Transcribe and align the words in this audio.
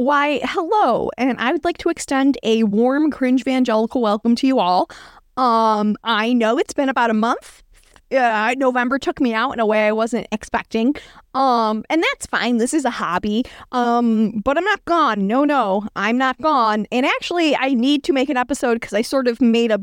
Why, 0.00 0.40
hello, 0.44 1.10
and 1.18 1.38
I 1.38 1.52
would 1.52 1.62
like 1.62 1.76
to 1.76 1.90
extend 1.90 2.38
a 2.42 2.62
warm 2.62 3.10
cringe 3.10 3.42
evangelical 3.42 4.00
welcome 4.00 4.34
to 4.36 4.46
you 4.46 4.58
all. 4.58 4.88
Um, 5.36 5.94
I 6.04 6.32
know 6.32 6.56
it's 6.56 6.72
been 6.72 6.88
about 6.88 7.10
a 7.10 7.14
month. 7.14 7.62
Uh, 8.10 8.54
November 8.56 8.98
took 8.98 9.20
me 9.20 9.34
out 9.34 9.52
in 9.52 9.60
a 9.60 9.66
way 9.66 9.86
I 9.86 9.92
wasn't 9.92 10.26
expecting. 10.32 10.94
Um, 11.34 11.84
and 11.90 12.02
that's 12.02 12.24
fine. 12.24 12.56
This 12.56 12.72
is 12.72 12.86
a 12.86 12.90
hobby. 12.90 13.44
Um, 13.72 14.40
but 14.42 14.56
I'm 14.56 14.64
not 14.64 14.82
gone. 14.86 15.26
No, 15.26 15.44
no, 15.44 15.86
I'm 15.96 16.16
not 16.16 16.40
gone. 16.40 16.86
And 16.90 17.04
actually, 17.04 17.54
I 17.54 17.74
need 17.74 18.02
to 18.04 18.14
make 18.14 18.30
an 18.30 18.38
episode 18.38 18.76
because 18.76 18.94
I 18.94 19.02
sort 19.02 19.28
of 19.28 19.42
made 19.42 19.70
a 19.70 19.82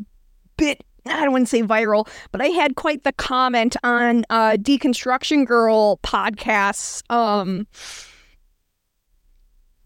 bit 0.58 0.84
I 1.06 1.24
don't 1.24 1.32
want 1.32 1.46
to 1.46 1.50
say 1.50 1.62
viral, 1.62 2.08
but 2.32 2.42
I 2.42 2.48
had 2.48 2.76
quite 2.76 3.04
the 3.04 3.14
comment 3.14 3.78
on 3.84 4.26
uh, 4.32 4.58
Deconstruction 4.60 5.46
Girl 5.46 5.98
podcasts 5.98 7.04
um, 7.12 7.68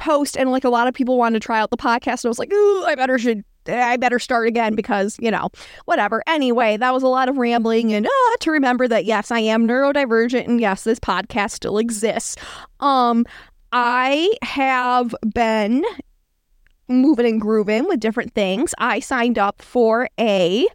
post, 0.02 0.36
and 0.36 0.52
like 0.52 0.64
a 0.64 0.70
lot 0.70 0.88
of 0.88 0.94
people 0.94 1.18
wanted 1.18 1.42
to 1.42 1.46
try 1.46 1.60
out 1.60 1.70
the 1.70 1.78
podcast. 1.78 2.24
And 2.24 2.26
I 2.26 2.30
was 2.30 2.40
like, 2.40 2.52
ooh, 2.52 2.86
I 2.86 2.96
better 2.96 3.18
should. 3.18 3.44
I 3.68 3.96
better 3.98 4.18
start 4.18 4.48
again 4.48 4.74
because, 4.74 5.18
you 5.20 5.30
know, 5.30 5.50
whatever. 5.86 6.24
Anyway, 6.26 6.78
that 6.78 6.94
was 6.94 7.04
a 7.04 7.08
lot 7.08 7.30
of 7.30 7.38
rambling 7.38 7.94
and 7.94 8.08
uh, 8.08 8.36
to 8.40 8.50
remember 8.50 8.88
that, 8.88 9.06
yes, 9.06 9.30
I 9.30 9.40
am 9.40 9.68
neurodivergent 9.68 10.48
and 10.48 10.60
yes, 10.60 10.84
this 10.84 11.00
podcast 11.00 11.52
still 11.52 11.78
exists. 11.78 12.38
Um, 12.80 13.24
I 13.72 14.34
have 14.42 15.14
been 15.32 15.84
moving 16.88 17.28
and 17.28 17.40
grooving 17.40 17.88
with 17.88 18.00
different 18.00 18.34
things. 18.34 18.74
I 18.80 19.00
signed 19.00 19.38
up 19.38 19.62
for 19.62 20.10
a 20.20 20.68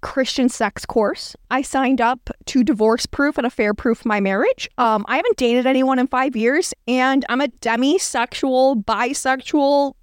Christian 0.00 0.48
sex 0.48 0.84
course. 0.84 1.36
I 1.50 1.62
signed 1.62 2.00
up 2.00 2.28
to 2.46 2.64
divorce 2.64 3.06
proof 3.06 3.38
and 3.38 3.46
affair 3.46 3.74
proof 3.74 4.04
my 4.04 4.20
marriage. 4.20 4.68
Um, 4.78 5.04
I 5.08 5.16
haven't 5.16 5.36
dated 5.36 5.66
anyone 5.66 5.98
in 5.98 6.06
five 6.06 6.36
years, 6.36 6.72
and 6.86 7.24
I'm 7.28 7.40
a 7.40 7.48
demisexual, 7.48 8.84
bisexual 8.84 9.94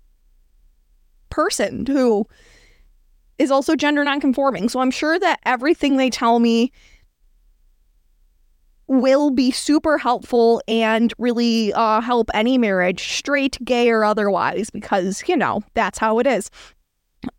person 1.29 1.85
who 1.85 2.25
is 3.37 3.51
also 3.51 3.75
gender 3.75 4.03
nonconforming. 4.03 4.69
So 4.69 4.79
I'm 4.79 4.91
sure 4.91 5.17
that 5.19 5.39
everything 5.45 5.97
they 5.97 6.09
tell 6.09 6.39
me 6.39 6.71
will 8.87 9.29
be 9.29 9.51
super 9.51 9.99
helpful 9.99 10.61
and 10.67 11.13
really 11.19 11.71
uh, 11.73 12.01
help 12.01 12.31
any 12.33 12.57
marriage, 12.57 13.13
straight, 13.13 13.57
gay, 13.63 13.89
or 13.89 14.03
otherwise, 14.03 14.71
because, 14.71 15.23
you 15.27 15.37
know, 15.37 15.61
that's 15.75 15.99
how 15.99 16.17
it 16.17 16.25
is. 16.25 16.49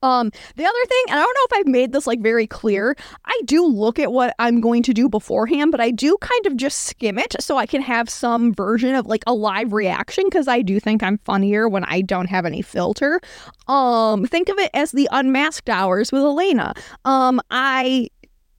Um, 0.03 0.31
the 0.57 0.65
other 0.65 0.85
thing, 0.89 1.05
and 1.09 1.19
I 1.19 1.23
don't 1.23 1.35
know 1.35 1.57
if 1.57 1.61
I've 1.61 1.67
made 1.67 1.93
this 1.93 2.07
like 2.07 2.21
very 2.21 2.47
clear, 2.47 2.97
I 3.25 3.41
do 3.45 3.65
look 3.65 3.99
at 3.99 4.13
what 4.13 4.35
I'm 4.39 4.61
going 4.61 4.83
to 4.85 4.95
do 4.95 5.09
beforehand, 5.09 5.71
but 5.71 5.81
I 5.81 5.91
do 5.91 6.17
kind 6.21 6.47
of 6.47 6.57
just 6.57 6.81
skim 6.81 7.19
it 7.19 7.37
so 7.41 7.57
I 7.57 7.67
can 7.67 7.83
have 7.83 8.11
some 8.11 8.53
version 8.55 8.95
of 8.95 9.07
like 9.07 9.23
a 9.27 9.35
live 9.35 9.73
reaction 9.73 10.25
because 10.25 10.49
I 10.49 10.63
do 10.63 10.81
think 10.81 11.03
I'm 11.03 11.19
funnier 11.19 11.69
when 11.69 11.85
I 11.85 12.03
don't 12.03 12.29
have 12.29 12.47
any 12.47 12.63
filter. 12.63 13.21
Um, 13.69 14.27
think 14.27 14.49
of 14.49 14.59
it 14.59 14.71
as 14.75 14.93
the 14.93 15.09
unmasked 15.13 15.71
hours 15.71 16.13
with 16.13 16.23
Elena. 16.23 16.75
Um, 17.05 17.41
I 17.51 18.09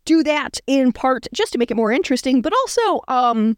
do 0.05 0.23
that 0.23 0.59
in 0.67 0.92
part 0.92 1.27
just 1.33 1.53
to 1.53 1.59
make 1.59 1.72
it 1.72 1.77
more 1.77 1.92
interesting, 1.92 2.42
but 2.42 2.53
also 2.53 3.02
um 3.08 3.58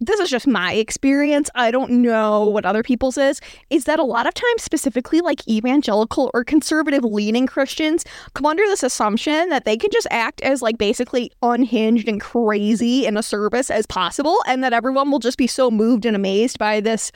this 0.00 0.18
is 0.18 0.30
just 0.30 0.46
my 0.46 0.72
experience. 0.72 1.50
I 1.54 1.70
don't 1.70 1.90
know 1.90 2.46
what 2.46 2.64
other 2.64 2.82
people's 2.82 3.18
is. 3.18 3.40
Is 3.68 3.84
that 3.84 3.98
a 3.98 4.04
lot 4.04 4.26
of 4.26 4.32
times, 4.32 4.62
specifically 4.62 5.20
like 5.20 5.46
evangelical 5.46 6.30
or 6.32 6.42
conservative 6.42 7.04
leaning 7.04 7.46
Christians, 7.46 8.04
come 8.34 8.46
under 8.46 8.62
this 8.64 8.82
assumption 8.82 9.50
that 9.50 9.66
they 9.66 9.76
can 9.76 9.90
just 9.92 10.06
act 10.10 10.40
as 10.40 10.62
like 10.62 10.78
basically 10.78 11.30
unhinged 11.42 12.08
and 12.08 12.20
crazy 12.20 13.04
in 13.04 13.18
a 13.18 13.22
service 13.22 13.70
as 13.70 13.86
possible, 13.86 14.38
and 14.46 14.64
that 14.64 14.72
everyone 14.72 15.10
will 15.10 15.18
just 15.18 15.36
be 15.36 15.46
so 15.46 15.70
moved 15.70 16.06
and 16.06 16.16
amazed 16.16 16.58
by 16.58 16.80
this, 16.80 17.12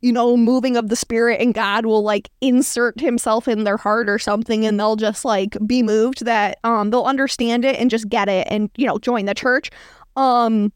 you 0.00 0.10
know, 0.10 0.38
moving 0.38 0.78
of 0.78 0.88
the 0.88 0.96
spirit, 0.96 1.38
and 1.38 1.52
God 1.52 1.84
will 1.84 2.02
like 2.02 2.30
insert 2.40 2.98
himself 2.98 3.46
in 3.46 3.64
their 3.64 3.76
heart 3.76 4.08
or 4.08 4.18
something, 4.18 4.64
and 4.64 4.80
they'll 4.80 4.96
just 4.96 5.26
like 5.26 5.54
be 5.66 5.82
moved 5.82 6.24
that 6.24 6.58
um 6.64 6.88
they'll 6.88 7.02
understand 7.02 7.66
it 7.66 7.76
and 7.76 7.90
just 7.90 8.08
get 8.08 8.30
it 8.30 8.46
and 8.50 8.70
you 8.76 8.86
know 8.86 8.98
join 8.98 9.26
the 9.26 9.34
church. 9.34 9.70
Um 10.16 10.72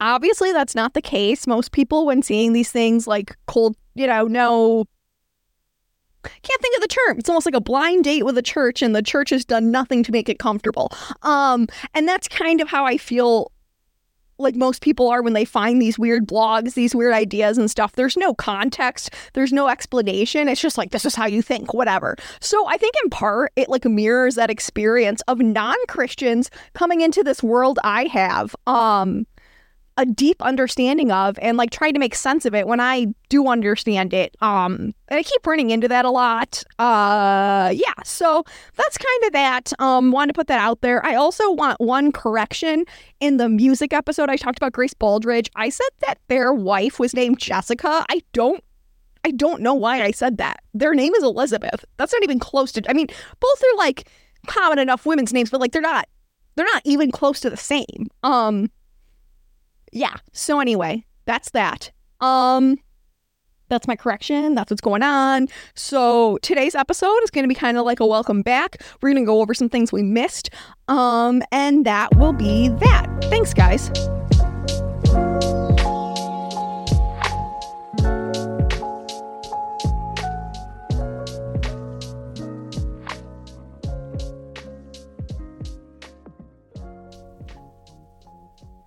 Obviously, 0.00 0.52
that's 0.52 0.74
not 0.74 0.94
the 0.94 1.02
case. 1.02 1.46
Most 1.46 1.72
people, 1.72 2.06
when 2.06 2.22
seeing 2.22 2.52
these 2.52 2.70
things 2.70 3.06
like 3.06 3.36
cold, 3.46 3.76
you 3.94 4.06
know, 4.06 4.24
no, 4.24 4.84
can't 6.22 6.60
think 6.60 6.76
of 6.76 6.82
the 6.82 6.88
term. 6.88 7.18
It's 7.18 7.28
almost 7.28 7.46
like 7.46 7.54
a 7.54 7.60
blind 7.60 8.04
date 8.04 8.24
with 8.24 8.38
a 8.38 8.42
church, 8.42 8.82
and 8.82 8.94
the 8.94 9.02
church 9.02 9.30
has 9.30 9.44
done 9.44 9.70
nothing 9.70 10.02
to 10.04 10.12
make 10.12 10.28
it 10.28 10.38
comfortable. 10.38 10.92
Um, 11.22 11.66
and 11.94 12.06
that's 12.06 12.28
kind 12.28 12.60
of 12.60 12.68
how 12.68 12.84
I 12.84 12.96
feel 12.96 13.52
like 14.38 14.54
most 14.54 14.82
people 14.82 15.08
are 15.08 15.20
when 15.20 15.32
they 15.32 15.44
find 15.44 15.82
these 15.82 15.98
weird 15.98 16.26
blogs, 16.26 16.74
these 16.74 16.94
weird 16.94 17.12
ideas 17.12 17.58
and 17.58 17.68
stuff. 17.70 17.92
There's 17.92 18.16
no 18.16 18.34
context, 18.34 19.10
there's 19.32 19.52
no 19.52 19.68
explanation. 19.68 20.48
It's 20.48 20.60
just 20.60 20.78
like, 20.78 20.90
this 20.90 21.04
is 21.04 21.16
how 21.16 21.26
you 21.26 21.42
think, 21.42 21.74
whatever. 21.74 22.16
So 22.40 22.66
I 22.68 22.76
think 22.76 22.94
in 23.02 23.10
part, 23.10 23.52
it 23.56 23.68
like 23.68 23.84
mirrors 23.84 24.36
that 24.36 24.50
experience 24.50 25.22
of 25.26 25.40
non 25.40 25.76
Christians 25.88 26.50
coming 26.74 27.00
into 27.00 27.24
this 27.24 27.42
world 27.42 27.78
I 27.82 28.04
have. 28.04 28.54
Um, 28.66 29.26
a 29.98 30.06
deep 30.06 30.40
understanding 30.40 31.10
of 31.10 31.36
and 31.42 31.58
like 31.58 31.70
trying 31.70 31.92
to 31.92 31.98
make 31.98 32.14
sense 32.14 32.46
of 32.46 32.54
it 32.54 32.68
when 32.68 32.78
I 32.78 33.08
do 33.28 33.48
understand 33.48 34.14
it. 34.14 34.36
Um 34.40 34.94
I 35.10 35.24
keep 35.24 35.46
running 35.46 35.70
into 35.70 35.88
that 35.88 36.04
a 36.04 36.10
lot. 36.10 36.62
Uh 36.78 37.72
yeah, 37.74 37.92
so 38.04 38.44
that's 38.76 38.96
kind 38.96 39.24
of 39.24 39.32
that. 39.32 39.72
Um 39.80 40.12
want 40.12 40.28
to 40.28 40.32
put 40.32 40.46
that 40.46 40.60
out 40.60 40.80
there. 40.82 41.04
I 41.04 41.16
also 41.16 41.50
want 41.50 41.80
one 41.80 42.12
correction 42.12 42.84
in 43.18 43.38
the 43.38 43.48
music 43.48 43.92
episode 43.92 44.30
I 44.30 44.36
talked 44.36 44.58
about 44.58 44.72
Grace 44.72 44.94
Baldridge. 44.94 45.48
I 45.56 45.68
said 45.68 45.90
that 46.00 46.18
their 46.28 46.54
wife 46.54 47.00
was 47.00 47.12
named 47.12 47.40
Jessica. 47.40 48.06
I 48.08 48.22
don't 48.32 48.62
I 49.24 49.32
don't 49.32 49.60
know 49.60 49.74
why 49.74 50.02
I 50.02 50.12
said 50.12 50.38
that. 50.38 50.60
Their 50.74 50.94
name 50.94 51.12
is 51.16 51.24
Elizabeth. 51.24 51.84
That's 51.96 52.12
not 52.12 52.22
even 52.22 52.38
close 52.38 52.70
to 52.72 52.88
I 52.88 52.92
mean, 52.92 53.08
both 53.40 53.62
are 53.62 53.76
like 53.76 54.08
common 54.46 54.78
enough 54.78 55.04
women's 55.04 55.32
names, 55.32 55.50
but 55.50 55.60
like 55.60 55.72
they're 55.72 55.82
not 55.82 56.06
they're 56.54 56.66
not 56.66 56.82
even 56.84 57.10
close 57.10 57.40
to 57.40 57.50
the 57.50 57.56
same. 57.56 58.06
Um 58.22 58.70
yeah. 59.92 60.16
So 60.32 60.60
anyway, 60.60 61.04
that's 61.24 61.50
that. 61.50 61.90
Um 62.20 62.78
that's 63.68 63.86
my 63.86 63.96
correction. 63.96 64.54
That's 64.54 64.70
what's 64.70 64.80
going 64.80 65.02
on. 65.02 65.48
So 65.74 66.38
today's 66.40 66.74
episode 66.74 67.22
is 67.22 67.30
going 67.30 67.44
to 67.44 67.48
be 67.48 67.54
kind 67.54 67.76
of 67.76 67.84
like 67.84 68.00
a 68.00 68.06
welcome 68.06 68.40
back. 68.40 68.82
We're 69.02 69.10
going 69.10 69.22
to 69.22 69.26
go 69.26 69.42
over 69.42 69.52
some 69.52 69.68
things 69.68 69.92
we 69.92 70.02
missed. 70.02 70.50
Um 70.88 71.42
and 71.52 71.84
that 71.84 72.16
will 72.16 72.32
be 72.32 72.68
that. 72.68 73.06
Thanks 73.24 73.52
guys. 73.52 73.90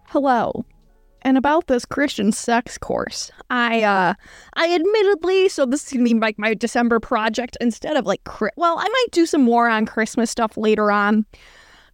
Hello 0.07 0.65
and 1.23 1.37
about 1.37 1.67
this 1.67 1.85
Christian 1.85 2.31
sex 2.31 2.77
course. 2.77 3.31
I 3.49 3.83
uh 3.83 4.13
I 4.55 4.73
admittedly, 4.73 5.49
so 5.49 5.65
this 5.65 5.85
is 5.85 5.93
gonna 5.93 6.05
be 6.05 6.13
like 6.15 6.39
my 6.39 6.53
December 6.53 6.99
project 6.99 7.57
instead 7.61 7.97
of 7.97 8.05
like 8.05 8.21
well, 8.57 8.77
I 8.79 8.87
might 8.87 9.11
do 9.11 9.25
some 9.25 9.41
more 9.41 9.67
on 9.67 9.85
Christmas 9.85 10.31
stuff 10.31 10.57
later 10.57 10.91
on. 10.91 11.25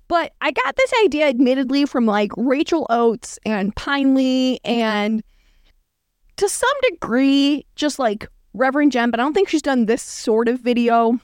But 0.08 0.34
I 0.40 0.52
got 0.52 0.76
this 0.78 0.94
idea 1.04 1.28
admittedly 1.28 1.86
from 1.86 2.06
like 2.06 2.32
Rachel 2.38 2.88
Oates 2.90 3.38
and 3.46 3.76
Pinely 3.76 4.60
and 4.64 5.22
to 6.38 6.48
some 6.48 6.70
degree 6.90 7.66
just 7.76 8.00
like 8.00 8.28
Reverend 8.54 8.92
Jen, 8.92 9.12
but 9.12 9.20
I 9.20 9.24
don't 9.24 9.34
think 9.34 9.50
she's 9.50 9.62
done 9.62 9.86
this 9.86 10.02
sort 10.02 10.48
of 10.48 10.60
video 10.60 11.20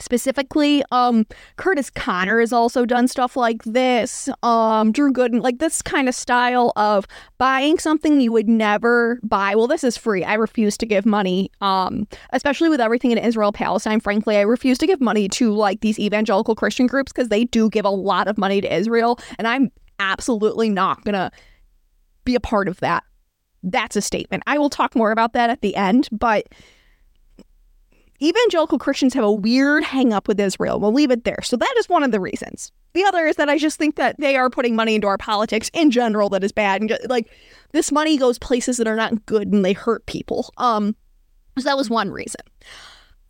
specifically 0.00 0.82
um 0.90 1.26
curtis 1.56 1.90
connor 1.90 2.40
has 2.40 2.52
also 2.52 2.84
done 2.84 3.08
stuff 3.08 3.36
like 3.36 3.62
this. 3.64 4.28
Um 4.42 4.92
drew 4.92 5.12
gooden 5.12 5.42
like 5.42 5.58
this 5.58 5.82
kind 5.82 6.08
of 6.08 6.14
style 6.14 6.72
of 6.76 7.06
buying 7.38 7.78
something 7.78 8.20
you 8.20 8.32
would 8.32 8.48
never 8.48 9.20
buy. 9.22 9.54
Well 9.54 9.66
this 9.66 9.84
is 9.84 9.96
free. 9.96 10.24
I 10.24 10.34
refuse 10.34 10.76
to 10.78 10.86
give 10.86 11.06
money 11.06 11.50
um 11.60 12.06
especially 12.30 12.68
with 12.68 12.80
everything 12.80 13.10
in 13.10 13.18
israel 13.18 13.52
palestine 13.52 14.00
frankly 14.00 14.36
i 14.36 14.40
refuse 14.40 14.78
to 14.78 14.86
give 14.86 15.00
money 15.00 15.28
to 15.28 15.52
like 15.52 15.80
these 15.80 15.98
evangelical 15.98 16.54
christian 16.54 16.86
groups 16.86 17.12
because 17.12 17.28
they 17.28 17.44
do 17.44 17.68
give 17.70 17.84
a 17.84 17.90
lot 17.90 18.28
of 18.28 18.38
money 18.38 18.60
to 18.60 18.74
israel 18.74 19.18
and 19.38 19.46
i'm 19.46 19.70
absolutely 19.98 20.68
not 20.68 21.04
gonna 21.04 21.30
be 22.24 22.34
a 22.34 22.40
part 22.40 22.68
of 22.68 22.78
that. 22.80 23.04
That's 23.62 23.96
a 23.96 24.02
statement. 24.02 24.42
I 24.46 24.58
will 24.58 24.70
talk 24.70 24.94
more 24.94 25.10
about 25.10 25.32
that 25.32 25.50
at 25.50 25.62
the 25.62 25.74
end 25.74 26.08
but 26.12 26.46
evangelical 28.20 28.78
Christians 28.78 29.14
have 29.14 29.24
a 29.24 29.32
weird 29.32 29.84
hang 29.84 30.12
up 30.12 30.28
with 30.28 30.40
Israel. 30.40 30.80
We'll 30.80 30.92
leave 30.92 31.10
it 31.10 31.24
there. 31.24 31.40
So 31.42 31.56
that 31.56 31.74
is 31.78 31.88
one 31.88 32.02
of 32.02 32.10
the 32.10 32.20
reasons. 32.20 32.72
The 32.94 33.04
other 33.04 33.26
is 33.26 33.36
that 33.36 33.48
I 33.48 33.58
just 33.58 33.78
think 33.78 33.96
that 33.96 34.18
they 34.18 34.36
are 34.36 34.50
putting 34.50 34.74
money 34.74 34.94
into 34.94 35.06
our 35.06 35.18
politics 35.18 35.70
in 35.72 35.90
general 35.90 36.28
that 36.30 36.42
is 36.42 36.52
bad. 36.52 36.80
And 36.80 36.90
just, 36.90 37.08
like 37.08 37.30
this 37.72 37.92
money 37.92 38.16
goes 38.16 38.38
places 38.38 38.76
that 38.78 38.88
are 38.88 38.96
not 38.96 39.26
good 39.26 39.52
and 39.52 39.64
they 39.64 39.72
hurt 39.72 40.06
people. 40.06 40.50
Um, 40.56 40.96
so 41.58 41.64
that 41.64 41.76
was 41.76 41.90
one 41.90 42.10
reason. 42.10 42.40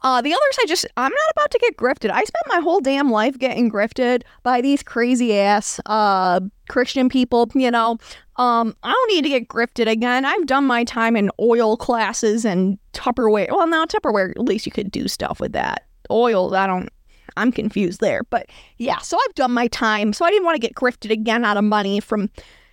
Uh, 0.02 0.20
the 0.22 0.32
others, 0.32 0.58
I 0.62 0.66
just, 0.66 0.86
I'm 0.96 1.10
not 1.10 1.32
about 1.32 1.50
to 1.50 1.58
get 1.58 1.76
grifted. 1.76 2.10
I 2.10 2.22
spent 2.22 2.44
my 2.46 2.60
whole 2.60 2.80
damn 2.80 3.10
life 3.10 3.38
getting 3.38 3.70
grifted 3.70 4.22
by 4.42 4.60
these 4.60 4.82
crazy 4.82 5.36
ass 5.36 5.80
uh, 5.86 6.40
Christian 6.68 7.08
people, 7.08 7.50
you 7.54 7.70
know. 7.70 7.98
Um, 8.36 8.76
I 8.84 8.92
don't 8.92 9.14
need 9.14 9.22
to 9.22 9.28
get 9.28 9.48
grifted 9.48 9.90
again. 9.90 10.24
I've 10.24 10.46
done 10.46 10.64
my 10.64 10.84
time 10.84 11.16
in 11.16 11.30
oil 11.40 11.76
classes 11.76 12.44
and 12.44 12.78
Tupperware. 12.92 13.50
Well, 13.50 13.66
now 13.66 13.84
Tupperware, 13.84 14.30
at 14.30 14.38
least 14.38 14.66
you 14.66 14.72
could 14.72 14.92
do 14.92 15.08
stuff 15.08 15.40
with 15.40 15.52
that. 15.52 15.86
Oil, 16.10 16.54
I 16.54 16.68
don't, 16.68 16.88
I'm 17.36 17.50
confused 17.50 18.00
there. 18.00 18.22
But 18.30 18.46
yeah, 18.76 18.98
so 18.98 19.18
I've 19.20 19.34
done 19.34 19.52
my 19.52 19.66
time. 19.66 20.12
So 20.12 20.24
I 20.24 20.30
didn't 20.30 20.44
want 20.44 20.54
to 20.54 20.66
get 20.66 20.74
grifted 20.74 21.10
again 21.10 21.44
out 21.44 21.56
of 21.56 21.64
money 21.64 21.98
from 21.98 22.30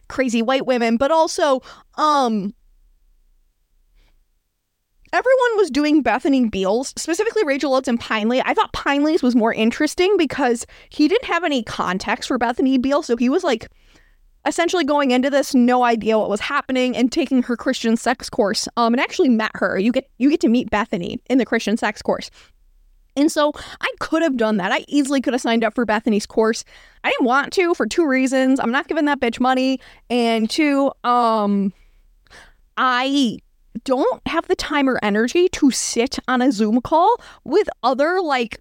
crazy 0.08 0.44
white 0.44 0.68
women, 0.68 0.98
but 0.98 1.10
also, 1.10 1.62
um, 1.96 2.54
everyone 5.16 5.58
was 5.58 5.72
doing 5.72 6.02
Bethany 6.02 6.50
Beals, 6.50 6.94
specifically 6.98 7.46
Rachel 7.46 7.74
Oates 7.74 7.88
and 7.88 8.00
Pineley. 8.00 8.42
I 8.46 8.54
thought 8.54 8.74
Pineley's 8.74 9.24
was 9.24 9.34
more 9.34 9.54
interesting 9.54 10.18
because 10.18 10.66
he 10.90 11.08
didn't 11.08 11.26
have 11.26 11.46
any 11.46 11.64
context 11.64 12.28
for 12.28 12.38
Bethany 12.38 12.78
Beals. 12.78 13.06
So 13.06 13.16
he 13.16 13.30
was 13.30 13.42
like 13.42 13.70
essentially 14.46 14.84
going 14.84 15.12
into 15.12 15.30
this 15.30 15.56
no 15.56 15.84
idea 15.84 16.20
what 16.20 16.30
was 16.30 16.42
happening 16.42 16.98
and 16.98 17.14
taking 17.14 17.44
her 17.44 17.56
Christian 17.56 17.96
sex 17.96 18.30
course. 18.30 18.68
Um, 18.76 18.94
and 18.94 19.00
actually 19.00 19.30
met 19.30 19.52
her. 19.56 19.80
You 19.80 19.94
get 19.94 20.10
you 20.18 20.30
get 20.30 20.42
to 20.42 20.50
meet 20.50 20.70
Bethany 20.70 21.22
in 21.30 21.38
the 21.38 21.46
Christian 21.46 21.78
sex 21.78 22.02
course. 22.02 22.30
And 23.16 23.32
so 23.32 23.54
I 23.80 23.90
could 24.02 24.22
have 24.22 24.36
done 24.36 24.58
that. 24.58 24.74
I 24.74 24.84
easily 24.90 25.22
could 25.22 25.34
have 25.34 25.42
signed 25.42 25.64
up 25.64 25.74
for 25.74 25.86
Bethany's 25.86 26.26
course. 26.26 26.66
I 27.06 27.12
didn't 27.12 27.26
want 27.26 27.54
to 27.54 27.74
for 27.74 27.88
two 27.88 28.06
reasons. 28.06 28.60
I'm 28.60 28.72
not 28.72 28.90
giving 28.90 29.06
that 29.06 29.22
bitch 29.22 29.40
money. 29.40 29.80
And 30.10 30.50
two, 30.50 30.92
um, 31.06 31.72
I 32.76 33.40
don't 33.84 34.22
have 34.28 34.48
the 34.48 34.56
time 34.56 34.90
or 34.90 35.00
energy 35.04 35.50
to 35.50 35.72
sit 35.72 36.18
on 36.28 36.42
a 36.42 36.52
Zoom 36.52 36.82
call 36.82 37.22
with 37.44 37.68
other 37.84 38.22
like 38.22 38.60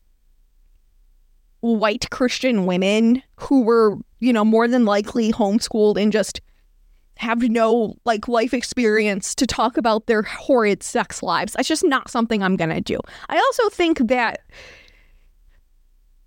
white 1.61 2.11
Christian 2.11 2.67
women 2.67 3.23
who 3.37 3.63
were, 3.63 3.97
you 4.21 4.33
know, 4.33 4.45
more 4.45 4.69
than 4.69 4.85
likely 4.85 5.33
homeschooled 5.33 6.01
and 6.01 6.13
just 6.13 6.41
have 7.17 7.43
no 7.43 7.95
like 8.05 8.29
life 8.29 8.53
experience 8.53 9.35
to 9.37 9.47
talk 9.47 9.77
about 9.77 10.07
their 10.07 10.23
horrid 10.23 10.83
sex 10.83 11.23
lives. 11.23 11.53
That's 11.53 11.69
just 11.69 11.85
not 11.85 12.11
something 12.11 12.43
I'm 12.43 12.57
going 12.57 12.71
to 12.71 12.81
do. 12.81 12.99
I 13.29 13.37
also 13.37 13.69
think 13.71 13.99
that 14.09 14.41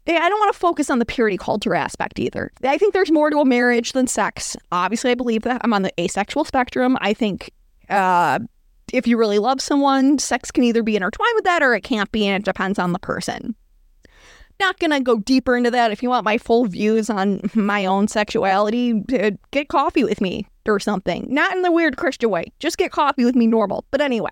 I 0.08 0.30
don't 0.30 0.40
want 0.40 0.54
to 0.54 0.60
focus 0.60 0.90
on 0.90 1.00
the 1.00 1.06
purity 1.06 1.38
culture 1.38 1.76
aspect 1.76 2.18
either. 2.18 2.52
I 2.64 2.78
think 2.78 2.94
there's 2.94 3.12
more 3.12 3.30
to 3.30 3.40
a 3.40 3.46
marriage 3.46 3.92
than 3.92 4.08
sex. 4.08 4.56
Obviously, 4.72 5.12
I 5.12 5.16
believe 5.16 5.42
that. 5.42 5.60
I'm 5.64 5.74
on 5.74 5.82
the 5.82 5.92
asexual 6.00 6.46
spectrum. 6.46 6.98
I 7.02 7.14
think 7.14 7.52
uh, 7.90 8.40
if 8.94 9.08
you 9.08 9.18
really 9.18 9.40
love 9.40 9.62
someone, 9.62 10.20
sex 10.20 10.52
can 10.52 10.64
either 10.64 10.84
be 10.84 10.96
intertwined 10.96 11.34
with 11.36 11.46
that 11.46 11.62
or 11.62 11.74
it 11.76 11.84
can't 11.84 12.12
be, 12.12 12.26
and 12.28 12.42
it 12.42 12.46
depends 12.46 12.80
on 12.80 12.94
the 12.94 13.00
person. 13.00 13.56
Not 14.60 14.80
gonna 14.80 15.02
go 15.02 15.18
deeper 15.20 15.56
into 15.56 15.70
that. 15.72 15.92
If 15.92 16.02
you 16.02 16.10
want 16.10 16.26
my 16.26 16.38
full 16.38 16.66
views 16.66 17.10
on 17.10 17.42
my 17.54 17.86
own 17.86 18.08
sexuality, 18.08 19.04
uh, 19.14 19.32
get 19.52 19.70
coffee 19.70 20.04
with 20.04 20.22
me 20.22 20.48
or 20.66 20.80
something. 20.80 21.28
Not 21.30 21.56
in 21.56 21.62
the 21.62 21.72
weird 21.72 21.98
Christian 21.98 22.30
way. 22.30 22.46
Just 22.60 22.78
get 22.78 22.92
coffee 22.92 23.26
with 23.26 23.36
me 23.36 23.48
normal. 23.48 23.86
But 23.92 24.02
anyway. 24.02 24.32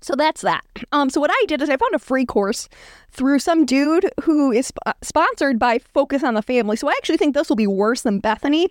So 0.00 0.14
that's 0.14 0.42
that. 0.42 0.64
Um, 0.92 1.08
so 1.08 1.18
what 1.18 1.30
I 1.32 1.44
did 1.46 1.62
is 1.62 1.70
I 1.70 1.78
found 1.78 1.94
a 1.94 1.98
free 1.98 2.26
course 2.26 2.68
through 3.10 3.38
some 3.38 3.64
dude 3.64 4.10
who 4.22 4.52
is 4.52 4.66
sp- 4.68 5.00
sponsored 5.00 5.58
by 5.58 5.78
Focus 5.78 6.22
on 6.22 6.34
the 6.34 6.42
Family. 6.42 6.76
So 6.76 6.88
I 6.88 6.92
actually 6.98 7.16
think 7.16 7.34
this 7.34 7.48
will 7.48 7.56
be 7.56 7.66
worse 7.66 8.02
than 8.02 8.20
Bethany 8.20 8.68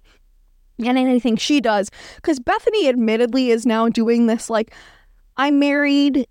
and 0.80 0.98
anything 0.98 1.36
she 1.36 1.62
does. 1.62 1.90
Because 2.16 2.40
Bethany, 2.40 2.88
admittedly, 2.88 3.50
is 3.50 3.66
now 3.66 3.90
doing 3.90 4.28
this 4.28 4.50
like, 4.50 4.74
I'm 5.38 5.60
married. 5.60 6.28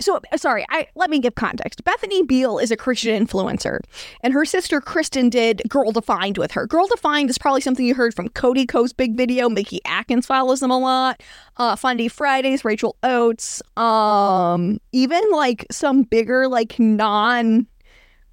So 0.00 0.20
sorry, 0.34 0.66
I 0.68 0.88
let 0.96 1.10
me 1.10 1.20
give 1.20 1.36
context. 1.36 1.84
Bethany 1.84 2.24
Beal 2.24 2.58
is 2.58 2.72
a 2.72 2.76
Christian 2.76 3.24
influencer, 3.24 3.78
and 4.22 4.34
her 4.34 4.44
sister 4.44 4.80
Kristen 4.80 5.28
did 5.28 5.62
Girl 5.68 5.92
Defined 5.92 6.38
with 6.38 6.50
her. 6.52 6.66
Girl 6.66 6.88
Defined 6.88 7.30
is 7.30 7.38
probably 7.38 7.60
something 7.60 7.86
you 7.86 7.94
heard 7.94 8.12
from 8.12 8.28
Cody 8.30 8.66
Ko's 8.66 8.92
big 8.92 9.16
video. 9.16 9.48
Mickey 9.48 9.78
Atkins 9.84 10.26
follows 10.26 10.58
them 10.58 10.72
a 10.72 10.78
lot. 10.78 11.22
Uh, 11.56 11.76
Fundy 11.76 12.08
Fridays, 12.08 12.64
Rachel 12.64 12.96
Oates, 13.04 13.62
um, 13.76 14.80
even 14.90 15.22
like 15.30 15.66
some 15.70 16.02
bigger 16.02 16.48
like 16.48 16.80
non 16.80 17.68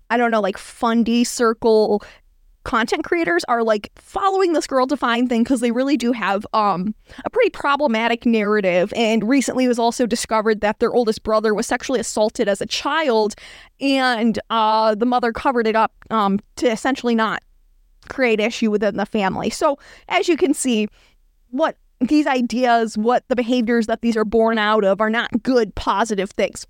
I 0.10 0.18
don't 0.18 0.32
know, 0.32 0.42
like 0.42 0.58
fundy 0.58 1.24
circle 1.24 2.04
content 2.70 3.04
creators 3.04 3.44
are 3.46 3.64
like 3.64 3.92
following 3.96 4.54
this 4.54 4.68
girl 4.68 4.86
defined 4.86 5.28
thing 5.28 5.42
because 5.42 5.60
they 5.60 5.72
really 5.72 5.98
do 5.98 6.12
have 6.12 6.46
um 6.54 6.94
a 7.26 7.30
pretty 7.32 7.50
problematic 7.50 8.28
narrative. 8.28 8.94
And 8.96 9.28
recently 9.28 9.66
it 9.66 9.68
was 9.68 9.80
also 9.80 10.06
discovered 10.06 10.62
that 10.62 10.78
their 10.78 10.94
oldest 10.94 11.24
brother 11.24 11.56
was 11.56 11.66
sexually 11.66 12.00
assaulted 12.00 12.48
as 12.48 12.62
a 12.62 12.68
child 12.68 13.34
and 13.82 14.38
uh 14.52 14.94
the 14.94 15.08
mother 15.08 15.34
covered 15.34 15.66
it 15.66 15.76
up 15.76 15.94
um 16.12 16.40
to 16.58 16.70
essentially 16.72 17.16
not 17.16 17.42
create 18.08 18.40
issue 18.40 18.70
within 18.70 18.98
the 18.98 19.06
family. 19.08 19.50
So 19.50 19.80
as 20.08 20.28
you 20.28 20.38
can 20.38 20.54
see 20.54 20.90
what 21.50 21.76
these 22.02 22.28
ideas 22.28 23.00
what 23.00 23.28
the 23.30 23.36
behaviors 23.36 23.88
that 23.88 24.02
these 24.02 24.16
are 24.16 24.26
born 24.26 24.60
out 24.60 24.84
of 24.86 25.02
are 25.02 25.10
not 25.10 25.42
good 25.42 25.74
positive 25.74 26.30
things 26.30 26.68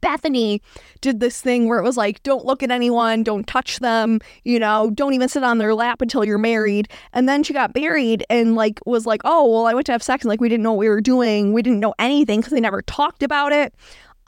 Bethany 0.00 0.62
did 1.00 1.20
this 1.20 1.40
thing 1.40 1.68
where 1.68 1.78
it 1.78 1.82
was 1.82 1.96
like, 1.96 2.22
don't 2.22 2.44
look 2.44 2.62
at 2.62 2.70
anyone, 2.70 3.22
don't 3.22 3.46
touch 3.46 3.78
them, 3.78 4.20
you 4.44 4.58
know, 4.58 4.90
don't 4.90 5.14
even 5.14 5.28
sit 5.28 5.42
on 5.42 5.58
their 5.58 5.74
lap 5.74 6.02
until 6.02 6.24
you're 6.24 6.38
married. 6.38 6.88
And 7.12 7.28
then 7.28 7.42
she 7.42 7.52
got 7.52 7.74
married 7.74 8.24
and 8.30 8.54
like 8.54 8.80
was 8.86 9.06
like, 9.06 9.22
oh, 9.24 9.50
well, 9.50 9.66
I 9.66 9.74
went 9.74 9.86
to 9.86 9.92
have 9.92 10.02
sex 10.02 10.24
and 10.24 10.28
like 10.28 10.40
we 10.40 10.48
didn't 10.48 10.62
know 10.62 10.72
what 10.72 10.80
we 10.80 10.88
were 10.88 11.00
doing. 11.00 11.52
We 11.52 11.62
didn't 11.62 11.80
know 11.80 11.94
anything 11.98 12.40
because 12.40 12.52
they 12.52 12.60
never 12.60 12.82
talked 12.82 13.22
about 13.22 13.52
it. 13.52 13.74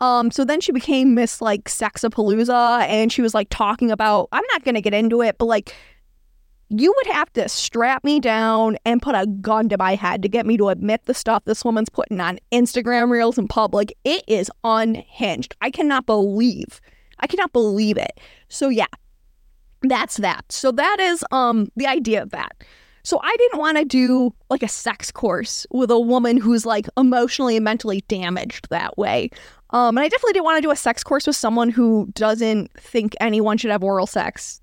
Um, 0.01 0.31
so 0.31 0.45
then 0.45 0.61
she 0.61 0.73
became 0.73 1.15
Miss 1.15 1.43
like 1.43 1.65
Sexapalooza 1.65 2.83
and 2.89 3.13
she 3.13 3.21
was 3.21 3.35
like 3.35 3.49
talking 3.51 3.91
about, 3.91 4.29
I'm 4.33 4.45
not 4.53 4.65
to 4.75 4.81
get 4.81 4.95
into 4.95 5.21
it, 5.21 5.37
but 5.39 5.45
like 5.45 5.75
you 6.71 6.95
would 6.97 7.15
have 7.15 7.33
to 7.33 7.49
strap 7.49 8.05
me 8.05 8.21
down 8.21 8.77
and 8.85 9.03
put 9.03 9.17
a 9.17 9.27
gun 9.27 9.69
to 9.69 9.77
my 9.77 9.97
head 9.97 10.23
to 10.23 10.29
get 10.29 10.47
me 10.47 10.57
to 10.57 10.69
admit 10.69 11.05
the 11.05 11.15
stuff 11.15 11.45
this 11.45 11.65
woman's 11.65 11.89
putting 11.89 12.21
on 12.21 12.39
Instagram 12.53 13.11
reels 13.11 13.39
in 13.39 13.49
public. 13.49 13.93
It 14.05 14.23
is 14.29 14.51
unhinged. 14.63 15.57
I 15.61 15.71
cannot 15.71 16.07
believe. 16.07 16.81
I 17.19 17.27
cannot 17.27 17.53
believe 17.53 17.97
it. 17.97 18.21
So 18.49 18.69
yeah, 18.69 18.87
that's 19.83 20.19
that. 20.19 20.45
So 20.51 20.71
that 20.73 20.99
is 21.01 21.25
um 21.33 21.71
the 21.75 21.87
idea 21.87 22.23
of 22.23 22.31
that. 22.31 22.53
So 23.03 23.19
I 23.23 23.35
didn't 23.37 23.59
want 23.59 23.79
to 23.79 23.85
do 23.85 24.33
like 24.49 24.63
a 24.63 24.69
sex 24.69 25.11
course 25.11 25.67
with 25.71 25.91
a 25.91 25.99
woman 25.99 26.37
who's 26.37 26.67
like 26.67 26.87
emotionally 26.97 27.57
and 27.57 27.65
mentally 27.65 28.05
damaged 28.09 28.69
that 28.71 28.97
way. 28.97 29.31
Um, 29.71 29.97
and 29.97 30.05
I 30.05 30.09
definitely 30.09 30.35
didn't 30.35 30.45
want 30.45 30.59
to 30.59 30.63
do 30.63 30.71
a 30.71 30.77
sex 30.77 31.03
course 31.03 31.27
with 31.27 31.37
someone 31.37 31.71
who 31.71 32.09
doesn't 32.15 32.73
think 32.75 33.15
anyone 33.21 33.57
should 33.57 33.71
have 33.71 33.83
oral 33.83 34.07
sex. 34.07 34.60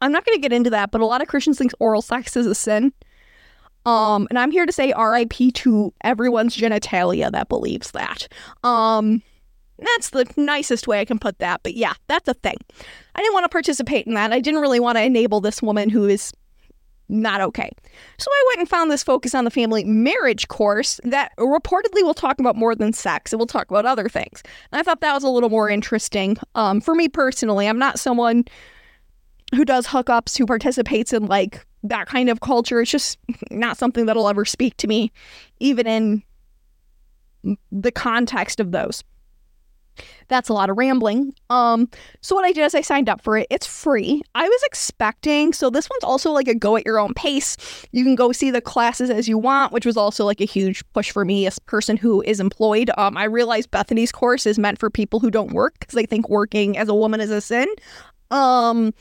I'm 0.00 0.12
not 0.12 0.24
going 0.24 0.36
to 0.36 0.42
get 0.42 0.52
into 0.52 0.70
that, 0.70 0.90
but 0.90 1.00
a 1.00 1.06
lot 1.06 1.22
of 1.22 1.28
Christians 1.28 1.58
think 1.58 1.72
oral 1.78 2.02
sex 2.02 2.36
is 2.36 2.46
a 2.46 2.54
sin. 2.54 2.92
Um, 3.86 4.26
and 4.30 4.38
I'm 4.38 4.50
here 4.50 4.66
to 4.66 4.72
say 4.72 4.92
RIP 4.96 5.54
to 5.54 5.94
everyone's 6.02 6.56
genitalia 6.56 7.30
that 7.32 7.48
believes 7.48 7.92
that. 7.92 8.28
Um, 8.62 9.22
that's 9.78 10.10
the 10.10 10.26
nicest 10.36 10.86
way 10.88 11.00
I 11.00 11.04
can 11.04 11.18
put 11.18 11.38
that. 11.38 11.62
But 11.62 11.74
yeah, 11.74 11.94
that's 12.06 12.28
a 12.28 12.34
thing. 12.34 12.56
I 13.14 13.20
didn't 13.20 13.34
want 13.34 13.44
to 13.44 13.48
participate 13.48 14.06
in 14.06 14.14
that. 14.14 14.32
I 14.32 14.40
didn't 14.40 14.60
really 14.60 14.80
want 14.80 14.98
to 14.98 15.02
enable 15.02 15.40
this 15.40 15.62
woman 15.62 15.88
who 15.88 16.06
is 16.06 16.32
not 17.08 17.40
okay. 17.40 17.70
So 18.18 18.30
I 18.30 18.44
went 18.48 18.60
and 18.60 18.68
found 18.68 18.90
this 18.90 19.02
Focus 19.02 19.34
on 19.34 19.44
the 19.44 19.50
Family 19.50 19.84
marriage 19.84 20.48
course 20.48 21.00
that 21.04 21.32
reportedly 21.38 22.02
will 22.02 22.14
talk 22.14 22.38
about 22.38 22.56
more 22.56 22.74
than 22.74 22.92
sex. 22.92 23.32
It 23.32 23.36
will 23.36 23.46
talk 23.46 23.70
about 23.70 23.86
other 23.86 24.08
things. 24.08 24.42
And 24.70 24.78
I 24.78 24.82
thought 24.82 25.00
that 25.00 25.14
was 25.14 25.24
a 25.24 25.28
little 25.28 25.48
more 25.48 25.70
interesting. 25.70 26.36
Um, 26.54 26.80
for 26.80 26.94
me 26.94 27.08
personally, 27.08 27.66
I'm 27.66 27.78
not 27.78 27.98
someone 27.98 28.44
who 29.54 29.64
does 29.64 29.86
hookups, 29.86 30.36
who 30.36 30.46
participates 30.46 31.12
in 31.12 31.26
like 31.26 31.64
that 31.82 32.06
kind 32.06 32.28
of 32.28 32.40
culture. 32.40 32.80
It's 32.80 32.90
just 32.90 33.18
not 33.50 33.78
something 33.78 34.06
that'll 34.06 34.28
ever 34.28 34.44
speak 34.44 34.76
to 34.78 34.86
me, 34.86 35.12
even 35.60 35.86
in 35.86 36.22
the 37.70 37.92
context 37.92 38.60
of 38.60 38.72
those. 38.72 39.02
That's 40.28 40.48
a 40.48 40.52
lot 40.52 40.70
of 40.70 40.76
rambling. 40.76 41.34
Um, 41.50 41.88
so 42.20 42.36
what 42.36 42.44
I 42.44 42.52
did 42.52 42.64
is 42.64 42.74
I 42.74 42.82
signed 42.82 43.08
up 43.08 43.20
for 43.20 43.36
it. 43.36 43.46
It's 43.50 43.66
free. 43.66 44.22
I 44.34 44.46
was 44.46 44.62
expecting, 44.64 45.52
so 45.52 45.70
this 45.70 45.88
one's 45.90 46.04
also 46.04 46.30
like 46.30 46.46
a 46.46 46.54
go 46.54 46.76
at 46.76 46.86
your 46.86 47.00
own 47.00 47.14
pace. 47.14 47.56
You 47.92 48.04
can 48.04 48.14
go 48.14 48.30
see 48.30 48.50
the 48.50 48.60
classes 48.60 49.10
as 49.10 49.26
you 49.28 49.38
want, 49.38 49.72
which 49.72 49.86
was 49.86 49.96
also 49.96 50.24
like 50.24 50.40
a 50.40 50.44
huge 50.44 50.84
push 50.92 51.10
for 51.10 51.24
me 51.24 51.46
as 51.46 51.58
a 51.58 51.62
person 51.62 51.96
who 51.96 52.22
is 52.22 52.38
employed. 52.38 52.90
Um, 52.96 53.16
I 53.16 53.24
realized 53.24 53.70
Bethany's 53.70 54.12
course 54.12 54.46
is 54.46 54.58
meant 54.58 54.78
for 54.78 54.90
people 54.90 55.18
who 55.18 55.30
don't 55.30 55.52
work 55.52 55.78
because 55.80 55.94
they 55.94 56.06
think 56.06 56.28
working 56.28 56.76
as 56.76 56.88
a 56.88 56.94
woman 56.94 57.20
is 57.20 57.30
a 57.30 57.40
sin. 57.40 57.66
Um, 58.30 58.92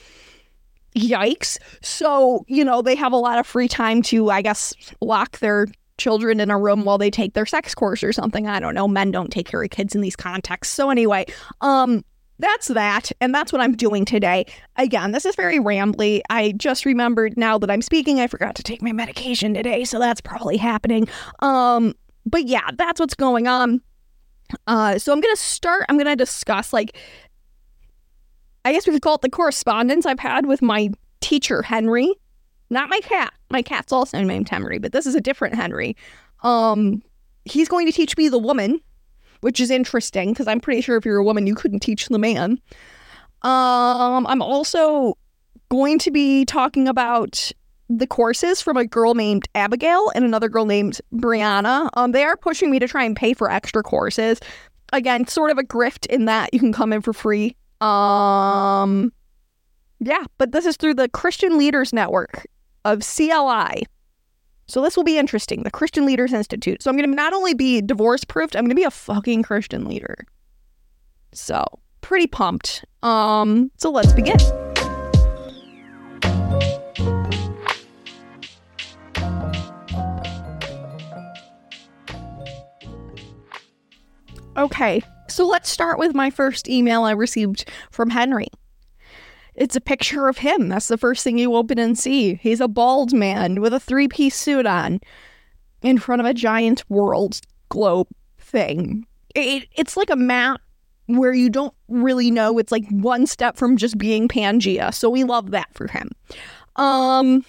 yikes. 0.98 1.58
So, 1.82 2.44
you 2.48 2.64
know, 2.64 2.82
they 2.82 2.96
have 2.96 3.14
a 3.14 3.18
lot 3.18 3.40
of 3.40 3.48
free 3.48 3.68
time 3.68 4.02
to, 4.04 4.30
I 4.30 4.42
guess, 4.42 4.74
lock 5.02 5.40
their 5.40 5.68
children 5.98 6.40
in 6.40 6.52
a 6.52 6.60
room 6.60 6.86
while 6.86 6.98
they 6.98 7.10
take 7.10 7.34
their 7.34 7.46
sex 7.46 7.74
course 7.74 8.04
or 8.04 8.14
something. 8.14 8.48
I 8.48 8.60
don't 8.60 8.76
know. 8.76 8.88
Men 8.88 9.12
don't 9.12 9.32
take 9.32 9.48
care 9.48 9.64
of 9.64 9.70
kids 9.70 9.96
in 9.96 10.02
these 10.02 10.16
contexts. 10.16 10.74
So 10.74 10.90
anyway, 10.90 11.26
um 11.62 12.04
that's 12.40 12.68
that 12.68 13.12
and 13.20 13.34
that's 13.34 13.52
what 13.52 13.64
I'm 13.64 13.76
doing 13.76 14.06
today. 14.06 14.46
Again, 14.76 15.12
this 15.12 15.26
is 15.26 15.36
very 15.36 15.58
rambly. 15.58 16.22
I 16.30 16.52
just 16.52 16.86
remembered 16.86 17.36
now 17.36 17.58
that 17.58 17.72
I'm 17.72 17.82
speaking 17.82 18.20
I 18.20 18.28
forgot 18.28 18.54
to 18.56 18.64
take 18.64 18.84
my 18.84 18.92
medication 18.92 19.56
today, 19.56 19.84
so 19.86 19.98
that's 19.98 20.22
probably 20.22 20.58
happening. 20.58 21.08
Um 21.40 21.96
but 22.28 22.46
yeah, 22.46 22.70
that's 22.76 23.00
what's 23.00 23.16
going 23.16 23.48
on. 23.48 23.82
Uh, 24.66 24.98
so 24.98 25.12
I'm 25.12 25.20
gonna 25.20 25.36
start. 25.36 25.86
I'm 25.90 25.98
gonna 25.98 26.16
discuss 26.16 26.72
like, 26.72 26.98
I 28.68 28.74
guess 28.74 28.86
we 28.86 28.92
could 28.92 29.02
call 29.02 29.16
it 29.16 29.22
the 29.22 29.30
correspondence 29.30 30.06
I've 30.06 30.20
had 30.20 30.46
with 30.46 30.62
my 30.62 30.90
teacher 31.22 31.62
Henry, 31.62 32.14
not 32.70 32.90
my 32.90 33.00
cat. 33.00 33.32
My 33.50 33.62
cat's 33.62 33.94
also 33.94 34.22
named 34.22 34.50
Henry, 34.50 34.78
but 34.78 34.92
this 34.92 35.06
is 35.06 35.16
a 35.16 35.22
different 35.22 35.56
Henry. 35.56 35.96
Um, 36.44 37.02
he's 37.46 37.70
going 37.70 37.86
to 37.86 37.94
teach 37.94 38.18
me 38.18 38.28
the 38.28 38.38
woman, 38.38 38.82
which 39.40 39.62
is 39.62 39.72
interesting 39.72 40.34
because 40.34 40.50
I'm 40.50 40.60
pretty 40.60 40.82
sure 40.82 40.98
if 40.98 41.06
you're 41.06 41.16
a 41.16 41.24
woman, 41.24 41.48
you 41.48 41.56
couldn't 41.56 41.80
teach 41.80 42.10
the 42.10 42.20
man. 42.20 42.60
Um, 43.44 44.28
I'm 44.28 44.42
also 44.42 45.18
going 45.70 45.98
to 46.00 46.12
be 46.12 46.44
talking 46.44 46.90
about 46.90 47.54
the 47.88 48.06
courses 48.06 48.62
from 48.62 48.76
a 48.76 48.86
girl 48.86 49.16
named 49.16 49.48
Abigail 49.56 50.12
and 50.14 50.26
another 50.26 50.50
girl 50.50 50.66
named 50.66 51.00
Brianna. 51.14 51.90
Um, 51.94 52.12
they 52.12 52.26
are 52.26 52.36
pushing 52.36 52.70
me 52.70 52.80
to 52.80 52.88
try 52.90 53.06
and 53.06 53.16
pay 53.16 53.34
for 53.34 53.50
extra 53.50 53.82
courses. 53.82 54.42
Again, 54.92 55.26
sort 55.26 55.52
of 55.52 55.58
a 55.58 55.64
grift 55.64 56.06
in 56.08 56.26
that 56.26 56.54
you 56.54 56.60
can 56.60 56.74
come 56.74 56.92
in 56.92 57.02
for 57.02 57.14
free. 57.14 57.56
Um, 57.82 59.12
yeah, 60.00 60.26
but 60.38 60.52
this 60.52 60.66
is 60.66 60.78
through 60.78 60.96
the 60.96 61.10
Christian 61.10 61.58
Leaders 61.58 61.94
Network 61.94 62.48
of 62.86 63.02
CLI. 63.02 63.84
So 64.68 64.82
this 64.82 64.98
will 64.98 65.04
be 65.04 65.18
interesting. 65.18 65.64
The 65.64 65.72
Christian 65.72 66.06
Leaders 66.06 66.34
Institute. 66.34 66.84
So 66.84 66.90
I'm 66.90 66.98
going 66.98 67.10
to 67.10 67.16
not 67.16 67.34
only 67.34 67.54
be 67.54 67.82
divorce 67.82 68.24
proofed, 68.24 68.56
I'm 68.56 68.64
going 68.64 68.70
to 68.70 68.76
be 68.76 68.84
a 68.84 68.92
fucking 68.92 69.44
Christian 69.44 69.86
leader. 69.86 70.26
So 71.34 71.64
pretty 72.02 72.28
pumped. 72.28 72.84
Um, 73.02 73.72
so 73.78 73.90
let's 73.90 74.14
begin. 74.14 74.38
Okay, 84.58 85.04
so 85.30 85.46
let's 85.48 85.70
start 85.70 86.00
with 86.00 86.16
my 86.16 86.30
first 86.30 86.68
email 86.70 87.04
I 87.04 87.12
received 87.12 87.70
from 87.92 88.10
Henry. 88.10 88.48
It's 89.56 89.76
a 89.76 89.82
picture 89.82 90.28
of 90.28 90.38
him. 90.38 90.70
That's 90.70 90.88
the 90.88 90.98
first 90.98 91.24
thing 91.24 91.40
you 91.40 91.56
open 91.56 91.80
and 91.80 91.98
see. 91.98 92.36
He's 92.36 92.62
a 92.62 92.68
bald 92.68 93.12
man 93.12 93.60
with 93.60 93.74
a 93.74 93.80
three 93.80 94.08
piece 94.08 94.36
suit 94.36 94.66
on 94.68 95.00
in 95.82 95.98
front 95.98 96.22
of 96.22 96.28
a 96.28 96.34
giant 96.34 96.84
world 96.90 97.42
globe 97.70 98.08
thing. 98.38 99.06
It, 99.36 99.68
it's 99.76 99.98
like 99.98 100.10
a 100.10 100.16
map 100.16 100.62
where 101.08 101.34
you 101.34 101.50
don't 101.50 101.74
really 101.88 102.30
know. 102.30 102.60
It's 102.60 102.72
like 102.72 102.86
one 102.90 103.26
step 103.26 103.58
from 103.58 103.78
just 103.78 103.98
being 103.98 104.28
Pangea. 104.28 104.94
So 104.94 105.10
we 105.10 105.24
love 105.24 105.52
that 105.52 105.74
for 105.74 105.88
him. 105.88 106.12
Um, 106.76 107.44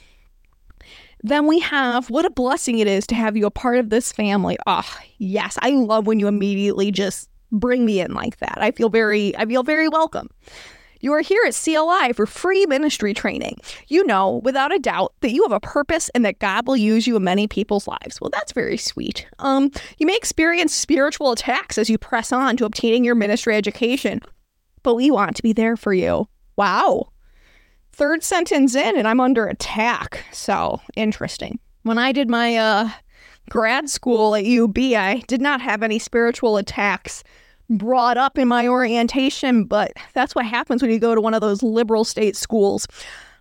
then 1.23 1.47
we 1.47 1.58
have 1.61 2.08
what 2.11 2.25
a 2.25 2.30
blessing 2.30 2.78
it 2.78 2.87
is 2.87 3.06
to 3.08 3.14
have 3.14 3.37
you 3.37 3.47
a 3.47 3.50
part 3.50 3.78
of 3.78 3.90
this 3.90 4.12
family. 4.12 4.56
Oh, 4.66 4.97
yes, 5.18 5.58
I 5.61 5.70
love 5.70 6.06
when 6.06 6.20
you 6.20 6.28
immediately 6.28 6.90
just 6.90 7.28
bring 7.52 7.84
me 7.84 8.00
in 8.00 8.12
like 8.14 8.38
that. 8.38 8.58
I 8.58 8.70
feel 8.70 8.88
very 8.88 9.36
I 9.36 9.46
feel 9.46 9.62
very 9.62 9.88
welcome. 9.88 10.30
You 11.00 11.12
are 11.12 11.20
here 11.20 11.42
at 11.46 11.54
CLI 11.54 12.12
for 12.12 12.26
free 12.26 12.66
ministry 12.66 13.14
training. 13.14 13.58
You 13.86 14.04
know, 14.04 14.40
without 14.42 14.74
a 14.74 14.80
doubt, 14.80 15.14
that 15.20 15.30
you 15.30 15.44
have 15.44 15.52
a 15.52 15.60
purpose 15.60 16.08
and 16.08 16.24
that 16.24 16.40
God 16.40 16.66
will 16.66 16.76
use 16.76 17.06
you 17.06 17.14
in 17.14 17.22
many 17.22 17.46
people's 17.46 17.86
lives. 17.86 18.20
Well, 18.20 18.30
that's 18.30 18.50
very 18.50 18.76
sweet. 18.76 19.24
Um, 19.38 19.70
you 19.98 20.06
may 20.06 20.16
experience 20.16 20.74
spiritual 20.74 21.30
attacks 21.30 21.78
as 21.78 21.88
you 21.88 21.98
press 21.98 22.32
on 22.32 22.56
to 22.56 22.64
obtaining 22.64 23.04
your 23.04 23.14
ministry 23.14 23.54
education, 23.54 24.20
but 24.82 24.96
we 24.96 25.12
want 25.12 25.36
to 25.36 25.42
be 25.42 25.52
there 25.52 25.76
for 25.76 25.94
you. 25.94 26.28
Wow 26.56 27.12
third 27.98 28.22
sentence 28.22 28.76
in 28.76 28.96
and 28.96 29.08
I'm 29.08 29.20
under 29.20 29.46
attack. 29.46 30.24
So 30.32 30.80
interesting. 30.94 31.58
When 31.82 31.98
I 31.98 32.12
did 32.12 32.30
my 32.30 32.56
uh, 32.56 32.90
grad 33.48 33.88
school 33.88 34.34
at 34.34 34.44
UB, 34.46 34.78
I 34.78 35.22
did 35.26 35.40
not 35.40 35.60
have 35.60 35.82
any 35.82 35.98
spiritual 35.98 36.56
attacks 36.56 37.24
brought 37.70 38.16
up 38.16 38.38
in 38.38 38.48
my 38.48 38.66
orientation, 38.66 39.64
but 39.64 39.92
that's 40.14 40.34
what 40.34 40.46
happens 40.46 40.82
when 40.82 40.90
you 40.90 40.98
go 40.98 41.14
to 41.14 41.20
one 41.20 41.34
of 41.34 41.40
those 41.40 41.62
liberal 41.62 42.04
state 42.04 42.36
schools. 42.36 42.86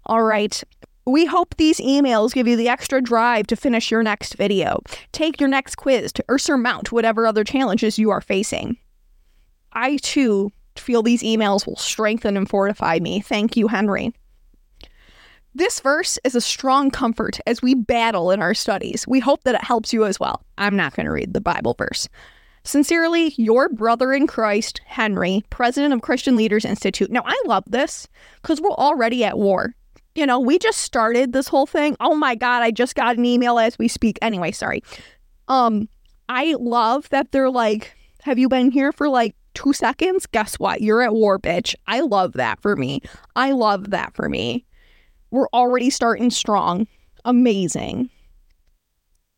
All 0.06 0.24
right. 0.24 0.64
We 1.06 1.26
hope 1.26 1.56
these 1.56 1.80
emails 1.80 2.34
give 2.34 2.48
you 2.48 2.58
the 2.58 2.68
extra 2.68 3.02
drive 3.02 3.48
to 3.48 3.56
finish 3.56 3.90
your 3.90 4.04
next 4.04 4.36
video, 4.36 4.82
take 5.14 5.40
your 5.40 5.48
next 5.48 5.76
quiz, 5.76 6.12
to, 6.14 6.26
or 6.28 6.38
surmount 6.38 6.92
whatever 6.92 7.26
other 7.26 7.46
challenges 7.46 7.98
you 7.98 8.10
are 8.10 8.20
facing. 8.20 8.76
I 9.72 9.98
too 9.98 10.52
feel 10.76 11.04
these 11.04 11.24
emails 11.24 11.66
will 11.66 11.78
strengthen 11.78 12.36
and 12.36 12.50
fortify 12.50 13.00
me. 13.02 13.22
Thank 13.22 13.56
you, 13.56 13.68
Henry. 13.68 14.14
This 15.58 15.80
verse 15.80 16.20
is 16.24 16.36
a 16.36 16.40
strong 16.40 16.92
comfort 16.92 17.40
as 17.48 17.64
we 17.64 17.74
battle 17.74 18.30
in 18.30 18.44
our 18.44 18.54
studies. 18.54 19.08
We 19.08 19.20
hope 19.20 19.44
that 19.44 19.56
it 19.56 19.64
helps 19.64 19.92
you 19.92 20.06
as 20.06 20.20
well. 20.20 20.44
I'm 20.60 20.76
not 20.76 20.96
going 20.96 21.08
to 21.08 21.12
read 21.12 21.34
the 21.34 21.42
Bible 21.42 21.74
verse. 21.76 22.08
Sincerely, 22.64 23.34
your 23.38 23.68
brother 23.68 24.14
in 24.14 24.28
Christ, 24.28 24.82
Henry, 24.86 25.44
president 25.50 25.96
of 25.96 26.04
Christian 26.04 26.36
Leaders 26.36 26.64
Institute. 26.64 27.10
Now, 27.10 27.24
I 27.26 27.42
love 27.48 27.64
this 27.66 28.08
because 28.40 28.62
we're 28.62 28.70
already 28.70 29.24
at 29.24 29.40
war. 29.40 29.74
You 30.14 30.28
know, 30.28 30.40
we 30.40 30.60
just 30.60 30.82
started 30.82 31.34
this 31.34 31.48
whole 31.48 31.66
thing. 31.66 31.98
Oh 32.00 32.14
my 32.14 32.36
God, 32.36 32.62
I 32.62 32.70
just 32.70 32.94
got 32.94 33.18
an 33.18 33.26
email 33.26 33.58
as 33.58 33.80
we 33.80 33.88
speak. 33.88 34.20
Anyway, 34.22 34.52
sorry. 34.52 34.84
Um, 35.48 35.90
I 36.30 36.54
love 36.60 37.10
that 37.10 37.32
they're 37.32 37.50
like, 37.50 37.96
have 38.22 38.38
you 38.38 38.48
been 38.48 38.70
here 38.70 38.92
for 38.92 39.10
like 39.10 39.36
two 39.56 39.74
seconds? 39.74 40.28
Guess 40.28 40.60
what? 40.60 40.82
You're 40.82 41.02
at 41.02 41.16
war, 41.16 41.40
bitch. 41.40 41.74
I 41.88 42.02
love 42.02 42.34
that 42.34 42.62
for 42.62 42.76
me. 42.76 43.02
I 43.36 43.54
love 43.54 43.90
that 43.90 44.14
for 44.14 44.30
me. 44.30 44.64
We're 45.32 45.50
already 45.50 45.90
starting 45.90 46.30
strong. 46.30 46.88
Amazing. 47.26 48.10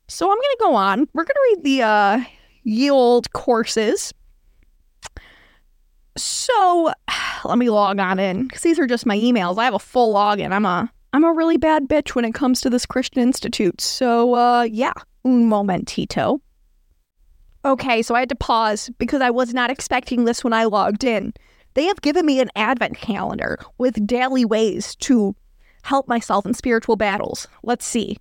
So 0.08 0.26
I'm 0.26 0.38
going 0.38 0.42
to 0.42 0.58
go 0.60 0.76
on. 0.76 1.08
We're 1.14 1.24
going 1.24 1.28
to 1.28 1.56
read 1.56 1.64
the 1.64 1.84
uh, 1.84 2.24
yield 2.64 3.32
courses. 3.34 4.14
So 6.18 6.92
let 7.46 7.58
me 7.58 7.70
log 7.70 8.00
on 8.00 8.20
in 8.20 8.48
because 8.48 8.62
these 8.62 8.80
are 8.80 8.88
just 8.88 9.06
my 9.06 9.18
emails. 9.18 9.58
I 9.58 9.66
have 9.66 9.74
a 9.74 9.80
full 9.80 10.14
login. 10.14 10.52
I'm 10.52 10.66
a 10.66 10.92
I'm 11.12 11.24
a 11.24 11.34
really 11.34 11.58
bad 11.58 11.88
bitch 11.88 12.14
when 12.14 12.26
it 12.26 12.34
comes 12.34 12.62
to 12.62 12.70
this 12.70 12.86
Christian 12.86 13.22
Institute. 13.22 13.82
So 13.82 14.36
uh, 14.36 14.64
yeah, 14.64 14.94
un 15.26 15.48
momentito. 15.48 16.42
Okay, 17.66 18.02
so 18.02 18.16
I 18.16 18.22
had 18.22 18.30
to 18.30 18.36
pause 18.36 18.90
because 19.00 19.22
I 19.22 19.30
was 19.30 19.54
not 19.54 19.70
expecting 19.70 20.26
this 20.26 20.44
when 20.44 20.54
I 20.54 20.64
logged 20.64 21.04
in. 21.04 21.34
They 21.74 21.86
have 21.86 22.02
given 22.02 22.26
me 22.26 22.40
an 22.40 22.50
advent 22.56 22.98
calendar 22.98 23.60
with 23.78 24.08
daily 24.08 24.46
ways 24.46 24.96
to 24.98 25.36
help 25.90 26.08
myself 26.08 26.46
in 26.46 26.54
spiritual 26.54 26.96
battles. 26.96 27.48
Let's 27.64 27.86
see. 27.86 28.18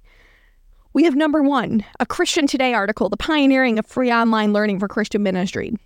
We 0.94 1.04
have 1.04 1.14
number 1.14 1.42
one, 1.42 1.84
a 2.00 2.06
Christian 2.06 2.46
Today 2.46 2.72
article, 2.72 3.10
The 3.10 3.18
Pioneering 3.18 3.78
of 3.78 3.86
Free 3.86 4.10
Online 4.10 4.54
Learning 4.54 4.80
for 4.80 4.88
Christian 4.88 5.22
Ministry. 5.22 5.76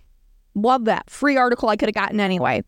Love 0.55 0.85
that. 0.85 1.09
Free 1.09 1.35
article 1.35 1.67
I 1.67 1.75
could 1.75 1.89
have 1.89 1.93
gotten 1.93 2.21
anyway. 2.21 2.63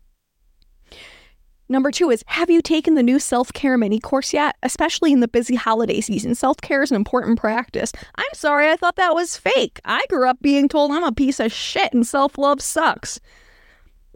Number 1.70 1.90
two 1.90 2.10
is 2.10 2.22
Have 2.26 2.50
you 2.50 2.60
taken 2.60 2.94
the 2.94 3.02
new 3.02 3.18
self 3.18 3.52
care 3.54 3.78
mini 3.78 3.98
course 3.98 4.34
yet? 4.34 4.56
Especially 4.62 5.12
in 5.12 5.20
the 5.20 5.28
busy 5.28 5.54
holiday 5.54 6.02
season. 6.02 6.34
Self 6.34 6.58
care 6.58 6.82
is 6.82 6.90
an 6.90 6.96
important 6.96 7.40
practice. 7.40 7.92
I'm 8.16 8.34
sorry, 8.34 8.70
I 8.70 8.76
thought 8.76 8.96
that 8.96 9.14
was 9.14 9.38
fake. 9.38 9.80
I 9.86 10.04
grew 10.10 10.28
up 10.28 10.40
being 10.42 10.68
told 10.68 10.92
I'm 10.92 11.02
a 11.02 11.10
piece 11.10 11.40
of 11.40 11.50
shit 11.50 11.92
and 11.94 12.06
self 12.06 12.36
love 12.36 12.60
sucks. 12.60 13.18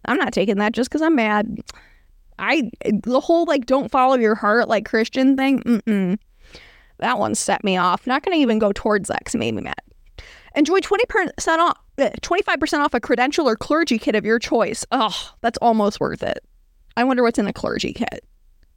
I'm 0.04 0.18
not 0.18 0.34
taking 0.34 0.58
that 0.58 0.72
just 0.72 0.90
because 0.90 1.02
I'm 1.02 1.16
mad. 1.16 1.58
I 2.40 2.70
the 2.84 3.20
whole 3.20 3.44
like 3.44 3.66
don't 3.66 3.90
follow 3.90 4.16
your 4.16 4.34
heart 4.34 4.68
like 4.68 4.84
Christian 4.84 5.36
thing. 5.36 5.62
Mm-mm. 5.62 6.18
That 6.98 7.18
one 7.18 7.34
set 7.34 7.64
me 7.64 7.76
off. 7.76 8.06
Not 8.06 8.22
going 8.22 8.36
to 8.36 8.42
even 8.42 8.58
go 8.58 8.72
towards 8.72 9.08
that 9.08 9.20
because 9.20 9.34
it 9.34 9.38
made 9.38 9.54
me 9.54 9.62
mad. 9.62 9.74
Enjoy 10.54 10.80
20% 10.80 11.58
off, 11.58 11.78
25% 11.96 12.72
eh, 12.72 12.76
off 12.78 12.94
a 12.94 13.00
credential 13.00 13.48
or 13.48 13.56
clergy 13.56 13.98
kit 13.98 14.14
of 14.16 14.24
your 14.24 14.38
choice. 14.38 14.84
Oh, 14.90 15.32
that's 15.40 15.58
almost 15.58 16.00
worth 16.00 16.22
it. 16.22 16.44
I 16.96 17.04
wonder 17.04 17.22
what's 17.22 17.38
in 17.38 17.46
a 17.46 17.52
clergy 17.52 17.92
kit. 17.92 18.24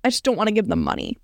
I 0.04 0.10
just 0.10 0.24
don't 0.24 0.38
want 0.38 0.48
to 0.48 0.54
give 0.54 0.68
them 0.68 0.84
money. 0.84 1.18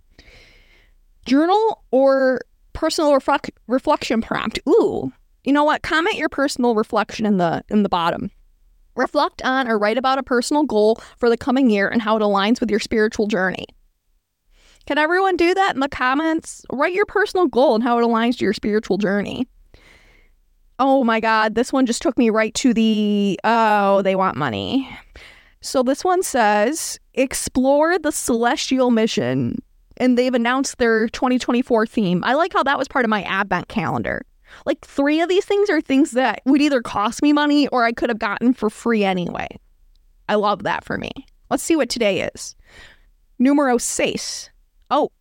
Journal 1.25 1.83
or 1.91 2.41
personal 2.73 3.13
reflect- 3.13 3.51
reflection 3.67 4.21
prompt. 4.21 4.59
Ooh, 4.67 5.11
you 5.43 5.53
know 5.53 5.63
what? 5.63 5.83
Comment 5.83 6.17
your 6.17 6.29
personal 6.29 6.75
reflection 6.75 7.25
in 7.25 7.37
the 7.37 7.63
in 7.69 7.83
the 7.83 7.89
bottom. 7.89 8.31
Reflect 8.99 9.41
on 9.43 9.69
or 9.69 9.79
write 9.79 9.97
about 9.97 10.19
a 10.19 10.23
personal 10.23 10.63
goal 10.63 10.99
for 11.17 11.29
the 11.29 11.37
coming 11.37 11.69
year 11.69 11.87
and 11.87 12.01
how 12.01 12.17
it 12.17 12.21
aligns 12.21 12.59
with 12.59 12.69
your 12.69 12.81
spiritual 12.81 13.27
journey. 13.27 13.65
Can 14.85 14.97
everyone 14.97 15.37
do 15.37 15.53
that 15.53 15.73
in 15.73 15.79
the 15.79 15.87
comments? 15.87 16.65
Write 16.69 16.93
your 16.93 17.05
personal 17.05 17.47
goal 17.47 17.75
and 17.75 17.83
how 17.83 17.97
it 17.97 18.03
aligns 18.03 18.37
to 18.39 18.43
your 18.43 18.53
spiritual 18.53 18.97
journey. 18.97 19.47
Oh 20.79 21.05
my 21.05 21.21
God, 21.21 21.55
this 21.55 21.71
one 21.71 21.85
just 21.85 22.01
took 22.01 22.17
me 22.17 22.29
right 22.29 22.53
to 22.55 22.73
the 22.73 23.39
oh, 23.45 24.01
they 24.01 24.17
want 24.17 24.35
money. 24.35 24.89
So 25.61 25.81
this 25.81 26.03
one 26.03 26.21
says 26.21 26.99
explore 27.13 27.99
the 27.99 28.11
celestial 28.11 28.91
mission, 28.91 29.59
and 29.95 30.17
they've 30.17 30.33
announced 30.33 30.77
their 30.77 31.07
2024 31.07 31.87
theme. 31.87 32.21
I 32.25 32.33
like 32.33 32.51
how 32.51 32.63
that 32.63 32.77
was 32.77 32.89
part 32.89 33.05
of 33.05 33.09
my 33.09 33.23
Advent 33.23 33.69
calendar. 33.69 34.25
Like 34.65 34.81
three 34.81 35.21
of 35.21 35.29
these 35.29 35.45
things 35.45 35.69
are 35.69 35.81
things 35.81 36.11
that 36.11 36.41
would 36.45 36.61
either 36.61 36.81
cost 36.81 37.21
me 37.21 37.33
money 37.33 37.67
or 37.69 37.83
I 37.83 37.91
could 37.91 38.09
have 38.09 38.19
gotten 38.19 38.53
for 38.53 38.69
free 38.69 39.03
anyway. 39.03 39.47
I 40.27 40.35
love 40.35 40.63
that 40.63 40.83
for 40.83 40.97
me. 40.97 41.11
Let's 41.49 41.63
see 41.63 41.75
what 41.75 41.89
today 41.89 42.29
is. 42.33 42.55
Numero 43.39 43.77
seis. 43.77 44.49
Oh, 44.91 45.11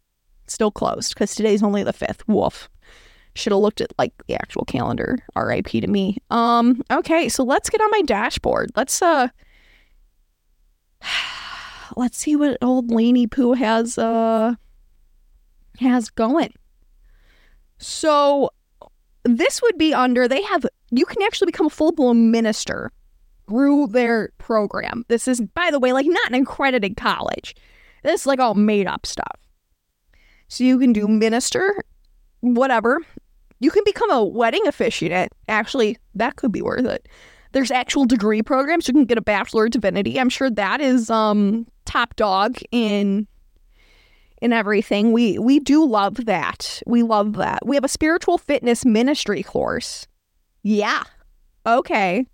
still 0.46 0.70
closed 0.70 1.14
because 1.14 1.34
today's 1.34 1.62
only 1.62 1.82
the 1.82 1.92
fifth. 1.92 2.26
Woof. 2.28 2.68
Should 3.34 3.52
have 3.52 3.60
looked 3.60 3.80
at 3.80 3.92
like 3.98 4.12
the 4.26 4.34
actual 4.34 4.64
calendar. 4.64 5.18
RIP 5.36 5.68
to 5.68 5.86
me. 5.86 6.18
Um, 6.30 6.82
okay, 6.90 7.28
so 7.28 7.44
let's 7.44 7.70
get 7.70 7.80
on 7.80 7.90
my 7.90 8.02
dashboard. 8.02 8.70
Let's 8.76 9.00
uh 9.00 9.28
let's 11.96 12.18
see 12.18 12.36
what 12.36 12.58
old 12.60 12.90
Laney 12.90 13.26
Pooh 13.26 13.52
has 13.52 13.96
uh 13.96 14.54
has 15.78 16.10
going. 16.10 16.52
So 17.78 18.50
this 19.36 19.60
would 19.62 19.76
be 19.76 19.92
under 19.92 20.26
they 20.26 20.42
have 20.42 20.64
you 20.90 21.04
can 21.04 21.22
actually 21.22 21.46
become 21.46 21.66
a 21.66 21.70
full-blown 21.70 22.30
minister 22.30 22.90
through 23.48 23.88
their 23.88 24.30
program. 24.38 25.04
This 25.08 25.28
is 25.28 25.40
by 25.40 25.70
the 25.70 25.78
way 25.78 25.92
like 25.92 26.06
not 26.06 26.32
an 26.32 26.42
accredited 26.42 26.96
college. 26.96 27.54
This 28.02 28.22
is 28.22 28.26
like 28.26 28.40
all 28.40 28.54
made 28.54 28.86
up 28.86 29.06
stuff. 29.06 29.36
So 30.48 30.64
you 30.64 30.78
can 30.78 30.92
do 30.92 31.06
minister 31.06 31.84
whatever. 32.40 33.00
You 33.60 33.70
can 33.70 33.82
become 33.84 34.10
a 34.10 34.24
wedding 34.24 34.66
officiant. 34.66 35.32
Actually, 35.48 35.98
that 36.14 36.36
could 36.36 36.52
be 36.52 36.62
worth 36.62 36.86
it. 36.86 37.08
There's 37.52 37.70
actual 37.70 38.04
degree 38.04 38.42
programs. 38.42 38.86
You 38.86 38.94
can 38.94 39.04
get 39.04 39.18
a 39.18 39.22
bachelor 39.22 39.64
of 39.64 39.72
divinity. 39.72 40.18
I'm 40.18 40.28
sure 40.28 40.50
that 40.50 40.80
is 40.80 41.10
um 41.10 41.66
top 41.84 42.16
dog 42.16 42.58
in 42.70 43.26
in 44.40 44.52
everything. 44.52 45.12
We 45.12 45.38
we 45.38 45.58
do 45.60 45.84
love 45.84 46.26
that. 46.26 46.82
We 46.86 47.02
love 47.02 47.34
that. 47.34 47.66
We 47.66 47.76
have 47.76 47.84
a 47.84 47.88
spiritual 47.88 48.38
fitness 48.38 48.84
ministry 48.84 49.42
course. 49.42 50.06
Yeah. 50.62 51.02
Okay. 51.66 52.26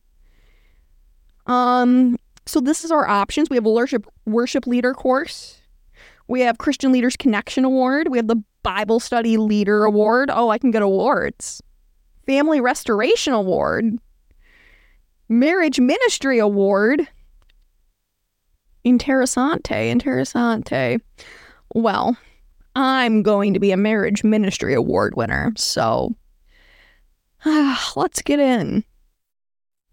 Um 1.46 2.16
so 2.46 2.60
this 2.60 2.84
is 2.84 2.90
our 2.90 3.08
options. 3.08 3.48
We 3.50 3.56
have 3.56 3.66
a 3.66 3.70
worship 3.70 4.06
worship 4.26 4.66
leader 4.66 4.94
course. 4.94 5.60
We 6.26 6.40
have 6.40 6.58
Christian 6.58 6.92
Leaders 6.92 7.16
Connection 7.16 7.64
Award. 7.64 8.08
We 8.08 8.18
have 8.18 8.28
the 8.28 8.42
Bible 8.62 8.98
Study 8.98 9.36
Leader 9.36 9.84
Award. 9.84 10.30
Oh, 10.32 10.48
I 10.48 10.58
can 10.58 10.70
get 10.70 10.82
awards. 10.82 11.62
Family 12.26 12.60
Restoration 12.60 13.34
Award. 13.34 13.98
Marriage 15.28 15.80
Ministry 15.80 16.38
Award. 16.38 17.06
Interessante, 18.84 19.90
interessante. 19.90 21.00
Well, 21.74 22.16
I'm 22.76 23.22
going 23.22 23.52
to 23.54 23.60
be 23.60 23.72
a 23.72 23.76
Marriage 23.76 24.24
Ministry 24.24 24.74
Award 24.74 25.16
winner, 25.16 25.52
so 25.56 26.14
let's 27.96 28.22
get 28.22 28.38
in. 28.40 28.84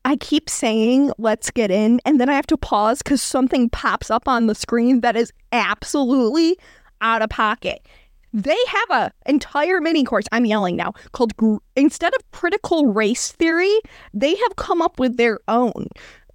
I 0.05 0.15
keep 0.15 0.49
saying 0.49 1.11
let's 1.17 1.51
get 1.51 1.71
in, 1.71 1.99
and 2.05 2.19
then 2.19 2.29
I 2.29 2.33
have 2.33 2.47
to 2.47 2.57
pause 2.57 3.01
because 3.01 3.21
something 3.21 3.69
pops 3.69 4.09
up 4.09 4.27
on 4.27 4.47
the 4.47 4.55
screen 4.55 5.01
that 5.01 5.15
is 5.15 5.33
absolutely 5.51 6.57
out 7.01 7.21
of 7.21 7.29
pocket. 7.29 7.85
They 8.33 8.57
have 8.67 8.89
a 8.91 9.11
entire 9.25 9.81
mini 9.81 10.03
course. 10.03 10.25
I'm 10.31 10.45
yelling 10.45 10.75
now 10.75 10.93
called 11.11 11.33
instead 11.75 12.13
of 12.15 12.31
critical 12.31 12.93
race 12.93 13.31
theory, 13.31 13.75
they 14.13 14.35
have 14.35 14.55
come 14.55 14.81
up 14.81 14.99
with 14.99 15.17
their 15.17 15.39
own 15.47 15.87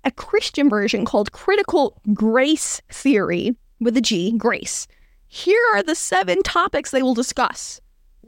a 0.05 0.11
Christian 0.11 0.71
version 0.71 1.05
called 1.05 1.33
critical 1.33 2.01
grace 2.15 2.81
theory 2.91 3.57
with 3.81 3.97
a 3.97 4.01
G, 4.01 4.33
grace. 4.39 4.87
Here 5.37 5.63
are 5.75 5.83
the 5.83 5.95
seven 5.95 6.43
topics 6.43 6.93
they 6.93 7.03
will 7.03 7.13
discuss: 7.13 7.79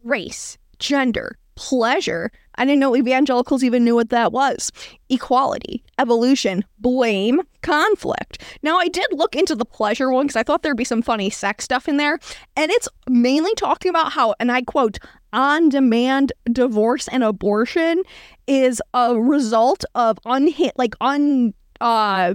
race, 0.05 0.59
gender, 0.79 1.39
pleasure. 1.55 2.31
I 2.57 2.67
didn't 2.67 2.81
know 2.81 2.95
evangelicals 2.95 3.65
even 3.65 3.83
knew 3.83 3.95
what 3.95 4.11
that 4.11 4.31
was. 4.31 4.71
Equality, 5.09 5.83
evolution, 5.99 6.67
blame, 6.79 7.41
conflict. 7.63 8.43
Now, 8.63 8.77
I 8.77 8.89
did 8.89 9.07
look 9.13 9.35
into 9.35 9.55
the 9.55 9.65
pleasure 9.65 10.13
one 10.13 10.27
because 10.27 10.37
I 10.37 10.43
thought 10.43 10.63
there'd 10.63 10.77
be 10.77 10.85
some 10.85 11.01
funny 11.01 11.31
sex 11.31 11.65
stuff 11.65 11.89
in 11.89 11.97
there. 11.97 12.19
And 12.57 12.71
it's 12.71 12.89
mainly 13.09 13.55
talking 13.55 13.89
about 13.89 14.13
how, 14.13 14.35
and 14.39 14.53
I 14.53 14.61
quote, 14.61 14.99
on 15.33 15.71
demand 15.71 16.35
divorce 16.53 17.09
and 17.09 17.25
abortion 17.25 18.03
is 18.47 18.83
a 18.93 19.19
result 19.19 19.83
of 19.95 20.19
unhit, 20.27 20.73
like 20.77 20.95
un, 21.01 21.55
uh, 21.81 22.35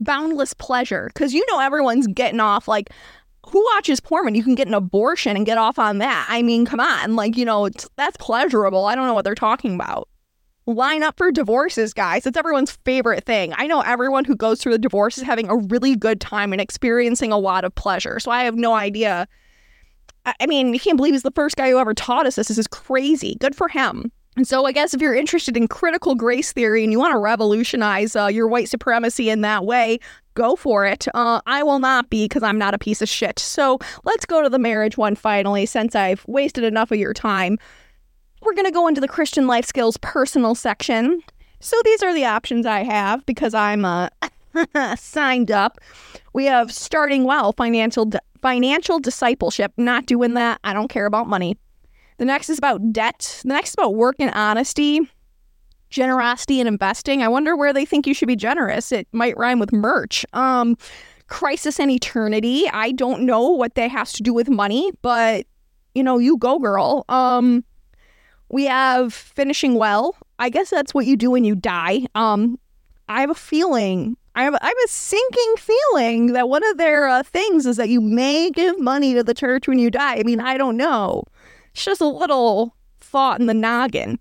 boundless 0.00 0.54
pleasure. 0.54 1.10
Because 1.12 1.34
you 1.34 1.44
know, 1.50 1.60
everyone's 1.60 2.06
getting 2.06 2.40
off 2.40 2.66
like, 2.66 2.88
who 3.50 3.64
watches 3.74 4.00
porn 4.00 4.24
when 4.24 4.34
you 4.34 4.42
can 4.42 4.54
get 4.54 4.68
an 4.68 4.74
abortion 4.74 5.36
and 5.36 5.46
get 5.46 5.58
off 5.58 5.78
on 5.78 5.98
that? 5.98 6.26
I 6.28 6.42
mean, 6.42 6.64
come 6.64 6.80
on. 6.80 7.16
Like, 7.16 7.36
you 7.36 7.44
know, 7.44 7.68
that's 7.96 8.16
pleasurable. 8.16 8.86
I 8.86 8.94
don't 8.94 9.06
know 9.06 9.14
what 9.14 9.24
they're 9.24 9.34
talking 9.34 9.74
about. 9.74 10.08
Line 10.66 11.02
up 11.02 11.18
for 11.18 11.30
divorces, 11.30 11.92
guys. 11.92 12.26
It's 12.26 12.38
everyone's 12.38 12.72
favorite 12.84 13.24
thing. 13.24 13.52
I 13.56 13.66
know 13.66 13.82
everyone 13.82 14.24
who 14.24 14.34
goes 14.34 14.60
through 14.60 14.72
the 14.72 14.78
divorce 14.78 15.18
is 15.18 15.24
having 15.24 15.48
a 15.48 15.56
really 15.56 15.94
good 15.94 16.20
time 16.20 16.52
and 16.52 16.60
experiencing 16.60 17.32
a 17.32 17.38
lot 17.38 17.64
of 17.64 17.74
pleasure. 17.74 18.18
So 18.18 18.30
I 18.30 18.44
have 18.44 18.56
no 18.56 18.72
idea. 18.72 19.28
I 20.40 20.46
mean, 20.46 20.72
you 20.72 20.80
can't 20.80 20.96
believe 20.96 21.12
he's 21.12 21.22
the 21.22 21.30
first 21.32 21.56
guy 21.56 21.68
who 21.68 21.78
ever 21.78 21.92
taught 21.92 22.26
us 22.26 22.36
this. 22.36 22.48
This 22.48 22.56
is 22.56 22.66
crazy. 22.66 23.36
Good 23.40 23.54
for 23.54 23.68
him. 23.68 24.10
And 24.36 24.48
so, 24.48 24.66
I 24.66 24.72
guess 24.72 24.94
if 24.94 25.00
you're 25.00 25.14
interested 25.14 25.56
in 25.56 25.68
critical 25.68 26.14
grace 26.16 26.52
theory 26.52 26.82
and 26.82 26.90
you 26.90 26.98
want 26.98 27.12
to 27.12 27.18
revolutionize 27.18 28.16
uh, 28.16 28.26
your 28.26 28.48
white 28.48 28.68
supremacy 28.68 29.30
in 29.30 29.42
that 29.42 29.64
way, 29.64 30.00
go 30.34 30.56
for 30.56 30.84
it. 30.84 31.06
Uh, 31.14 31.40
I 31.46 31.62
will 31.62 31.78
not 31.78 32.10
be 32.10 32.24
because 32.24 32.42
I'm 32.42 32.58
not 32.58 32.74
a 32.74 32.78
piece 32.78 33.00
of 33.00 33.08
shit. 33.08 33.38
So, 33.38 33.78
let's 34.02 34.26
go 34.26 34.42
to 34.42 34.48
the 34.48 34.58
marriage 34.58 34.96
one 34.96 35.14
finally, 35.14 35.66
since 35.66 35.94
I've 35.94 36.24
wasted 36.26 36.64
enough 36.64 36.90
of 36.90 36.98
your 36.98 37.14
time. 37.14 37.58
We're 38.42 38.54
going 38.54 38.66
to 38.66 38.72
go 38.72 38.88
into 38.88 39.00
the 39.00 39.08
Christian 39.08 39.46
life 39.46 39.64
skills 39.64 39.96
personal 39.98 40.54
section. 40.54 41.22
So, 41.60 41.80
these 41.84 42.02
are 42.02 42.12
the 42.12 42.24
options 42.24 42.66
I 42.66 42.82
have 42.82 43.24
because 43.26 43.54
I'm 43.54 43.84
uh, 43.84 44.08
signed 44.96 45.52
up. 45.52 45.78
We 46.32 46.46
have 46.46 46.72
starting 46.72 47.22
well, 47.22 47.52
financial, 47.52 48.10
financial 48.42 48.98
discipleship. 48.98 49.72
Not 49.76 50.06
doing 50.06 50.34
that. 50.34 50.58
I 50.64 50.72
don't 50.72 50.88
care 50.88 51.06
about 51.06 51.28
money. 51.28 51.56
The 52.18 52.24
next 52.24 52.48
is 52.48 52.58
about 52.58 52.92
debt. 52.92 53.40
The 53.42 53.48
next 53.48 53.70
is 53.70 53.74
about 53.74 53.94
work 53.94 54.16
and 54.18 54.30
honesty, 54.34 55.00
generosity 55.90 56.60
and 56.60 56.68
investing. 56.68 57.22
I 57.22 57.28
wonder 57.28 57.56
where 57.56 57.72
they 57.72 57.84
think 57.84 58.06
you 58.06 58.14
should 58.14 58.28
be 58.28 58.36
generous. 58.36 58.92
It 58.92 59.08
might 59.12 59.36
rhyme 59.36 59.58
with 59.58 59.72
merch. 59.72 60.24
Um, 60.32 60.76
crisis 61.26 61.80
and 61.80 61.90
eternity. 61.90 62.68
I 62.72 62.92
don't 62.92 63.22
know 63.22 63.50
what 63.50 63.74
that 63.74 63.90
has 63.90 64.12
to 64.14 64.22
do 64.22 64.32
with 64.32 64.48
money, 64.48 64.92
but 65.02 65.46
you 65.94 66.02
know, 66.02 66.18
you 66.18 66.36
go, 66.36 66.58
girl. 66.58 67.04
Um, 67.08 67.64
we 68.48 68.64
have 68.66 69.14
finishing 69.14 69.74
well. 69.74 70.16
I 70.38 70.48
guess 70.48 70.70
that's 70.70 70.92
what 70.94 71.06
you 71.06 71.16
do 71.16 71.30
when 71.30 71.44
you 71.44 71.54
die. 71.54 72.06
Um, 72.14 72.58
I 73.08 73.20
have 73.20 73.30
a 73.30 73.34
feeling. 73.34 74.16
I 74.34 74.42
have, 74.42 74.54
I 74.60 74.66
have 74.66 74.76
a 74.84 74.88
sinking 74.88 75.54
feeling 75.58 76.32
that 76.32 76.48
one 76.48 76.64
of 76.64 76.76
their 76.76 77.08
uh, 77.08 77.22
things 77.22 77.66
is 77.66 77.76
that 77.76 77.88
you 77.88 78.00
may 78.00 78.50
give 78.50 78.80
money 78.80 79.14
to 79.14 79.22
the 79.22 79.34
church 79.34 79.68
when 79.68 79.78
you 79.78 79.90
die. 79.90 80.16
I 80.16 80.22
mean, 80.24 80.40
I 80.40 80.56
don't 80.56 80.76
know. 80.76 81.24
It's 81.74 81.84
just 81.84 82.00
a 82.00 82.06
little 82.06 82.76
thought 83.00 83.40
in 83.40 83.46
the 83.46 83.54
noggin. 83.54 84.18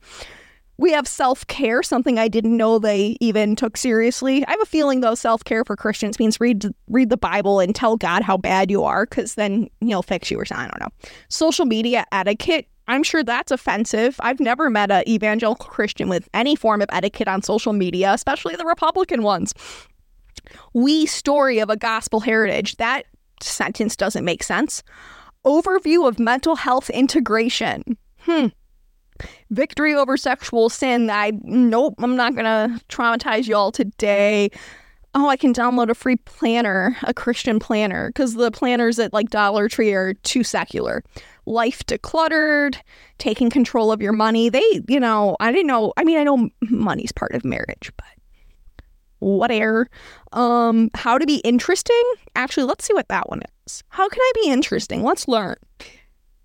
We 0.78 0.92
have 0.92 1.08
self 1.08 1.46
care, 1.48 1.84
something 1.84 2.18
I 2.18 2.28
didn't 2.28 2.58
know 2.58 2.80
they 2.80 3.16
even 3.20 3.56
took 3.56 3.78
seriously. 3.78 4.46
I 4.48 4.52
have 4.52 4.62
a 4.62 4.66
feeling, 4.66 5.02
though, 5.02 5.16
self 5.16 5.44
care 5.44 5.64
for 5.64 5.76
Christians 5.76 6.18
means 6.20 6.40
read 6.40 6.66
read 6.90 7.10
the 7.10 7.18
Bible 7.18 7.60
and 7.60 7.76
tell 7.76 7.96
God 7.96 8.24
how 8.24 8.38
bad 8.38 8.72
you 8.72 8.84
are, 8.84 9.06
because 9.06 9.36
then 9.36 9.70
He'll 9.82 10.02
fix 10.02 10.32
you 10.32 10.40
or 10.40 10.46
something. 10.46 10.66
I 10.66 10.70
don't 10.70 10.82
know. 10.82 11.08
Social 11.30 11.66
media 11.66 12.06
etiquette. 12.12 12.68
I'm 12.88 13.04
sure 13.04 13.24
that's 13.24 13.52
offensive. 13.52 14.18
I've 14.20 14.40
never 14.40 14.70
met 14.70 14.92
an 14.92 15.08
evangelical 15.08 15.68
Christian 15.68 16.10
with 16.10 16.28
any 16.34 16.56
form 16.56 16.82
of 16.82 16.90
etiquette 16.92 17.30
on 17.30 17.42
social 17.42 17.72
media, 17.72 18.12
especially 18.12 18.56
the 18.56 18.66
Republican 18.66 19.22
ones. 19.22 19.54
We 20.74 21.06
story 21.06 21.60
of 21.60 21.70
a 21.70 21.78
gospel 21.78 22.20
heritage. 22.20 22.76
That 22.78 23.06
sentence 23.42 23.96
doesn't 23.96 24.26
make 24.26 24.44
sense. 24.44 24.84
Overview 25.46 26.08
of 26.08 26.20
mental 26.20 26.56
health 26.56 26.90
integration. 26.90 27.98
Hmm. 28.20 28.48
Victory 29.52 29.94
over 29.94 30.18
sexual 30.18 30.70
sin. 30.70 31.10
I 31.10 31.32
nope, 31.44 31.96
I'm 32.00 32.16
not 32.16 32.36
gonna 32.36 32.80
traumatize 32.90 33.48
y'all 33.48 33.72
today. 33.72 34.50
Oh, 35.16 35.30
I 35.30 35.38
can 35.38 35.54
download 35.54 35.90
a 35.90 35.96
free 35.96 36.16
planner, 36.16 36.98
a 37.04 37.14
Christian 37.14 37.60
planner, 37.60 38.08
because 38.10 38.34
the 38.34 38.50
planners 38.50 38.98
at 38.98 39.14
like 39.14 39.30
Dollar 39.30 39.70
Tree 39.70 39.94
are 39.94 40.16
too 40.16 40.44
secular. 40.44 41.04
Life 41.46 41.86
decluttered, 41.86 42.78
taking 43.20 43.52
control 43.52 43.92
of 43.92 44.02
your 44.02 44.14
money. 44.14 44.50
They, 44.50 44.82
you 44.88 45.00
know, 45.00 45.38
I 45.40 45.52
didn't 45.52 45.68
know. 45.68 45.94
I 45.98 46.04
mean, 46.04 46.18
I 46.18 46.24
know 46.24 46.50
money's 46.62 47.12
part 47.12 47.34
of 47.34 47.46
marriage, 47.46 47.92
but 47.96 48.06
whatever. 49.24 49.88
Um, 50.32 50.90
how 50.94 51.18
to 51.18 51.26
be 51.26 51.38
interesting? 51.38 52.04
Actually, 52.36 52.66
let's 52.66 52.86
see 52.86 52.94
what 52.94 53.08
that 53.08 53.30
one 53.30 53.42
is. 53.66 53.84
How 53.90 54.10
can 54.10 54.20
I 54.22 54.32
be 54.44 54.50
interesting? 54.50 55.04
Let's 55.04 55.28
learn. 55.28 55.56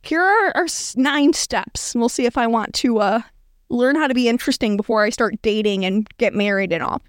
Here 0.03 0.23
are 0.23 0.57
our 0.57 0.67
nine 0.97 1.33
steps. 1.33 1.95
We'll 1.95 2.09
see 2.09 2.25
if 2.25 2.39
I 2.39 2.47
want 2.47 2.73
to 2.75 2.99
uh, 2.99 3.23
learn 3.69 3.97
how 3.97 4.07
to 4.07 4.15
be 4.15 4.29
interesting 4.29 4.77
before 4.77 5.03
I 5.03 5.11
start 5.11 5.43
dating 5.43 5.85
and 5.85 6.09
get 6.19 6.35
married 6.35 6.73
and 6.73 6.83
all. 6.83 7.03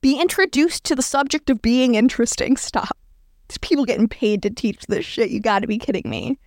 Be 0.00 0.18
introduced 0.18 0.84
to 0.84 0.96
the 0.96 1.02
subject 1.02 1.50
of 1.50 1.60
being 1.60 1.94
interesting. 1.94 2.56
Stop. 2.56 2.96
There's 3.48 3.58
people 3.58 3.84
getting 3.84 4.08
paid 4.08 4.42
to 4.42 4.50
teach 4.50 4.86
this 4.86 5.04
shit. 5.04 5.30
You 5.30 5.40
gotta 5.40 5.66
be 5.66 5.78
kidding 5.78 6.08
me. 6.08 6.38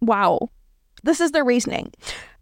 Wow. 0.00 0.50
This 1.08 1.22
is 1.22 1.30
their 1.30 1.42
reasoning. 1.42 1.90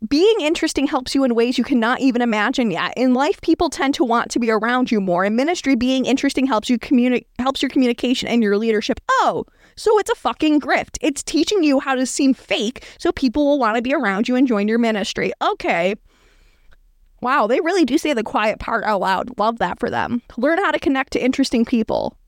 Being 0.09 0.41
interesting 0.41 0.89
helps 0.89 1.15
you 1.15 1.23
in 1.23 1.37
ways 1.37 1.57
you 1.57 1.63
cannot 1.63 2.01
even 2.01 2.21
imagine 2.21 2.73
yet. 2.73 2.93
In 2.97 3.15
life, 3.15 3.41
people 3.41 3.71
tend 3.71 3.95
to 3.95 4.03
want 4.03 4.29
to 4.33 4.41
be 4.41 4.51
around 4.51 4.91
you 4.91 5.01
more. 5.01 5.25
In 5.25 5.37
ministry, 5.37 5.77
being 5.77 6.05
interesting 6.05 6.47
helps 6.47 6.69
you 6.69 6.77
communicate 6.77 7.29
helps 7.39 7.63
your 7.63 7.69
communication 7.69 8.29
and 8.29 8.43
your 8.43 8.59
leadership. 8.59 8.99
Oh, 9.09 9.45
So 9.77 9.97
it's 10.01 10.11
a 10.11 10.17
fucking 10.17 10.61
grift. 10.61 10.99
It's 11.01 11.23
teaching 11.23 11.63
you 11.63 11.79
how 11.79 11.95
to 11.95 12.05
seem 12.05 12.35
fake 12.35 12.85
so 12.99 13.13
people 13.13 13.47
will 13.47 13.61
want 13.61 13.77
to 13.77 13.83
be 13.83 13.95
around 13.95 14.27
you 14.27 14.35
and 14.35 14.49
join 14.49 14.67
your 14.67 14.79
ministry. 14.79 15.31
Okay. 15.41 15.95
Wow, 17.21 17.47
they 17.47 17.61
really 17.61 17.85
do 17.85 17.99
say 17.99 18.15
the 18.15 18.25
quiet 18.25 18.59
part 18.59 18.83
out 18.83 19.01
loud. 19.01 19.39
Love 19.39 19.59
that 19.59 19.79
for 19.79 19.91
them. 19.91 20.23
Learn 20.37 20.59
how 20.59 20.73
to 20.73 20.81
connect 20.81 21.13
to 21.13 21.25
interesting 21.25 21.65
people. 21.65 22.19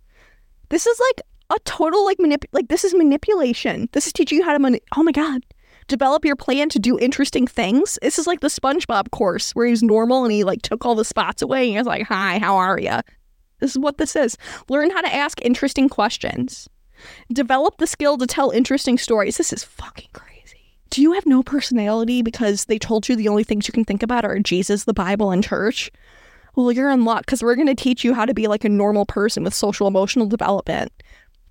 This 0.68 0.86
is 0.86 1.00
like 1.00 1.22
a 1.50 1.58
total 1.64 2.04
like 2.04 2.18
manip 2.18 2.44
like 2.52 2.68
this 2.68 2.84
is 2.84 2.94
manipulation. 2.94 3.88
This 3.90 4.06
is 4.06 4.12
teaching 4.12 4.38
you 4.38 4.44
how 4.44 4.52
to 4.52 4.60
mani- 4.60 4.82
oh 4.96 5.02
my 5.02 5.10
god. 5.10 5.42
Develop 5.88 6.24
your 6.24 6.36
plan 6.36 6.68
to 6.68 6.78
do 6.78 6.98
interesting 6.98 7.46
things. 7.46 7.98
This 8.02 8.18
is 8.18 8.26
like 8.26 8.40
the 8.40 8.48
SpongeBob 8.48 9.10
course 9.10 9.52
where 9.52 9.66
he's 9.66 9.82
normal 9.82 10.24
and 10.24 10.32
he 10.32 10.44
like 10.44 10.62
took 10.62 10.84
all 10.84 10.94
the 10.94 11.04
spots 11.04 11.42
away 11.42 11.62
and 11.62 11.70
he 11.70 11.78
was 11.78 11.86
like, 11.86 12.06
"Hi, 12.06 12.38
how 12.38 12.56
are 12.56 12.78
you?" 12.78 13.00
This 13.60 13.72
is 13.72 13.78
what 13.78 13.98
this 13.98 14.14
is. 14.14 14.36
Learn 14.68 14.90
how 14.90 15.00
to 15.00 15.12
ask 15.12 15.40
interesting 15.42 15.88
questions. 15.88 16.68
Develop 17.32 17.78
the 17.78 17.86
skill 17.86 18.18
to 18.18 18.26
tell 18.26 18.50
interesting 18.50 18.98
stories. 18.98 19.36
This 19.36 19.52
is 19.52 19.64
fucking 19.64 20.10
crazy. 20.12 20.76
Do 20.90 21.02
you 21.02 21.12
have 21.12 21.26
no 21.26 21.42
personality 21.42 22.22
because 22.22 22.66
they 22.66 22.78
told 22.78 23.08
you 23.08 23.16
the 23.16 23.28
only 23.28 23.44
things 23.44 23.68
you 23.68 23.72
can 23.72 23.84
think 23.84 24.02
about 24.02 24.24
are 24.24 24.38
Jesus, 24.38 24.84
the 24.84 24.94
Bible, 24.94 25.30
and 25.30 25.44
church? 25.44 25.90
Well, 26.54 26.72
you're 26.72 26.90
in 26.90 27.04
luck 27.04 27.26
because 27.26 27.42
we're 27.42 27.54
going 27.54 27.68
to 27.68 27.74
teach 27.74 28.04
you 28.04 28.14
how 28.14 28.24
to 28.24 28.34
be 28.34 28.48
like 28.48 28.64
a 28.64 28.68
normal 28.68 29.06
person 29.06 29.44
with 29.44 29.54
social 29.54 29.86
emotional 29.86 30.26
development. 30.26 30.92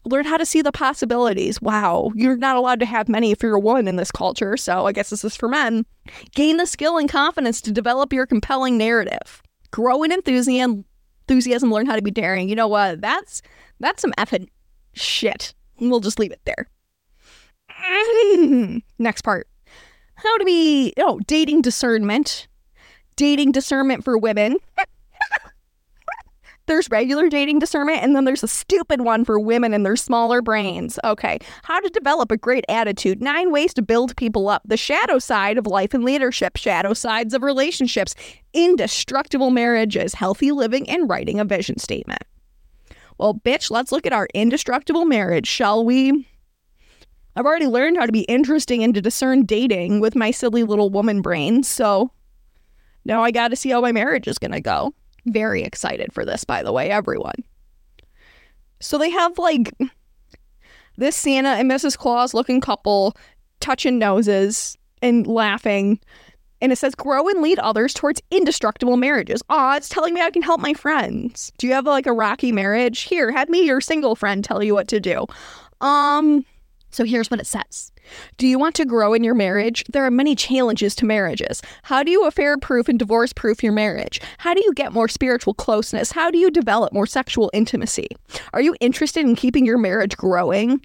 Learn 0.07 0.25
how 0.25 0.37
to 0.37 0.45
see 0.45 0.61
the 0.61 0.71
possibilities. 0.71 1.61
Wow, 1.61 2.11
you're 2.15 2.37
not 2.37 2.55
allowed 2.55 2.79
to 2.79 2.85
have 2.85 3.09
many 3.09 3.31
if 3.31 3.43
you're 3.43 3.55
a 3.55 3.59
woman 3.59 3.87
in 3.87 3.97
this 3.97 4.11
culture, 4.11 4.55
so 4.55 4.85
I 4.85 4.93
guess 4.93 5.09
this 5.09 5.25
is 5.25 5.35
for 5.35 5.49
men. 5.49 5.85
Gain 6.33 6.57
the 6.57 6.65
skill 6.65 6.97
and 6.97 7.09
confidence 7.09 7.61
to 7.61 7.71
develop 7.71 8.13
your 8.13 8.25
compelling 8.25 8.77
narrative. 8.77 9.41
Grow 9.71 10.03
in 10.03 10.13
enthusiasm, 10.13 10.85
enthusiasm, 11.27 11.71
learn 11.71 11.85
how 11.85 11.95
to 11.95 12.01
be 12.01 12.11
daring. 12.11 12.47
You 12.47 12.55
know 12.55 12.69
what? 12.69 13.01
That's 13.01 13.41
that's 13.79 14.01
some 14.01 14.13
effing 14.17 14.47
shit. 14.93 15.53
We'll 15.79 15.99
just 15.99 16.19
leave 16.19 16.31
it 16.31 16.41
there. 16.45 16.69
Next 18.99 19.21
part. 19.23 19.47
How 20.15 20.37
to 20.37 20.45
be 20.45 20.93
oh, 20.97 21.19
dating 21.27 21.61
discernment. 21.61 22.47
Dating 23.17 23.51
discernment 23.51 24.03
for 24.03 24.17
women. 24.17 24.57
There's 26.67 26.89
regular 26.91 27.29
dating 27.29 27.59
discernment, 27.59 28.03
and 28.03 28.15
then 28.15 28.25
there's 28.25 28.43
a 28.43 28.47
stupid 28.47 29.01
one 29.01 29.25
for 29.25 29.39
women 29.39 29.73
and 29.73 29.85
their 29.85 29.95
smaller 29.95 30.41
brains. 30.41 30.99
Okay, 31.03 31.39
how 31.63 31.79
to 31.79 31.89
develop 31.89 32.31
a 32.31 32.37
great 32.37 32.65
attitude. 32.69 33.21
Nine 33.21 33.51
ways 33.51 33.73
to 33.73 33.81
build 33.81 34.15
people 34.15 34.49
up. 34.49 34.61
The 34.65 34.77
shadow 34.77 35.19
side 35.19 35.57
of 35.57 35.65
life 35.65 35.93
and 35.93 36.03
leadership, 36.03 36.57
shadow 36.57 36.93
sides 36.93 37.33
of 37.33 37.41
relationships, 37.41 38.15
indestructible 38.53 39.49
marriages, 39.49 40.13
healthy 40.13 40.51
living, 40.51 40.89
and 40.89 41.09
writing 41.09 41.39
a 41.39 41.45
vision 41.45 41.79
statement. 41.79 42.23
Well, 43.17 43.33
bitch, 43.33 43.71
let's 43.71 43.91
look 43.91 44.05
at 44.05 44.13
our 44.13 44.27
indestructible 44.33 45.05
marriage, 45.05 45.47
shall 45.47 45.83
we? 45.83 46.27
I've 47.35 47.45
already 47.45 47.67
learned 47.67 47.97
how 47.97 48.05
to 48.05 48.11
be 48.11 48.21
interesting 48.21 48.83
and 48.83 48.93
to 48.95 49.01
discern 49.01 49.45
dating 49.45 49.99
with 49.99 50.15
my 50.15 50.31
silly 50.31 50.63
little 50.63 50.89
woman 50.89 51.21
brain, 51.21 51.63
so 51.63 52.11
now 53.05 53.23
I 53.23 53.31
got 53.31 53.49
to 53.49 53.55
see 53.55 53.69
how 53.69 53.81
my 53.81 53.91
marriage 53.91 54.27
is 54.27 54.37
going 54.37 54.51
to 54.51 54.61
go. 54.61 54.93
Very 55.27 55.63
excited 55.63 56.13
for 56.13 56.25
this, 56.25 56.43
by 56.43 56.63
the 56.63 56.71
way, 56.71 56.89
everyone. 56.89 57.43
So 58.79 58.97
they 58.97 59.09
have 59.09 59.37
like 59.37 59.73
this 60.97 61.15
Santa 61.15 61.49
and 61.49 61.69
Mrs. 61.69 61.97
Claus 61.97 62.33
looking 62.33 62.61
couple 62.61 63.15
touching 63.59 63.99
noses 63.99 64.77
and 65.01 65.27
laughing. 65.27 65.99
And 66.59 66.71
it 66.71 66.77
says, 66.77 66.95
grow 66.95 67.27
and 67.27 67.41
lead 67.41 67.59
others 67.59 67.93
towards 67.93 68.21
indestructible 68.31 68.97
marriages. 68.97 69.43
Aw, 69.49 69.77
it's 69.77 69.89
telling 69.89 70.13
me 70.13 70.21
I 70.21 70.31
can 70.31 70.41
help 70.41 70.59
my 70.59 70.73
friends. 70.73 71.51
Do 71.59 71.67
you 71.67 71.73
have 71.73 71.85
like 71.85 72.07
a 72.07 72.13
rocky 72.13 72.51
marriage? 72.51 73.01
Here, 73.01 73.31
have 73.31 73.49
me 73.49 73.63
your 73.63 73.79
single 73.79 74.15
friend 74.15 74.43
tell 74.43 74.63
you 74.63 74.73
what 74.73 74.87
to 74.87 74.99
do. 74.99 75.27
Um, 75.81 76.43
so 76.97 77.05
here's 77.05 77.29
what 77.29 77.39
it 77.39 77.45
says 77.45 77.91
Do 78.37 78.47
you 78.47 78.57
want 78.57 78.73
to 78.75 78.85
grow 78.85 79.13
in 79.13 79.23
your 79.23 79.35
marriage? 79.35 79.83
There 79.87 80.03
are 80.03 80.09
many 80.09 80.33
challenges 80.33 80.95
to 80.95 81.05
marriages. 81.05 81.61
How 81.83 82.01
do 82.01 82.09
you 82.09 82.25
affair 82.25 82.57
proof 82.57 82.89
and 82.89 82.97
divorce 82.97 83.31
proof 83.33 83.61
your 83.61 83.71
marriage? 83.71 84.19
How 84.39 84.55
do 84.55 84.63
you 84.65 84.73
get 84.73 84.93
more 84.93 85.07
spiritual 85.07 85.53
closeness? 85.53 86.11
How 86.11 86.31
do 86.31 86.39
you 86.39 86.49
develop 86.49 86.91
more 86.91 87.05
sexual 87.05 87.51
intimacy? 87.53 88.07
Are 88.51 88.61
you 88.61 88.75
interested 88.79 89.27
in 89.27 89.35
keeping 89.35 89.63
your 89.63 89.77
marriage 89.77 90.17
growing? 90.17 90.81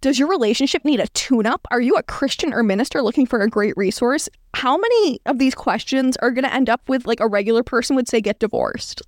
Does 0.00 0.18
your 0.18 0.28
relationship 0.28 0.82
need 0.82 0.98
a 0.98 1.08
tune 1.08 1.44
up? 1.44 1.66
Are 1.70 1.82
you 1.82 1.96
a 1.96 2.02
Christian 2.02 2.54
or 2.54 2.62
minister 2.62 3.02
looking 3.02 3.26
for 3.26 3.42
a 3.42 3.50
great 3.50 3.76
resource? 3.76 4.30
How 4.54 4.78
many 4.78 5.20
of 5.26 5.38
these 5.38 5.54
questions 5.54 6.16
are 6.22 6.30
going 6.30 6.44
to 6.44 6.54
end 6.54 6.70
up 6.70 6.88
with 6.88 7.06
like 7.06 7.20
a 7.20 7.28
regular 7.28 7.62
person 7.62 7.96
would 7.96 8.08
say 8.08 8.22
get 8.22 8.38
divorced? 8.38 9.02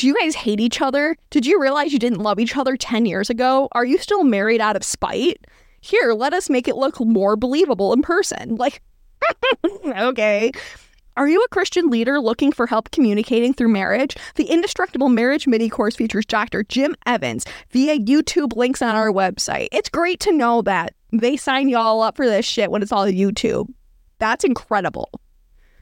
Do 0.00 0.06
you 0.06 0.16
guys 0.18 0.34
hate 0.34 0.60
each 0.60 0.80
other? 0.80 1.14
Did 1.28 1.44
you 1.44 1.60
realize 1.60 1.92
you 1.92 1.98
didn't 1.98 2.22
love 2.22 2.40
each 2.40 2.56
other 2.56 2.74
10 2.74 3.04
years 3.04 3.28
ago? 3.28 3.68
Are 3.72 3.84
you 3.84 3.98
still 3.98 4.24
married 4.24 4.58
out 4.58 4.74
of 4.74 4.82
spite? 4.82 5.46
Here, 5.82 6.14
let 6.14 6.32
us 6.32 6.48
make 6.48 6.66
it 6.66 6.76
look 6.76 6.98
more 7.00 7.36
believable 7.36 7.92
in 7.92 8.00
person. 8.00 8.56
Like, 8.56 8.80
okay. 9.84 10.52
Are 11.18 11.28
you 11.28 11.42
a 11.42 11.48
Christian 11.48 11.90
leader 11.90 12.18
looking 12.18 12.50
for 12.50 12.66
help 12.66 12.90
communicating 12.92 13.52
through 13.52 13.68
marriage? 13.68 14.16
The 14.36 14.46
Indestructible 14.46 15.10
Marriage 15.10 15.46
mini 15.46 15.68
course 15.68 15.96
features 15.96 16.24
Dr. 16.24 16.62
Jim 16.62 16.96
Evans 17.04 17.44
via 17.68 17.98
YouTube 17.98 18.56
links 18.56 18.80
on 18.80 18.94
our 18.94 19.12
website. 19.12 19.68
It's 19.70 19.90
great 19.90 20.18
to 20.20 20.32
know 20.32 20.62
that 20.62 20.94
they 21.12 21.36
sign 21.36 21.68
y'all 21.68 22.00
up 22.00 22.16
for 22.16 22.24
this 22.24 22.46
shit 22.46 22.70
when 22.70 22.80
it's 22.80 22.90
all 22.90 23.04
YouTube. 23.04 23.68
That's 24.18 24.44
incredible. 24.44 25.10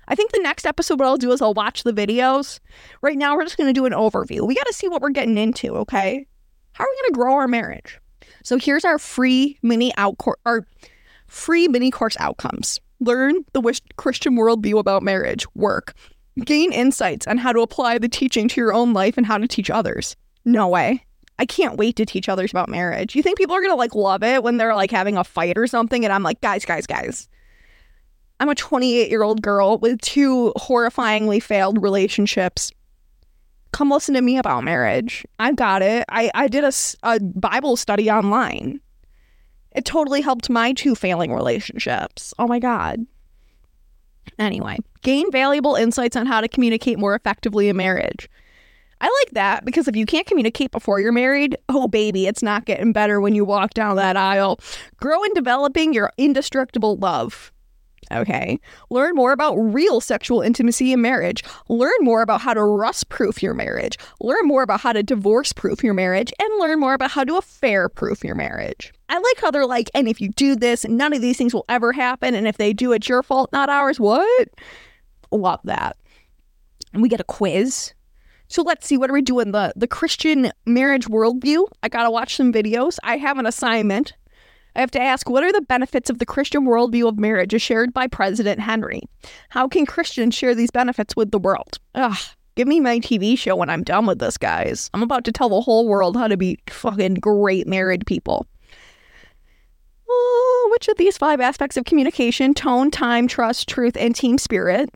I 0.08 0.14
think 0.14 0.32
the 0.32 0.40
next 0.40 0.66
episode, 0.66 0.98
what 0.98 1.06
I'll 1.06 1.18
do 1.18 1.32
is 1.32 1.42
I'll 1.42 1.54
watch 1.54 1.84
the 1.84 1.92
videos. 1.92 2.60
Right 3.02 3.16
now, 3.18 3.36
we're 3.36 3.44
just 3.44 3.58
going 3.58 3.72
to 3.72 3.78
do 3.78 3.84
an 3.84 3.92
overview. 3.92 4.46
We 4.46 4.54
got 4.54 4.66
to 4.66 4.72
see 4.72 4.88
what 4.88 5.02
we're 5.02 5.10
getting 5.10 5.36
into, 5.36 5.76
okay? 5.76 6.26
How 6.72 6.84
are 6.84 6.88
we 6.88 7.02
going 7.02 7.12
to 7.12 7.14
grow 7.14 7.34
our 7.34 7.48
marriage? 7.48 8.00
So 8.42 8.56
here's 8.56 8.84
our 8.84 8.98
free 8.98 9.58
mini 9.62 9.94
out 9.96 10.16
our 10.46 10.66
free 11.26 11.68
mini 11.68 11.90
course 11.90 12.16
outcomes. 12.18 12.80
Learn 13.00 13.44
the 13.52 13.80
Christian 13.96 14.36
worldview 14.36 14.78
about 14.78 15.02
marriage, 15.02 15.46
work, 15.54 15.94
gain 16.44 16.72
insights 16.72 17.26
on 17.26 17.36
how 17.36 17.52
to 17.52 17.60
apply 17.60 17.98
the 17.98 18.08
teaching 18.08 18.48
to 18.48 18.60
your 18.60 18.72
own 18.72 18.92
life 18.92 19.18
and 19.18 19.26
how 19.26 19.38
to 19.38 19.46
teach 19.46 19.70
others. 19.70 20.16
No 20.44 20.68
way. 20.68 21.04
I 21.38 21.46
can't 21.46 21.76
wait 21.76 21.96
to 21.96 22.06
teach 22.06 22.28
others 22.28 22.50
about 22.50 22.68
marriage. 22.68 23.14
You 23.14 23.22
think 23.22 23.38
people 23.38 23.54
are 23.54 23.60
going 23.60 23.72
to 23.72 23.76
like 23.76 23.94
love 23.94 24.22
it 24.24 24.42
when 24.42 24.56
they're 24.56 24.74
like 24.74 24.90
having 24.90 25.16
a 25.16 25.22
fight 25.24 25.58
or 25.58 25.66
something 25.66 26.04
and 26.04 26.12
I'm 26.12 26.22
like, 26.22 26.40
"Guys, 26.40 26.64
guys, 26.64 26.86
guys. 26.86 27.28
I'm 28.40 28.48
a 28.48 28.54
28 28.54 29.10
year 29.10 29.22
old 29.22 29.42
girl 29.42 29.78
with 29.78 30.00
two 30.00 30.52
horrifyingly 30.56 31.42
failed 31.42 31.82
relationships. 31.82 32.72
Come 33.72 33.90
listen 33.90 34.14
to 34.14 34.22
me 34.22 34.38
about 34.38 34.64
marriage. 34.64 35.26
I've 35.38 35.56
got 35.56 35.82
it. 35.82 36.04
I, 36.08 36.30
I 36.34 36.48
did 36.48 36.64
a, 36.64 36.72
a 37.02 37.20
Bible 37.20 37.76
study 37.76 38.10
online. 38.10 38.80
It 39.72 39.84
totally 39.84 40.20
helped 40.20 40.48
my 40.48 40.72
two 40.72 40.94
failing 40.94 41.32
relationships. 41.32 42.32
Oh 42.38 42.46
my 42.46 42.58
God. 42.58 43.06
Anyway, 44.38 44.78
gain 45.02 45.30
valuable 45.30 45.74
insights 45.74 46.16
on 46.16 46.26
how 46.26 46.40
to 46.40 46.48
communicate 46.48 46.98
more 46.98 47.14
effectively 47.14 47.68
in 47.68 47.76
marriage. 47.76 48.28
I 49.00 49.06
like 49.06 49.34
that 49.34 49.64
because 49.64 49.86
if 49.86 49.94
you 49.94 50.06
can't 50.06 50.26
communicate 50.26 50.70
before 50.70 51.00
you're 51.00 51.12
married, 51.12 51.56
oh 51.68 51.86
baby, 51.86 52.26
it's 52.26 52.42
not 52.42 52.64
getting 52.64 52.92
better 52.92 53.20
when 53.20 53.34
you 53.34 53.44
walk 53.44 53.74
down 53.74 53.96
that 53.96 54.16
aisle. 54.16 54.58
Grow 54.96 55.22
in 55.22 55.32
developing 55.34 55.92
your 55.92 56.12
indestructible 56.18 56.96
love. 56.96 57.52
Okay. 58.10 58.58
Learn 58.90 59.14
more 59.14 59.32
about 59.32 59.56
real 59.56 60.00
sexual 60.00 60.40
intimacy 60.40 60.92
in 60.92 61.00
marriage. 61.00 61.44
Learn 61.68 61.92
more 62.00 62.22
about 62.22 62.40
how 62.40 62.54
to 62.54 62.62
rust 62.62 63.08
proof 63.08 63.42
your 63.42 63.54
marriage. 63.54 63.98
Learn 64.20 64.46
more 64.46 64.62
about 64.62 64.80
how 64.80 64.92
to 64.92 65.02
divorce 65.02 65.52
proof 65.52 65.84
your 65.84 65.94
marriage. 65.94 66.32
And 66.38 66.48
learn 66.58 66.80
more 66.80 66.94
about 66.94 67.10
how 67.10 67.24
to 67.24 67.36
affair 67.36 67.88
proof 67.88 68.24
your 68.24 68.34
marriage. 68.34 68.92
I 69.08 69.18
like 69.18 69.40
how 69.40 69.50
they're 69.50 69.66
like, 69.66 69.90
and 69.94 70.08
if 70.08 70.20
you 70.20 70.28
do 70.30 70.56
this, 70.56 70.86
none 70.86 71.12
of 71.12 71.20
these 71.20 71.36
things 71.36 71.54
will 71.54 71.64
ever 71.68 71.92
happen. 71.92 72.34
And 72.34 72.46
if 72.46 72.56
they 72.56 72.72
do, 72.72 72.92
it's 72.92 73.08
your 73.08 73.22
fault, 73.22 73.50
not 73.52 73.68
ours. 73.68 73.98
What? 73.98 74.48
Love 75.30 75.60
that. 75.64 75.96
And 76.92 77.02
we 77.02 77.08
get 77.08 77.20
a 77.20 77.24
quiz. 77.24 77.94
So 78.50 78.62
let's 78.62 78.86
see, 78.86 78.96
what 78.96 79.10
are 79.10 79.14
we 79.14 79.20
doing? 79.20 79.52
The 79.52 79.74
the 79.76 79.86
Christian 79.86 80.50
marriage 80.64 81.06
worldview. 81.06 81.66
I 81.82 81.88
gotta 81.90 82.10
watch 82.10 82.36
some 82.36 82.50
videos. 82.50 82.98
I 83.02 83.18
have 83.18 83.36
an 83.36 83.44
assignment 83.44 84.14
I 84.78 84.80
have 84.80 84.92
to 84.92 85.02
ask 85.02 85.28
what 85.28 85.42
are 85.42 85.52
the 85.52 85.60
benefits 85.60 86.08
of 86.08 86.20
the 86.20 86.24
Christian 86.24 86.64
worldview 86.64 87.08
of 87.08 87.18
marriage 87.18 87.52
as 87.52 87.60
shared 87.60 87.92
by 87.92 88.06
President 88.06 88.60
Henry? 88.60 89.02
How 89.48 89.66
can 89.66 89.84
Christians 89.84 90.36
share 90.36 90.54
these 90.54 90.70
benefits 90.70 91.16
with 91.16 91.32
the 91.32 91.38
world? 91.40 91.80
Ugh, 91.96 92.16
give 92.54 92.68
me 92.68 92.78
my 92.78 93.00
TV 93.00 93.36
show 93.36 93.56
when 93.56 93.70
I'm 93.70 93.82
done 93.82 94.06
with 94.06 94.20
this, 94.20 94.38
guys. 94.38 94.88
I'm 94.94 95.02
about 95.02 95.24
to 95.24 95.32
tell 95.32 95.48
the 95.48 95.60
whole 95.60 95.88
world 95.88 96.16
how 96.16 96.28
to 96.28 96.36
be 96.36 96.60
fucking 96.70 97.14
great 97.14 97.66
married 97.66 98.06
people. 98.06 98.46
Oh, 100.08 100.68
which 100.70 100.86
of 100.86 100.96
these 100.96 101.18
five 101.18 101.40
aspects 101.40 101.76
of 101.76 101.84
communication 101.84 102.54
tone, 102.54 102.92
time, 102.92 103.26
trust, 103.26 103.68
truth, 103.68 103.96
and 103.98 104.14
team 104.14 104.38
spirit? 104.38 104.90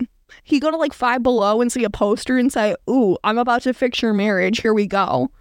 You 0.46 0.60
go 0.60 0.70
to 0.70 0.76
like 0.76 0.92
five 0.92 1.24
below 1.24 1.60
and 1.60 1.72
see 1.72 1.82
a 1.82 1.90
poster 1.90 2.38
and 2.38 2.52
say, 2.52 2.76
Ooh, 2.88 3.18
I'm 3.24 3.36
about 3.36 3.62
to 3.62 3.74
fix 3.74 4.00
your 4.00 4.14
marriage. 4.14 4.60
Here 4.60 4.74
we 4.74 4.86
go 4.86 5.32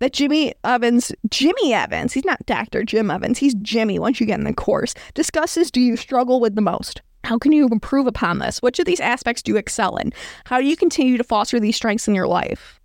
that 0.00 0.12
Jimmy 0.12 0.54
Evans, 0.64 1.12
Jimmy 1.30 1.74
Evans, 1.74 2.12
he's 2.12 2.24
not 2.24 2.44
Dr. 2.46 2.84
Jim 2.84 3.10
Evans, 3.10 3.38
he's 3.38 3.54
Jimmy 3.54 3.98
once 3.98 4.20
you 4.20 4.26
get 4.26 4.38
in 4.38 4.44
the 4.44 4.54
course, 4.54 4.94
discusses 5.14 5.70
do 5.70 5.80
you 5.80 5.96
struggle 5.96 6.40
with 6.40 6.54
the 6.54 6.60
most? 6.60 7.02
How 7.24 7.38
can 7.38 7.52
you 7.52 7.68
improve 7.68 8.06
upon 8.06 8.38
this? 8.38 8.62
Which 8.62 8.78
of 8.78 8.86
these 8.86 9.00
aspects 9.00 9.42
do 9.42 9.52
you 9.52 9.58
excel 9.58 9.96
in? 9.96 10.12
How 10.44 10.60
do 10.60 10.66
you 10.66 10.76
continue 10.76 11.18
to 11.18 11.24
foster 11.24 11.60
these 11.60 11.76
strengths 11.76 12.08
in 12.08 12.14
your 12.14 12.28
life? 12.28 12.80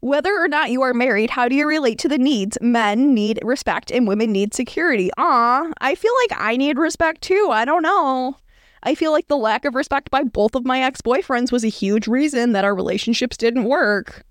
Whether 0.00 0.34
or 0.34 0.48
not 0.48 0.70
you 0.70 0.80
are 0.82 0.94
married, 0.94 1.30
how 1.30 1.46
do 1.46 1.54
you 1.54 1.66
relate 1.66 1.98
to 2.00 2.08
the 2.08 2.18
needs? 2.18 2.56
Men 2.62 3.14
need 3.14 3.38
respect 3.42 3.90
and 3.90 4.08
women 4.08 4.32
need 4.32 4.54
security. 4.54 5.10
Ah, 5.18 5.70
I 5.80 5.94
feel 5.94 6.12
like 6.22 6.40
I 6.40 6.56
need 6.56 6.78
respect 6.78 7.20
too. 7.20 7.48
I 7.50 7.66
don't 7.66 7.82
know. 7.82 8.36
I 8.82 8.94
feel 8.94 9.12
like 9.12 9.28
the 9.28 9.36
lack 9.36 9.66
of 9.66 9.74
respect 9.74 10.10
by 10.10 10.24
both 10.24 10.54
of 10.54 10.64
my 10.64 10.82
ex 10.82 11.02
boyfriends 11.02 11.52
was 11.52 11.64
a 11.64 11.68
huge 11.68 12.08
reason 12.08 12.52
that 12.52 12.64
our 12.64 12.74
relationships 12.74 13.36
didn't 13.36 13.64
work. 13.64 14.24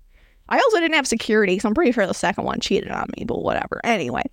I 0.50 0.58
also 0.58 0.80
didn't 0.80 0.96
have 0.96 1.06
security, 1.06 1.58
so 1.58 1.68
I'm 1.68 1.74
pretty 1.74 1.92
sure 1.92 2.06
the 2.06 2.14
second 2.14 2.44
one 2.44 2.60
cheated 2.60 2.90
on 2.90 3.08
me, 3.16 3.24
but 3.24 3.42
whatever. 3.42 3.80
Anyway, 3.84 4.24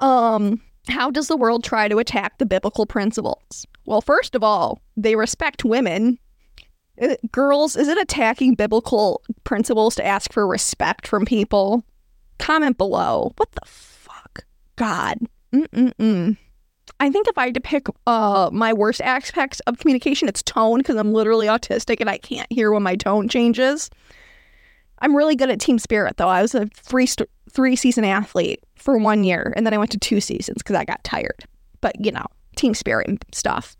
um, 0.00 0.60
how 0.88 1.10
does 1.10 1.28
the 1.28 1.36
world 1.36 1.64
try 1.64 1.88
to 1.88 1.98
attack 1.98 2.38
the 2.38 2.46
biblical 2.46 2.86
principles? 2.86 3.66
Well, 3.84 4.00
first 4.00 4.34
of 4.34 4.42
all, 4.42 4.80
they 4.96 5.16
respect 5.16 5.64
women. 5.64 6.18
Uh, 7.00 7.16
girls, 7.30 7.76
is 7.76 7.88
it 7.88 7.98
attacking 7.98 8.54
biblical 8.54 9.22
principles 9.44 9.94
to 9.96 10.04
ask 10.04 10.32
for 10.32 10.46
respect 10.46 11.06
from 11.06 11.24
people? 11.24 11.84
Comment 12.38 12.76
below. 12.76 13.32
What 13.36 13.52
the 13.52 13.66
fuck? 13.66 14.44
God. 14.76 15.18
Mm-mm-mm. 15.52 16.36
I 17.00 17.10
think 17.10 17.28
if 17.28 17.38
I 17.38 17.46
had 17.46 17.54
to 17.54 17.60
pick 17.60 17.86
uh, 18.06 18.50
my 18.52 18.72
worst 18.72 19.00
aspects 19.02 19.60
of 19.60 19.78
communication, 19.78 20.28
it's 20.28 20.42
tone 20.42 20.78
because 20.78 20.96
I'm 20.96 21.12
literally 21.12 21.46
autistic 21.46 22.00
and 22.00 22.10
I 22.10 22.18
can't 22.18 22.50
hear 22.50 22.72
when 22.72 22.82
my 22.82 22.96
tone 22.96 23.28
changes. 23.28 23.90
I'm 25.00 25.16
really 25.16 25.36
good 25.36 25.50
at 25.50 25.60
team 25.60 25.78
spirit, 25.78 26.16
though. 26.16 26.28
I 26.28 26.42
was 26.42 26.54
a 26.54 26.66
three 26.74 27.06
st- 27.06 27.30
three 27.50 27.76
season 27.76 28.04
athlete 28.04 28.62
for 28.76 28.96
one 28.98 29.24
year, 29.24 29.52
and 29.56 29.66
then 29.66 29.74
I 29.74 29.78
went 29.78 29.90
to 29.92 29.98
two 29.98 30.20
seasons 30.20 30.58
because 30.58 30.76
I 30.76 30.84
got 30.84 31.02
tired. 31.04 31.44
But 31.80 32.04
you 32.04 32.12
know, 32.12 32.26
team 32.56 32.74
spirit 32.74 33.08
and 33.08 33.24
stuff. 33.32 33.76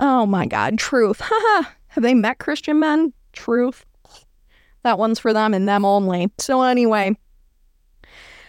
Oh 0.00 0.26
my 0.26 0.46
God, 0.46 0.78
truth. 0.78 1.20
Have 1.88 2.02
they 2.02 2.14
met 2.14 2.38
Christian 2.38 2.80
men? 2.80 3.12
Truth. 3.32 3.84
That 4.82 4.98
one's 4.98 5.18
for 5.18 5.32
them 5.32 5.54
and 5.54 5.68
them 5.68 5.84
only. 5.84 6.32
So 6.38 6.62
anyway, 6.62 7.16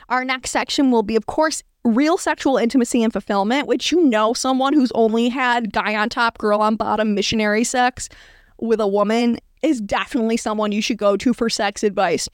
our 0.09 0.25
next 0.25 0.51
section 0.51 0.91
will 0.91 1.03
be, 1.03 1.15
of 1.15 1.25
course, 1.25 1.61
real 1.83 2.17
sexual 2.17 2.57
intimacy 2.57 3.03
and 3.03 3.11
fulfillment, 3.11 3.67
which 3.67 3.91
you 3.91 4.03
know 4.03 4.33
someone 4.33 4.73
who's 4.73 4.91
only 4.93 5.29
had 5.29 5.73
guy 5.73 5.95
on 5.95 6.09
top, 6.09 6.37
girl 6.37 6.61
on 6.61 6.75
bottom 6.75 7.13
missionary 7.13 7.63
sex 7.63 8.09
with 8.59 8.79
a 8.79 8.87
woman 8.87 9.37
is 9.63 9.81
definitely 9.81 10.37
someone 10.37 10.71
you 10.71 10.81
should 10.81 10.97
go 10.97 11.17
to 11.17 11.33
for 11.33 11.49
sex 11.49 11.83
advice. 11.83 12.29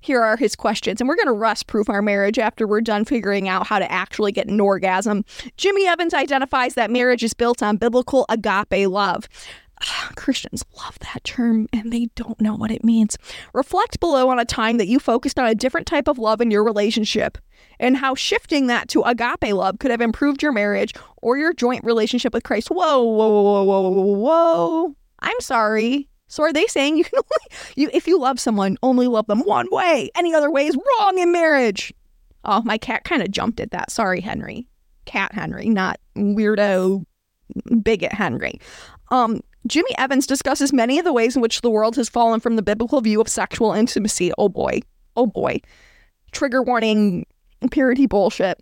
Here 0.00 0.20
are 0.20 0.36
his 0.36 0.56
questions, 0.56 1.00
and 1.00 1.08
we're 1.08 1.16
going 1.16 1.26
to 1.26 1.32
rust 1.32 1.68
proof 1.68 1.88
our 1.88 2.02
marriage 2.02 2.38
after 2.38 2.66
we're 2.66 2.80
done 2.80 3.04
figuring 3.04 3.48
out 3.48 3.68
how 3.68 3.78
to 3.78 3.90
actually 3.90 4.32
get 4.32 4.48
an 4.48 4.58
orgasm. 4.58 5.24
Jimmy 5.56 5.86
Evans 5.86 6.12
identifies 6.12 6.74
that 6.74 6.90
marriage 6.90 7.22
is 7.22 7.34
built 7.34 7.62
on 7.62 7.76
biblical 7.76 8.26
agape 8.28 8.88
love. 8.88 9.28
Christians 10.16 10.64
love 10.76 10.98
that 11.00 11.22
term 11.24 11.68
and 11.72 11.92
they 11.92 12.08
don't 12.14 12.40
know 12.40 12.56
what 12.56 12.70
it 12.70 12.84
means. 12.84 13.16
Reflect 13.54 14.00
below 14.00 14.28
on 14.28 14.38
a 14.38 14.44
time 14.44 14.76
that 14.78 14.88
you 14.88 14.98
focused 14.98 15.38
on 15.38 15.46
a 15.46 15.54
different 15.54 15.86
type 15.86 16.08
of 16.08 16.18
love 16.18 16.40
in 16.40 16.50
your 16.50 16.64
relationship 16.64 17.38
and 17.78 17.96
how 17.96 18.14
shifting 18.14 18.66
that 18.66 18.88
to 18.88 19.02
agape 19.02 19.54
love 19.54 19.78
could 19.78 19.90
have 19.90 20.00
improved 20.00 20.42
your 20.42 20.52
marriage 20.52 20.94
or 21.20 21.36
your 21.36 21.52
joint 21.52 21.84
relationship 21.84 22.34
with 22.34 22.44
Christ. 22.44 22.68
Whoa, 22.68 23.02
whoa, 23.02 23.28
whoa, 23.28 23.64
whoa, 23.64 23.90
whoa, 23.90 24.16
whoa. 24.16 24.96
I'm 25.22 25.40
sorry. 25.40 26.08
So 26.28 26.42
are 26.42 26.52
they 26.52 26.66
saying 26.66 26.96
you 26.96 27.04
can 27.04 27.16
only 27.16 27.60
you 27.76 27.90
if 27.92 28.06
you 28.06 28.18
love 28.18 28.38
someone, 28.40 28.76
only 28.82 29.06
love 29.06 29.26
them 29.26 29.40
one 29.40 29.68
way. 29.70 30.10
Any 30.14 30.34
other 30.34 30.50
way 30.50 30.66
is 30.66 30.76
wrong 30.76 31.18
in 31.18 31.32
marriage. 31.32 31.92
Oh, 32.44 32.62
my 32.62 32.76
cat 32.76 33.04
kind 33.04 33.22
of 33.22 33.30
jumped 33.30 33.60
at 33.60 33.70
that. 33.70 33.90
Sorry, 33.90 34.20
Henry. 34.20 34.66
Cat 35.04 35.32
Henry, 35.32 35.68
not 35.68 35.98
weirdo 36.16 37.04
bigot 37.82 38.12
Henry. 38.12 38.60
Um, 39.10 39.40
Jimmy 39.66 39.90
Evans 39.98 40.26
discusses 40.26 40.72
many 40.72 40.98
of 40.98 41.04
the 41.04 41.12
ways 41.12 41.36
in 41.36 41.42
which 41.42 41.60
the 41.60 41.70
world 41.70 41.96
has 41.96 42.08
fallen 42.08 42.40
from 42.40 42.56
the 42.56 42.62
biblical 42.62 43.00
view 43.00 43.20
of 43.20 43.28
sexual 43.28 43.72
intimacy. 43.72 44.32
Oh 44.38 44.48
boy. 44.48 44.80
Oh 45.16 45.26
boy. 45.26 45.60
Trigger 46.32 46.62
warning, 46.62 47.26
purity 47.70 48.06
bullshit. 48.06 48.60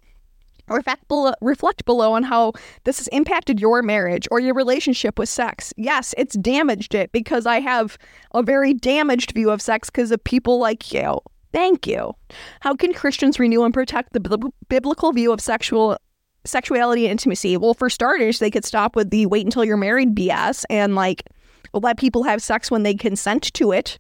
Reflect 0.71 1.09
below, 1.09 1.33
reflect 1.41 1.85
below 1.85 2.13
on 2.13 2.23
how 2.23 2.53
this 2.85 2.99
has 2.99 3.09
impacted 3.09 3.61
your 3.61 3.83
marriage 3.83 4.29
or 4.31 4.39
your 4.39 4.55
relationship 4.55 5.19
with 5.19 5.29
sex. 5.29 5.75
Yes, 5.77 6.15
it's 6.17 6.37
damaged 6.37 6.95
it 6.95 7.11
because 7.11 7.45
I 7.45 7.59
have 7.61 7.99
a 8.35 8.43
very 8.43 8.73
damaged 8.73 9.33
view 9.33 9.51
of 9.51 9.61
sex 9.61 9.91
because 9.91 10.13
of 10.13 10.23
people 10.23 10.59
like 10.59 10.93
you. 10.93 11.19
Thank 11.53 11.87
you. 11.87 12.15
How 12.61 12.77
can 12.77 12.93
Christians 12.93 13.41
renew 13.41 13.65
and 13.65 13.75
protect 13.75 14.13
the 14.13 14.21
b- 14.21 14.49
biblical 14.69 15.13
view 15.13 15.33
of 15.33 15.41
sexual 15.41 15.99
sexuality 16.45 17.07
and 17.07 17.13
intimacy? 17.13 17.57
Well, 17.57 17.75
for 17.75 17.91
starters, 17.91 18.39
they 18.39 18.51
could 18.51 18.65
stop 18.65 18.95
with 18.95 19.11
the 19.11 19.27
wait 19.27 19.45
until 19.45 19.65
you're 19.65 19.77
married 19.77 20.15
BS 20.15 20.65
and 20.71 20.95
like 20.95 21.25
let 21.73 21.99
people 21.99 22.23
have 22.23 22.43
sex 22.43 22.71
when 22.71 22.85
they 22.85 22.95
consent 22.95 23.53
to 23.55 23.73
it. 23.73 23.99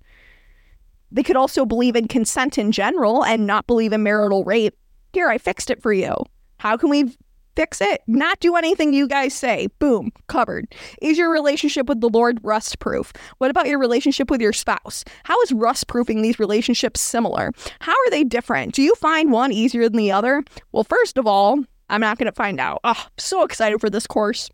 They 1.10 1.24
could 1.24 1.36
also 1.36 1.66
believe 1.66 1.96
in 1.96 2.06
consent 2.06 2.56
in 2.56 2.70
general 2.70 3.24
and 3.24 3.46
not 3.46 3.66
believe 3.66 3.92
in 3.92 4.04
marital 4.04 4.44
rape. 4.44 4.76
Here, 5.12 5.28
I 5.28 5.38
fixed 5.38 5.70
it 5.70 5.82
for 5.82 5.92
you. 5.92 6.14
How 6.60 6.76
can 6.76 6.90
we 6.90 7.16
fix 7.56 7.80
it? 7.80 8.02
Not 8.06 8.38
do 8.40 8.54
anything 8.54 8.92
you 8.92 9.08
guys 9.08 9.32
say. 9.32 9.68
Boom, 9.78 10.12
covered. 10.28 10.66
Is 11.00 11.16
your 11.16 11.30
relationship 11.30 11.88
with 11.88 12.02
the 12.02 12.10
Lord 12.10 12.38
rust 12.42 12.80
proof? 12.80 13.14
What 13.38 13.50
about 13.50 13.66
your 13.66 13.78
relationship 13.78 14.30
with 14.30 14.42
your 14.42 14.52
spouse? 14.52 15.02
How 15.24 15.40
is 15.40 15.52
rust 15.52 15.88
proofing 15.88 16.20
these 16.20 16.38
relationships 16.38 17.00
similar? 17.00 17.52
How 17.80 17.92
are 17.92 18.10
they 18.10 18.24
different? 18.24 18.74
Do 18.74 18.82
you 18.82 18.94
find 18.96 19.32
one 19.32 19.52
easier 19.52 19.88
than 19.88 19.96
the 19.96 20.12
other? 20.12 20.44
Well, 20.72 20.84
first 20.84 21.16
of 21.16 21.26
all, 21.26 21.64
I'm 21.88 22.02
not 22.02 22.18
going 22.18 22.30
to 22.30 22.32
find 22.32 22.60
out. 22.60 22.80
Oh, 22.84 22.94
I'm 22.94 23.10
so 23.16 23.42
excited 23.42 23.80
for 23.80 23.88
this 23.88 24.06
course. 24.06 24.50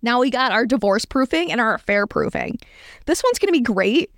Now 0.00 0.18
we 0.18 0.30
got 0.30 0.50
our 0.50 0.64
divorce 0.64 1.04
proofing 1.04 1.52
and 1.52 1.60
our 1.60 1.74
affair 1.74 2.06
proofing. 2.06 2.58
This 3.04 3.22
one's 3.22 3.38
going 3.38 3.52
to 3.52 3.58
be 3.58 3.60
great 3.60 4.10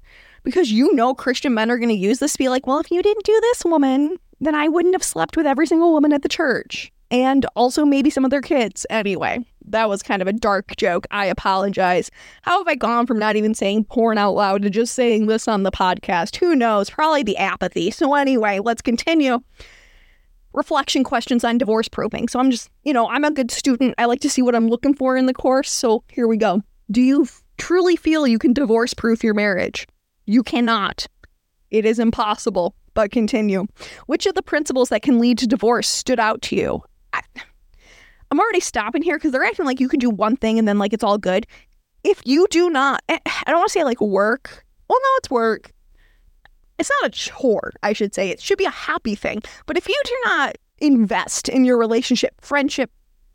because 0.45 0.71
you 0.71 0.95
know 0.95 1.13
Christian 1.13 1.55
men 1.55 1.73
are 1.73 1.79
going 1.79 1.89
to 1.89 1.95
use 1.95 2.21
this 2.21 2.33
to 2.33 2.39
be 2.39 2.49
like, 2.49 2.69
well, 2.69 2.79
if 2.79 2.93
you 2.93 3.03
didn't 3.03 3.25
do 3.25 3.39
this, 3.41 3.65
woman, 3.65 4.17
then 4.40 4.55
I 4.55 4.68
wouldn't 4.68 4.94
have 4.94 5.03
slept 5.03 5.37
with 5.37 5.47
every 5.47 5.66
single 5.66 5.92
woman 5.92 6.12
at 6.12 6.23
the 6.23 6.29
church. 6.29 6.90
And 7.11 7.47
also 7.55 7.85
maybe 7.85 8.11
some 8.11 8.25
of 8.25 8.31
their 8.31 8.40
kids. 8.40 8.87
Anyway, 8.90 9.44
that 9.66 9.88
was 9.88 10.03
kind 10.03 10.20
of 10.20 10.29
a 10.29 10.33
dark 10.33 10.75
joke. 10.77 11.07
I 11.11 11.27
apologize. 11.27 12.11
How 12.42 12.59
have 12.59 12.66
I 12.66 12.75
gone 12.75 13.07
from 13.07 13.18
not 13.18 13.37
even 13.37 13.55
saying 13.55 13.85
porn 13.85 14.18
out 14.18 14.33
loud 14.33 14.62
to 14.62 14.70
just 14.70 14.94
saying 14.94 15.27
this 15.27 15.47
on 15.47 15.62
the 15.62 15.70
podcast? 15.70 16.37
Who 16.37 16.57
knows? 16.57 16.90
Probably 16.90 17.23
the 17.23 17.37
apathy. 17.37 17.90
So, 17.90 18.14
anyway, 18.14 18.59
let's 18.59 18.83
continue. 18.83 19.40
Reflection 20.53 21.05
questions 21.05 21.44
on 21.44 21.59
divorce 21.59 21.88
proofing. 21.88 22.29
So, 22.29 22.40
I'm 22.40 22.51
just, 22.51 22.68
you 22.83 22.92
know, 22.92 23.09
I'm 23.09 23.25
a 23.25 23.31
good 23.31 23.51
student. 23.51 23.94
I 23.99 24.07
like 24.07 24.20
to 24.20 24.31
see 24.31 24.42
what 24.42 24.55
I'm 24.55 24.68
looking 24.68 24.94
for 24.94 25.16
in 25.16 25.27
the 25.27 25.35
course. 25.35 25.70
So, 25.70 26.03
here 26.09 26.27
we 26.27 26.37
go. 26.37 26.62
Do 26.90 27.01
you 27.01 27.29
truly 27.59 27.97
feel 27.97 28.27
you 28.27 28.38
can 28.38 28.55
divorce 28.55 28.92
proof 28.92 29.23
your 29.23 29.35
marriage? 29.35 29.87
You 30.27 30.42
cannot. 30.42 31.07
It 31.70 31.85
is 31.85 31.99
impossible 31.99 32.75
but 32.95 33.11
continue. 33.11 33.67
Which 34.07 34.27
of 34.27 34.35
the 34.35 34.43
principles 34.43 34.89
that 34.89 35.03
can 35.03 35.19
lead 35.19 35.39
to 35.39 35.47
divorce 35.47 35.89
stood 35.89 36.21
out 36.21 36.43
to 36.43 36.57
you? 36.57 36.83
I, 37.13 37.23
I'm 38.31 38.41
already 38.41 38.61
stopping 38.61 39.03
here 39.03 39.17
because 39.17 39.33
they're 39.33 39.45
acting 39.45 39.67
like 39.67 39.81
you 39.81 39.89
can 39.89 40.01
do 40.01 40.11
one 40.11 40.37
thing 40.37 40.59
and 40.59 40.67
then 40.67 40.79
like 40.79 40.93
it's 40.93 41.05
all 41.05 41.19
good. 41.19 41.47
If 42.03 42.21
you 42.25 42.47
do 42.51 42.71
not, 42.71 43.03
eh, 43.09 43.19
I 43.27 43.51
don't 43.51 43.59
want 43.59 43.69
to 43.69 43.73
say 43.73 43.85
like 43.85 44.01
work. 44.01 44.65
Well, 44.89 44.99
no, 45.01 45.09
it's 45.19 45.31
work. 45.31 45.73
It's 46.79 46.91
not 47.01 47.09
a 47.09 47.13
chore, 47.13 47.73
I 47.83 47.93
should 47.93 48.15
say. 48.15 48.31
It 48.31 48.41
should 48.41 48.59
be 48.59 48.65
a 48.65 48.71
happy 48.71 49.15
thing. 49.15 49.43
But 49.67 49.77
if 49.77 49.89
you 49.89 50.01
do 50.05 50.17
not 50.25 50.57
invest 50.79 51.49
in 51.49 51.65
your 51.65 51.79
relationship, 51.79 52.35
friendship, 52.41 52.91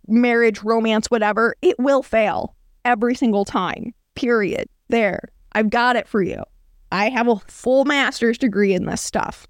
marriage, 0.08 0.62
romance, 0.64 1.10
whatever, 1.10 1.56
it 1.62 1.78
will 1.80 2.04
fail 2.04 2.56
every 2.86 3.16
single 3.16 3.46
time. 3.46 3.94
Period. 4.16 4.68
There. 4.90 5.22
I've 5.54 5.70
got 5.70 5.96
it 5.96 6.08
for 6.08 6.22
you. 6.22 6.44
I 6.92 7.10
have 7.10 7.28
a 7.28 7.38
full 7.48 7.86
master's 7.86 8.38
degree 8.38 8.74
in 8.74 8.86
this 8.86 9.02
stuff. 9.02 9.48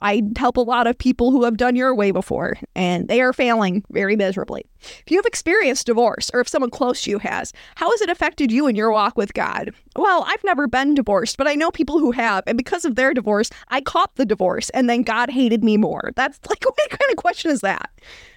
I 0.00 0.22
help 0.36 0.56
a 0.56 0.60
lot 0.60 0.86
of 0.86 0.98
people 0.98 1.30
who 1.30 1.44
have 1.44 1.56
done 1.56 1.76
your 1.76 1.94
way 1.94 2.10
before, 2.10 2.56
and 2.74 3.08
they 3.08 3.20
are 3.20 3.32
failing 3.32 3.84
very 3.90 4.16
miserably. 4.16 4.64
If 4.80 5.10
you 5.10 5.18
have 5.18 5.26
experienced 5.26 5.86
divorce, 5.86 6.30
or 6.34 6.40
if 6.40 6.48
someone 6.48 6.70
close 6.70 7.02
to 7.02 7.10
you 7.10 7.18
has, 7.20 7.52
how 7.76 7.90
has 7.90 8.00
it 8.00 8.10
affected 8.10 8.50
you 8.50 8.66
in 8.66 8.76
your 8.76 8.90
walk 8.90 9.16
with 9.16 9.34
God? 9.34 9.72
Well, 9.96 10.24
I've 10.26 10.44
never 10.44 10.66
been 10.66 10.94
divorced, 10.94 11.36
but 11.36 11.46
I 11.46 11.54
know 11.54 11.70
people 11.70 11.98
who 11.98 12.12
have, 12.12 12.44
and 12.46 12.58
because 12.58 12.84
of 12.84 12.96
their 12.96 13.14
divorce, 13.14 13.50
I 13.68 13.80
caught 13.80 14.16
the 14.16 14.26
divorce, 14.26 14.70
and 14.70 14.90
then 14.90 15.02
God 15.02 15.30
hated 15.30 15.62
me 15.64 15.76
more. 15.76 16.10
That's 16.16 16.38
like, 16.48 16.64
what 16.64 16.90
kind 16.90 17.10
of 17.10 17.16
question 17.16 17.50
is 17.50 17.60
that? 17.60 17.90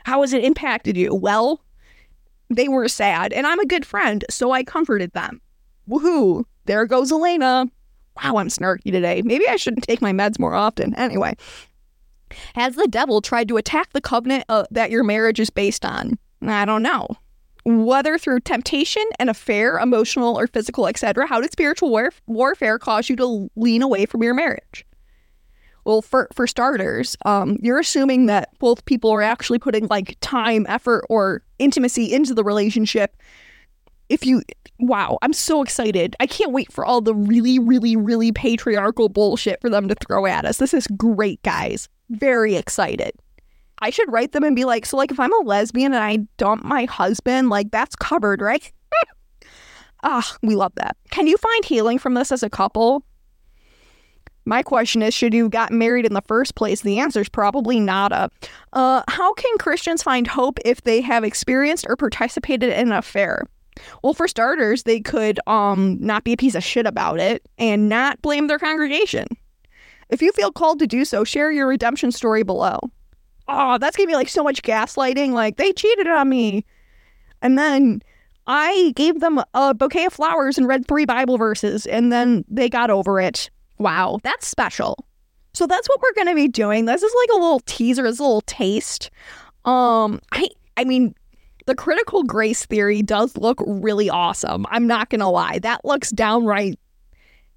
How 0.06 0.22
has 0.22 0.34
it 0.34 0.44
impacted 0.44 0.96
you? 0.96 1.14
Well, 1.14 1.64
they 2.50 2.68
were 2.68 2.88
sad, 2.88 3.34
and 3.34 3.46
I'm 3.46 3.60
a 3.60 3.66
good 3.66 3.86
friend, 3.86 4.24
so 4.30 4.52
I 4.52 4.64
comforted 4.64 5.12
them. 5.14 5.42
Woohoo! 5.90 6.46
There 6.66 6.86
goes 6.86 7.12
Elena 7.12 7.66
wow, 8.24 8.38
I'm 8.38 8.48
snarky 8.48 8.92
today. 8.92 9.22
Maybe 9.24 9.48
I 9.48 9.56
shouldn't 9.56 9.84
take 9.88 10.02
my 10.02 10.12
meds 10.12 10.40
more 10.40 10.54
often. 10.54 10.94
Anyway, 10.96 11.36
has 12.56 12.76
the 12.76 12.88
devil 12.88 13.22
tried 13.22 13.48
to 13.50 13.58
attack 13.58 13.94
the 13.94 14.02
covenant 14.02 14.46
uh, 14.50 14.66
that 14.72 14.92
your 14.92 15.04
marriage 15.04 15.40
is 15.40 15.50
based 15.50 15.86
on? 15.86 16.18
I 16.42 16.66
don't 16.66 16.84
know. 16.84 17.08
Whether 17.66 18.18
through 18.18 18.42
temptation, 18.42 19.04
an 19.20 19.28
affair, 19.28 19.78
emotional 19.78 20.40
or 20.40 20.48
physical, 20.48 20.88
etc., 20.88 21.28
how 21.28 21.42
did 21.42 21.52
spiritual 21.52 21.90
war- 21.90 22.14
warfare 22.26 22.80
cause 22.80 23.10
you 23.10 23.16
to 23.18 23.50
lean 23.56 23.82
away 23.82 24.06
from 24.06 24.24
your 24.24 24.34
marriage? 24.34 24.86
Well, 25.84 26.02
for 26.02 26.28
for 26.34 26.48
starters, 26.48 27.16
um, 27.26 27.58
you're 27.62 27.80
assuming 27.80 28.26
that 28.26 28.50
both 28.60 28.84
people 28.86 29.10
are 29.12 29.22
actually 29.22 29.60
putting 29.60 29.88
like 29.88 30.18
time, 30.20 30.66
effort, 30.68 31.06
or 31.10 31.44
intimacy 31.60 32.14
into 32.14 32.34
the 32.34 32.44
relationship 32.44 33.16
if 34.10 34.26
you 34.26 34.42
wow, 34.80 35.18
I'm 35.22 35.34
so 35.34 35.64
excited. 35.64 36.16
I 36.20 36.28
can't 36.28 36.52
wait 36.52 36.72
for 36.72 36.86
all 36.86 37.02
the 37.02 37.16
really, 37.16 37.60
really, 37.60 37.96
really 37.96 38.32
patriarchal 38.32 39.10
bullshit 39.10 39.60
for 39.62 39.70
them 39.70 39.88
to 39.88 39.96
throw 39.96 40.26
at 40.26 40.46
us. 40.46 40.58
This 40.58 40.74
is 40.74 40.88
great, 40.88 41.42
guys. 41.44 41.90
Very 42.10 42.56
excited. 42.56 43.12
I 43.80 43.90
should 43.90 44.12
write 44.12 44.32
them 44.32 44.44
and 44.44 44.56
be 44.56 44.66
like, 44.66 44.86
so 44.86 44.98
like 44.98 45.12
if 45.12 45.20
I'm 45.20 45.34
a 45.34 45.46
lesbian 45.46 45.94
and 45.94 46.04
I 46.04 46.28
dump 46.38 46.64
my 46.64 46.86
husband, 46.86 47.50
like 47.50 47.72
that's 47.72 47.96
covered, 47.96 48.42
right? 48.42 48.72
Ah, 50.04 50.38
we 50.44 50.56
love 50.56 50.74
that. 50.76 50.96
Can 51.10 51.26
you 51.26 51.38
find 51.38 51.66
healing 51.66 51.98
from 51.98 52.14
this 52.14 52.32
as 52.32 52.44
a 52.44 52.52
couple? 52.52 53.04
My 54.46 54.62
question 54.62 55.02
is, 55.02 55.14
should 55.14 55.34
you 55.34 55.50
gotten 55.50 55.80
married 55.80 56.06
in 56.06 56.14
the 56.14 56.22
first 56.22 56.54
place? 56.54 56.82
The 56.82 57.00
answer 57.00 57.20
is 57.20 57.30
probably 57.30 57.80
nada. 57.80 58.30
Uh, 58.74 59.02
how 59.10 59.34
can 59.34 59.58
Christians 59.58 60.04
find 60.04 60.28
hope 60.28 60.60
if 60.64 60.84
they 60.84 61.02
have 61.02 61.24
experienced 61.24 61.88
or 61.90 61.96
participated 61.96 62.70
in 62.70 62.88
an 62.88 62.94
affair? 62.94 63.48
Well, 64.04 64.14
for 64.14 64.28
starters, 64.28 64.84
they 64.84 65.00
could 65.00 65.40
um 65.48 65.98
not 66.00 66.24
be 66.24 66.34
a 66.34 66.38
piece 66.38 66.56
of 66.56 66.64
shit 66.64 66.86
about 66.86 67.20
it 67.20 67.48
and 67.58 67.90
not 67.90 68.22
blame 68.22 68.48
their 68.48 68.60
congregation. 68.60 69.28
If 70.10 70.22
you 70.22 70.32
feel 70.32 70.52
called 70.52 70.80
to 70.80 70.88
do 70.88 71.06
so, 71.06 71.24
share 71.24 71.52
your 71.52 71.68
redemption 71.68 72.12
story 72.12 72.44
below. 72.44 72.80
Oh, 73.48 73.78
that's 73.78 73.96
gonna 73.96 74.08
be 74.08 74.16
like 74.16 74.30
so 74.30 74.44
much 74.44 74.62
gaslighting. 74.62 75.32
Like 75.32 75.58
they 75.58 75.74
cheated 75.74 76.08
on 76.08 76.30
me, 76.30 76.66
and 77.42 77.58
then 77.58 78.02
I 78.48 78.94
gave 78.96 79.20
them 79.20 79.42
a 79.54 79.74
bouquet 79.74 80.06
of 80.06 80.14
flowers 80.14 80.58
and 80.58 80.68
read 80.68 80.88
three 80.88 81.06
Bible 81.06 81.38
verses, 81.38 81.86
and 81.86 82.12
then 82.12 82.46
they 82.48 82.70
got 82.70 82.90
over 82.90 83.20
it. 83.20 83.50
Wow, 83.78 84.20
that's 84.24 84.48
special. 84.48 85.06
So 85.54 85.68
that's 85.68 85.90
what 85.90 86.00
we're 86.02 86.24
to 86.28 86.36
be 86.36 86.48
doing. 86.48 86.86
This 86.86 87.04
is 87.04 87.14
like 87.22 87.30
a 87.32 87.42
little 87.42 87.62
teaser, 87.62 88.04
this 88.04 88.20
a 88.20 88.24
little 88.24 88.42
taste. 88.42 89.10
Um, 89.66 90.22
I, 90.32 90.50
I 90.78 90.84
mean, 90.84 91.16
the 91.68 91.76
critical 91.76 92.24
grace 92.24 92.66
theory 92.66 93.04
does 93.04 93.38
look 93.38 93.62
really 93.68 94.10
awesome. 94.10 94.66
I'm 94.70 94.88
not 94.88 95.10
going 95.10 95.20
to 95.20 95.28
lie. 95.28 95.60
That 95.60 95.86
looks 95.86 96.10
downright 96.10 96.80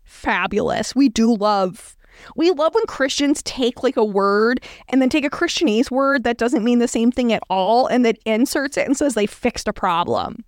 fabulous. 0.04 0.94
We 0.94 1.08
do 1.08 1.34
love 1.34 1.96
we 2.36 2.50
love 2.50 2.74
when 2.74 2.84
Christians 2.86 3.42
take 3.44 3.82
like 3.82 3.96
a 3.96 4.04
word 4.04 4.62
and 4.88 5.00
then 5.00 5.08
take 5.08 5.24
a 5.24 5.30
Christianese 5.30 5.90
word 5.90 6.24
that 6.24 6.36
doesn't 6.36 6.64
mean 6.64 6.78
the 6.78 6.88
same 6.88 7.10
thing 7.10 7.32
at 7.32 7.42
all 7.48 7.86
and 7.86 8.04
that 8.04 8.18
inserts 8.26 8.76
it 8.76 8.86
and 8.86 8.94
says 8.94 9.14
they 9.14 9.26
fixed 9.26 9.68
a 9.68 9.72
problem. 9.72 10.44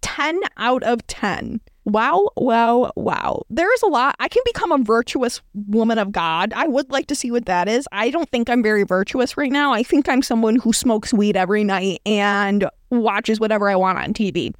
10 0.00 0.40
out 0.56 0.82
of 0.82 1.06
10. 1.06 1.60
Wow, 1.86 2.30
wow, 2.36 2.90
wow. 2.96 3.42
There 3.48 3.72
is 3.72 3.82
a 3.82 3.86
lot. 3.86 4.16
I 4.18 4.26
can 4.26 4.42
become 4.44 4.72
a 4.72 4.78
virtuous 4.78 5.40
woman 5.54 5.98
of 5.98 6.10
God. 6.10 6.52
I 6.52 6.66
would 6.66 6.90
like 6.90 7.06
to 7.06 7.14
see 7.14 7.30
what 7.30 7.46
that 7.46 7.68
is. 7.68 7.86
I 7.92 8.10
don't 8.10 8.28
think 8.28 8.50
I'm 8.50 8.60
very 8.60 8.82
virtuous 8.82 9.36
right 9.36 9.52
now. 9.52 9.72
I 9.72 9.84
think 9.84 10.08
I'm 10.08 10.20
someone 10.20 10.56
who 10.56 10.72
smokes 10.72 11.14
weed 11.14 11.36
every 11.36 11.62
night 11.62 12.00
and 12.04 12.68
watches 12.90 13.38
whatever 13.38 13.70
I 13.70 13.76
want 13.76 13.98
on 13.98 14.14
TV. 14.14 14.52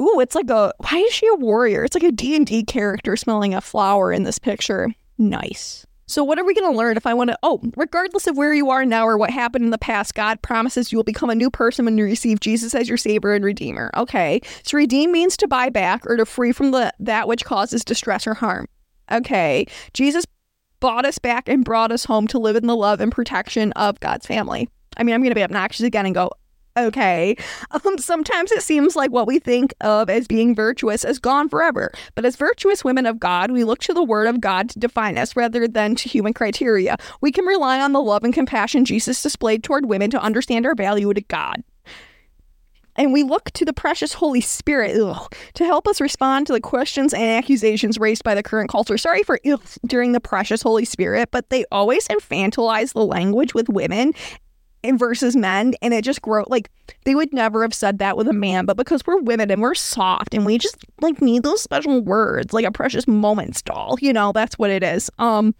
Ooh, 0.00 0.20
it's 0.20 0.34
like 0.34 0.48
a 0.48 0.72
why 0.78 0.98
is 1.00 1.12
she 1.12 1.26
a 1.26 1.34
warrior? 1.34 1.84
It's 1.84 1.94
like 1.94 2.04
a 2.04 2.12
D&D 2.12 2.64
character 2.64 3.14
smelling 3.14 3.52
a 3.52 3.60
flower 3.60 4.10
in 4.10 4.22
this 4.22 4.38
picture. 4.38 4.88
Nice. 5.18 5.86
So, 6.10 6.24
what 6.24 6.40
are 6.40 6.44
we 6.44 6.54
going 6.54 6.68
to 6.68 6.76
learn 6.76 6.96
if 6.96 7.06
I 7.06 7.14
want 7.14 7.30
to? 7.30 7.38
Oh, 7.44 7.60
regardless 7.76 8.26
of 8.26 8.36
where 8.36 8.52
you 8.52 8.68
are 8.68 8.84
now 8.84 9.06
or 9.06 9.16
what 9.16 9.30
happened 9.30 9.64
in 9.64 9.70
the 9.70 9.78
past, 9.78 10.12
God 10.16 10.42
promises 10.42 10.90
you 10.90 10.98
will 10.98 11.04
become 11.04 11.30
a 11.30 11.36
new 11.36 11.50
person 11.50 11.84
when 11.84 11.96
you 11.96 12.02
receive 12.02 12.40
Jesus 12.40 12.74
as 12.74 12.88
your 12.88 12.98
Savior 12.98 13.32
and 13.32 13.44
Redeemer. 13.44 13.92
Okay. 13.96 14.40
So, 14.64 14.76
redeem 14.76 15.12
means 15.12 15.36
to 15.36 15.46
buy 15.46 15.68
back 15.68 16.04
or 16.06 16.16
to 16.16 16.26
free 16.26 16.50
from 16.50 16.72
the 16.72 16.92
that 16.98 17.28
which 17.28 17.44
causes 17.44 17.84
distress 17.84 18.26
or 18.26 18.34
harm. 18.34 18.66
Okay. 19.12 19.68
Jesus 19.94 20.24
bought 20.80 21.06
us 21.06 21.20
back 21.20 21.48
and 21.48 21.64
brought 21.64 21.92
us 21.92 22.06
home 22.06 22.26
to 22.26 22.40
live 22.40 22.56
in 22.56 22.66
the 22.66 22.74
love 22.74 23.00
and 23.00 23.12
protection 23.12 23.70
of 23.72 24.00
God's 24.00 24.26
family. 24.26 24.68
I 24.96 25.04
mean, 25.04 25.14
I'm 25.14 25.20
going 25.20 25.30
to 25.30 25.36
be 25.36 25.44
obnoxious 25.44 25.86
again 25.86 26.06
and 26.06 26.14
go, 26.14 26.32
okay. 26.86 27.36
Um, 27.70 27.98
sometimes 27.98 28.52
it 28.52 28.62
seems 28.62 28.96
like 28.96 29.10
what 29.10 29.26
we 29.26 29.38
think 29.38 29.74
of 29.80 30.10
as 30.10 30.26
being 30.26 30.54
virtuous 30.54 31.04
is 31.04 31.18
gone 31.18 31.48
forever. 31.48 31.92
But 32.14 32.24
as 32.24 32.36
virtuous 32.36 32.84
women 32.84 33.06
of 33.06 33.18
God, 33.18 33.50
we 33.50 33.64
look 33.64 33.80
to 33.80 33.94
the 33.94 34.02
Word 34.02 34.26
of 34.26 34.40
God 34.40 34.68
to 34.70 34.78
define 34.78 35.18
us 35.18 35.36
rather 35.36 35.66
than 35.66 35.94
to 35.96 36.08
human 36.08 36.34
criteria. 36.34 36.96
We 37.20 37.32
can 37.32 37.44
rely 37.44 37.80
on 37.80 37.92
the 37.92 38.02
love 38.02 38.24
and 38.24 38.34
compassion 38.34 38.84
Jesus 38.84 39.22
displayed 39.22 39.62
toward 39.62 39.86
women 39.86 40.10
to 40.10 40.22
understand 40.22 40.66
our 40.66 40.74
value 40.74 41.12
to 41.12 41.20
God. 41.20 41.62
And 42.96 43.12
we 43.12 43.22
look 43.22 43.50
to 43.52 43.64
the 43.64 43.72
precious 43.72 44.12
Holy 44.12 44.40
Spirit 44.40 45.00
ugh, 45.00 45.32
to 45.54 45.64
help 45.64 45.86
us 45.86 46.00
respond 46.00 46.46
to 46.48 46.52
the 46.52 46.60
questions 46.60 47.14
and 47.14 47.22
accusations 47.22 47.98
raised 47.98 48.24
by 48.24 48.34
the 48.34 48.42
current 48.42 48.68
culture. 48.68 48.98
Sorry 48.98 49.22
for 49.22 49.38
ugh, 49.50 49.62
during 49.86 50.12
the 50.12 50.20
precious 50.20 50.60
Holy 50.60 50.84
Spirit, 50.84 51.30
but 51.30 51.48
they 51.50 51.64
always 51.72 52.08
infantilize 52.08 52.92
the 52.92 53.06
language 53.06 53.54
with 53.54 53.68
women 53.68 54.12
and 54.82 54.98
versus 54.98 55.36
men 55.36 55.74
and 55.82 55.92
it 55.92 56.04
just 56.04 56.22
grow 56.22 56.44
like 56.48 56.70
they 57.04 57.14
would 57.14 57.32
never 57.32 57.62
have 57.62 57.74
said 57.74 57.98
that 57.98 58.16
with 58.16 58.28
a 58.28 58.32
man 58.32 58.64
but 58.64 58.76
because 58.76 59.06
we're 59.06 59.18
women 59.18 59.50
and 59.50 59.60
we're 59.60 59.74
soft 59.74 60.34
and 60.34 60.46
we 60.46 60.58
just 60.58 60.76
like 61.00 61.20
need 61.20 61.42
those 61.42 61.60
special 61.60 62.00
words 62.00 62.52
like 62.52 62.64
a 62.64 62.72
precious 62.72 63.06
moments 63.06 63.62
doll 63.62 63.96
you 64.00 64.12
know 64.12 64.32
that's 64.32 64.58
what 64.58 64.70
it 64.70 64.82
is. 64.82 65.10
Um 65.18 65.54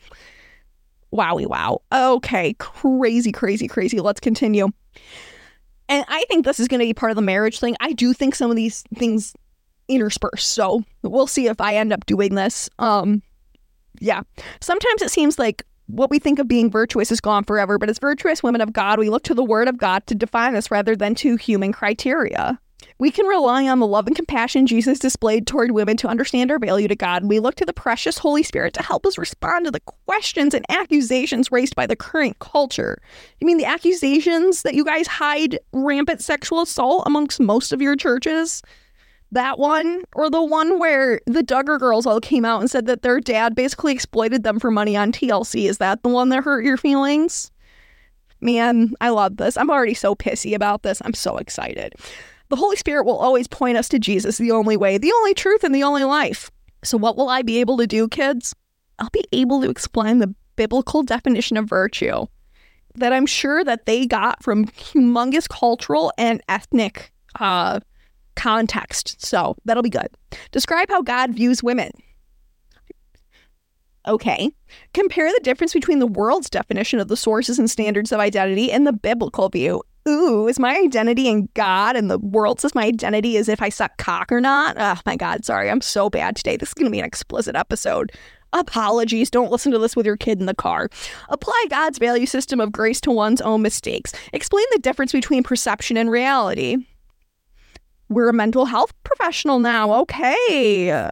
wowie 1.12 1.46
wow. 1.46 1.83
Okay 1.92 2.54
crazy 2.59 3.33
crazy 3.33 3.68
crazy. 3.68 4.00
Let's 4.00 4.20
continue. 4.20 4.68
And 5.88 6.04
i 6.09 6.24
think 6.28 6.44
this 6.44 6.61
is 6.61 6.68
going 6.68 6.80
to 6.80 6.87
be 6.87 6.94
part 6.94 7.11
of 7.11 7.16
the 7.16 7.22
marriage 7.22 7.59
thing. 7.59 7.76
I 7.80 7.92
do 7.92 8.12
think 8.12 8.35
some 8.35 8.50
of 8.50 8.56
these 8.56 8.83
things 8.96 9.35
intersperse 9.88 10.46
so 10.46 10.85
we'll 11.02 11.26
see 11.26 11.48
if 11.48 11.61
i 11.61 11.74
end 11.74 11.92
up 11.92 12.06
doing 12.06 12.35
this. 12.37 12.70
Um 12.78 13.22
yeah. 13.98 14.22
Sometimes 14.61 15.02
it 15.02 15.11
seems 15.11 15.38
like 15.38 15.64
what 15.92 16.11
we 16.11 16.18
think 16.18 16.38
of 16.38 16.48
being 16.48 16.70
virtuous 16.70 17.11
is 17.11 17.20
gone 17.20 17.44
forever, 17.44 17.79
but 17.79 17.88
as 17.88 17.98
virtuous 17.98 18.42
women 18.42 18.61
of 18.61 18.72
God, 18.72 18.98
we 18.98 19.11
look 19.11 19.22
to 19.24 19.35
the 19.35 19.44
Word 19.44 19.68
of 19.68 19.79
God 19.79 20.07
to 20.07 20.14
define 20.14 20.55
us 20.55 20.70
rather 20.70 20.96
than 20.96 21.14
to 21.16 21.37
human 21.37 21.72
criteria. 21.72 22.59
We 22.98 23.11
can 23.11 23.26
rely 23.26 23.66
on 23.66 23.79
the 23.79 23.87
love 23.87 24.07
and 24.07 24.16
compassion 24.16 24.66
Jesus 24.66 24.98
displayed 24.98 25.46
toward 25.46 25.70
women 25.70 25.96
to 25.98 26.09
understand 26.09 26.50
our 26.50 26.59
value 26.59 26.88
to 26.88 26.96
God. 26.96 27.24
We 27.24 27.40
look 27.40 27.55
to 27.57 27.64
the 27.64 27.72
precious 27.72 28.18
Holy 28.18 28.42
Spirit 28.42 28.74
to 28.74 28.83
help 28.83 29.07
us 29.07 29.18
respond 29.18 29.64
to 29.64 29.70
the 29.70 29.81
questions 29.81 30.55
and 30.55 30.66
accusations 30.68 31.50
raised 31.50 31.74
by 31.74 31.87
the 31.87 31.96
current 31.96 32.38
culture. 32.40 33.00
You 33.40 33.46
mean 33.46 33.59
the 33.59 33.64
accusations 33.64 34.62
that 34.62 34.74
you 34.74 34.85
guys 34.85 35.07
hide 35.07 35.59
rampant 35.72 36.20
sexual 36.20 36.62
assault 36.62 37.05
amongst 37.07 37.40
most 37.40 37.72
of 37.72 37.81
your 37.81 37.96
churches? 37.96 38.62
That 39.33 39.59
one 39.59 40.03
or 40.14 40.29
the 40.29 40.43
one 40.43 40.79
where 40.79 41.21
the 41.27 41.43
Duggar 41.43 41.79
girls 41.79 42.07
all 42.07 42.21
came 42.21 42.45
out 42.45 42.61
and 42.61 42.71
said 42.71 42.87
that 42.87 43.03
their 43.03 43.21
dad 43.21 43.55
basically 43.55 43.93
exploited 43.93 44.43
them 44.43 44.59
for 44.59 44.71
money 44.71 44.97
on 44.97 45.12
TLC. 45.12 45.69
Is 45.69 45.79
that 45.79 46.03
the 46.03 46.09
one 46.09 46.31
that 46.31 46.43
hurt 46.43 46.64
your 46.64 46.77
feelings? 46.77 47.51
Man, 48.40 48.95
I 49.01 49.11
love 49.11 49.37
this. 49.37 49.57
I'm 49.57 49.71
already 49.71 49.95
so 49.95 50.14
pissy 50.14 50.55
about 50.55 50.83
this. 50.83 51.01
I'm 51.05 51.14
so 51.14 51.37
excited. 51.37 51.95
The 52.49 52.57
Holy 52.57 52.77
Spirit 52.77 53.05
will 53.05 53.19
always 53.19 53.47
point 53.47 53.77
us 53.77 53.88
to 53.90 53.99
Jesus, 53.99 54.38
the 54.38 54.51
only 54.51 54.77
way, 54.77 54.99
the 54.99 55.12
only 55.12 55.35
truth, 55.35 55.62
and 55.62 55.75
the 55.75 55.85
only 55.85 56.05
life. 56.05 56.51
So, 56.83 56.97
what 56.99 57.16
will 57.16 57.29
I 57.29 57.43
be 57.43 57.61
able 57.61 57.77
to 57.77 57.87
do, 57.87 58.09
kids? 58.09 58.55
I'll 58.99 59.11
be 59.11 59.25
able 59.33 59.61
to 59.61 59.71
explain 59.71 60.19
the 60.19 60.35
biblical 60.57 61.03
definition 61.03 61.57
of 61.57 61.69
virtue 61.69 62.27
that 62.97 63.12
I'm 63.12 63.27
sure 63.27 63.62
that 63.62 63.87
they 63.87 64.07
got 64.07 64.43
from 64.43 64.66
humongous 64.66 65.49
cultural 65.49 66.12
and 66.19 66.43
ethnic 66.49 67.12
uh, 67.38 67.81
context. 68.40 69.24
So 69.24 69.57
that'll 69.64 69.83
be 69.83 69.90
good. 69.90 70.09
Describe 70.50 70.88
how 70.88 71.03
God 71.03 71.35
views 71.35 71.62
women. 71.62 71.90
Okay. 74.09 74.50
Compare 74.94 75.31
the 75.31 75.40
difference 75.42 75.74
between 75.74 75.98
the 75.98 76.07
world's 76.07 76.48
definition 76.48 77.00
of 77.00 77.09
the 77.09 77.16
sources 77.16 77.59
and 77.59 77.70
standards 77.70 78.12
of 78.12 78.20
identity 78.20 78.72
and 78.72 78.87
the 78.87 78.94
biblical 78.94 79.50
view. 79.50 79.83
Ooh, 80.09 80.48
is 80.48 80.59
my 80.59 80.74
identity 80.74 81.29
in 81.29 81.50
God 81.53 81.96
and 81.96 82.11
the 82.11 82.18
world 82.18 82.61
says 82.61 82.74
my 82.74 82.85
identity 82.85 83.37
is 83.37 83.48
if 83.50 83.61
I 83.61 83.68
suck 83.68 83.98
cock 83.98 84.33
or 84.33 84.40
not? 84.40 84.76
Oh 84.79 84.98
my 85.05 85.16
God, 85.16 85.44
sorry. 85.44 85.70
I'm 85.70 85.83
so 85.83 86.09
bad 86.09 86.37
today. 86.37 86.57
This 86.57 86.70
is 86.70 86.74
going 86.74 86.87
to 86.87 86.90
be 86.90 86.98
an 86.98 87.05
explicit 87.05 87.55
episode. 87.55 88.11
Apologies. 88.55 89.31
Don't 89.31 89.53
listen 89.53 89.70
to 89.72 89.79
this 89.79 89.94
with 89.94 90.07
your 90.07 90.16
kid 90.16 90.40
in 90.40 90.46
the 90.46 90.55
car. 90.55 90.88
Apply 91.29 91.66
God's 91.68 91.98
value 91.98 92.26
system 92.26 92.59
of 92.59 92.72
grace 92.72 93.00
to 93.03 93.11
one's 93.11 93.42
own 93.42 93.61
mistakes. 93.61 94.14
Explain 94.33 94.64
the 94.72 94.81
difference 94.81 95.12
between 95.12 95.42
perception 95.42 95.98
and 95.98 96.11
reality 96.11 96.79
we're 98.11 98.29
a 98.29 98.35
mental 98.35 98.66
health 98.66 98.92
professional 99.05 99.61
now. 99.61 99.92
Okay. 100.03 101.09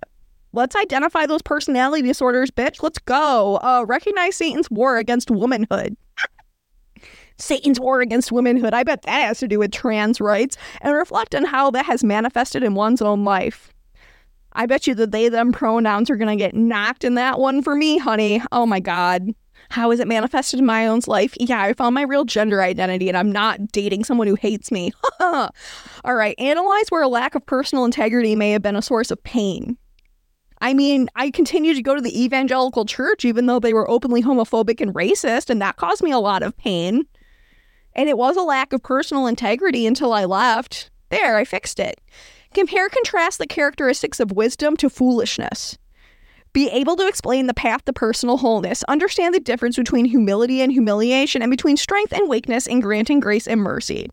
Let's 0.52 0.76
identify 0.76 1.26
those 1.26 1.42
personality 1.42 2.02
disorders, 2.02 2.50
bitch. 2.50 2.82
Let's 2.82 2.98
go. 2.98 3.58
Uh, 3.62 3.84
recognize 3.86 4.36
Satan's 4.36 4.70
war 4.70 4.98
against 4.98 5.30
womanhood. 5.30 5.96
Satan's 7.38 7.78
war 7.78 8.00
against 8.00 8.32
womanhood. 8.32 8.74
I 8.74 8.82
bet 8.82 9.02
that 9.02 9.26
has 9.26 9.38
to 9.38 9.48
do 9.48 9.60
with 9.60 9.70
trans 9.70 10.20
rights 10.20 10.56
and 10.80 10.94
reflect 10.94 11.34
on 11.34 11.44
how 11.44 11.70
that 11.70 11.86
has 11.86 12.02
manifested 12.02 12.64
in 12.64 12.74
one's 12.74 13.00
own 13.00 13.24
life. 13.24 13.72
I 14.54 14.66
bet 14.66 14.86
you 14.88 14.94
the 14.94 15.06
they 15.06 15.28
them 15.28 15.52
pronouns 15.52 16.10
are 16.10 16.16
going 16.16 16.36
to 16.36 16.44
get 16.44 16.54
knocked 16.54 17.04
in 17.04 17.14
that 17.14 17.38
one 17.38 17.62
for 17.62 17.76
me, 17.76 17.98
honey. 17.98 18.42
Oh 18.50 18.66
my 18.66 18.80
God. 18.80 19.28
How 19.70 19.90
is 19.90 20.00
it 20.00 20.08
manifested 20.08 20.58
in 20.58 20.66
my 20.66 20.86
own 20.86 21.00
life? 21.06 21.34
Yeah, 21.38 21.62
I 21.62 21.72
found 21.74 21.94
my 21.94 22.02
real 22.02 22.24
gender 22.24 22.62
identity 22.62 23.08
and 23.08 23.16
I'm 23.16 23.30
not 23.30 23.68
dating 23.72 24.04
someone 24.04 24.26
who 24.26 24.34
hates 24.34 24.70
me. 24.70 24.92
All 25.20 25.50
right, 26.04 26.34
analyze 26.38 26.88
where 26.88 27.02
a 27.02 27.08
lack 27.08 27.34
of 27.34 27.44
personal 27.44 27.84
integrity 27.84 28.34
may 28.34 28.50
have 28.52 28.62
been 28.62 28.76
a 28.76 28.82
source 28.82 29.10
of 29.10 29.22
pain. 29.22 29.76
I 30.60 30.74
mean, 30.74 31.08
I 31.14 31.30
continued 31.30 31.76
to 31.76 31.82
go 31.82 31.94
to 31.94 32.00
the 32.00 32.22
evangelical 32.24 32.84
church 32.84 33.24
even 33.24 33.46
though 33.46 33.60
they 33.60 33.74
were 33.74 33.88
openly 33.88 34.22
homophobic 34.22 34.80
and 34.80 34.94
racist, 34.94 35.50
and 35.50 35.62
that 35.62 35.76
caused 35.76 36.02
me 36.02 36.10
a 36.10 36.18
lot 36.18 36.42
of 36.42 36.56
pain. 36.56 37.04
And 37.94 38.08
it 38.08 38.18
was 38.18 38.36
a 38.36 38.42
lack 38.42 38.72
of 38.72 38.82
personal 38.82 39.26
integrity 39.26 39.86
until 39.86 40.12
I 40.12 40.24
left. 40.24 40.90
There, 41.10 41.36
I 41.36 41.44
fixed 41.44 41.78
it. 41.78 42.00
Compare 42.54 42.88
contrast 42.88 43.38
the 43.38 43.46
characteristics 43.46 44.20
of 44.20 44.32
wisdom 44.32 44.76
to 44.78 44.90
foolishness. 44.90 45.78
Be 46.58 46.68
able 46.70 46.96
to 46.96 47.06
explain 47.06 47.46
the 47.46 47.54
path 47.54 47.84
to 47.84 47.92
personal 47.92 48.36
wholeness. 48.36 48.82
Understand 48.88 49.32
the 49.32 49.38
difference 49.38 49.76
between 49.76 50.04
humility 50.04 50.60
and 50.60 50.72
humiliation 50.72 51.40
and 51.40 51.52
between 51.52 51.76
strength 51.76 52.12
and 52.12 52.28
weakness 52.28 52.66
in 52.66 52.80
granting 52.80 53.20
grace 53.20 53.46
and 53.46 53.60
mercy. 53.60 54.10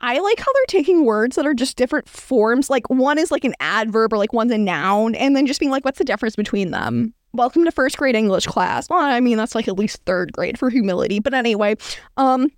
I 0.00 0.20
like 0.20 0.38
how 0.38 0.52
they're 0.52 0.66
taking 0.68 1.04
words 1.04 1.34
that 1.34 1.48
are 1.48 1.52
just 1.52 1.76
different 1.76 2.08
forms. 2.08 2.70
Like 2.70 2.88
one 2.88 3.18
is 3.18 3.32
like 3.32 3.42
an 3.42 3.54
adverb 3.58 4.12
or 4.12 4.18
like 4.18 4.32
one's 4.32 4.52
a 4.52 4.56
noun, 4.56 5.16
and 5.16 5.34
then 5.34 5.48
just 5.48 5.58
being 5.58 5.72
like, 5.72 5.84
what's 5.84 5.98
the 5.98 6.04
difference 6.04 6.36
between 6.36 6.70
them? 6.70 7.12
Welcome 7.32 7.64
to 7.64 7.72
first 7.72 7.96
grade 7.96 8.14
English 8.14 8.46
class. 8.46 8.88
Well, 8.88 9.00
I 9.00 9.18
mean, 9.18 9.36
that's 9.36 9.56
like 9.56 9.66
at 9.66 9.76
least 9.76 10.00
third 10.06 10.32
grade 10.32 10.56
for 10.56 10.70
humility. 10.70 11.18
But 11.18 11.34
anyway, 11.34 11.74
um, 12.16 12.52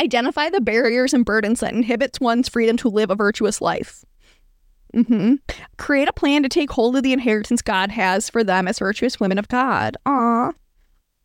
identify 0.00 0.48
the 0.48 0.60
barriers 0.60 1.12
and 1.12 1.24
burdens 1.24 1.58
that 1.58 1.72
inhibits 1.72 2.20
one's 2.20 2.48
freedom 2.48 2.76
to 2.76 2.88
live 2.88 3.10
a 3.10 3.16
virtuous 3.16 3.60
life. 3.60 4.04
Mm-hmm. 4.94 5.34
Create 5.76 6.08
a 6.08 6.12
plan 6.12 6.42
to 6.42 6.48
take 6.48 6.70
hold 6.70 6.96
of 6.96 7.02
the 7.02 7.12
inheritance 7.12 7.62
God 7.62 7.90
has 7.90 8.30
for 8.30 8.44
them 8.44 8.68
as 8.68 8.78
virtuous 8.78 9.18
women 9.18 9.38
of 9.38 9.48
God. 9.48 9.96
Ah. 10.06 10.52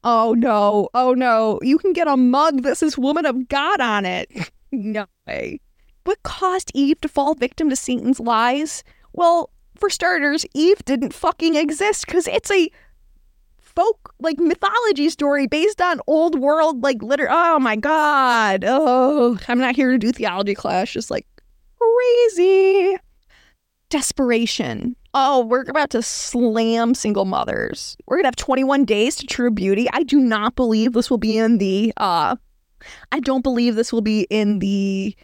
Oh 0.04 0.34
no. 0.38 0.90
Oh 0.94 1.14
no. 1.14 1.60
You 1.62 1.78
can 1.78 1.94
get 1.94 2.08
a 2.08 2.18
mug 2.18 2.64
that 2.64 2.78
says 2.78 2.98
woman 2.98 3.26
of 3.26 3.48
God 3.48 3.80
on 3.80 4.06
it. 4.06 4.52
no 4.72 5.06
way. 5.28 5.60
What 6.06 6.24
caused 6.24 6.72
Eve 6.74 7.00
to 7.02 7.08
fall 7.08 7.36
victim 7.36 7.70
to 7.70 7.76
Satan's 7.76 8.20
lies? 8.20 8.84
Well, 9.14 9.52
for 9.76 9.90
starters, 9.90 10.46
Eve 10.54 10.84
didn't 10.86 11.14
fucking 11.14 11.56
exist 11.56 12.06
because 12.06 12.28
it's 12.28 12.50
a 12.50 12.72
folk 13.60 14.14
like 14.20 14.40
mythology 14.40 15.10
story 15.10 15.48
based 15.48 15.80
on 15.80 16.02
old 16.08 16.40
world 16.40 16.84
like 16.84 17.02
liter 17.04 17.28
oh 17.30 17.60
my 17.60 17.76
god 17.76 18.66
oh 18.68 19.38
i'm 19.48 19.60
not 19.60 19.76
here 19.76 19.92
to 19.92 19.98
do 19.98 20.12
theology 20.12 20.56
class 20.56 20.90
just 20.90 21.12
like 21.12 21.26
crazy 21.78 22.98
desperation. 23.90 24.96
Oh, 25.14 25.46
we're 25.46 25.64
about 25.68 25.90
to 25.92 26.02
slam 26.02 26.94
single 26.94 27.26
mothers. 27.26 27.98
We're 28.08 28.18
gonna 28.18 28.28
have 28.28 28.36
21 28.36 28.86
days 28.86 29.16
to 29.18 29.28
true 29.28 29.52
beauty. 29.52 29.88
I 29.94 30.04
do 30.04 30.20
not 30.20 30.56
believe 30.56 30.94
this 30.94 31.10
will 31.10 31.18
be 31.18 31.38
in 31.38 31.58
the 31.58 31.94
uh 31.98 32.36
I 33.12 33.20
don't 33.20 33.42
believe 33.42 33.76
this 33.76 33.92
will 33.92 34.02
be 34.02 34.22
in 34.30 34.60
the 34.60 35.16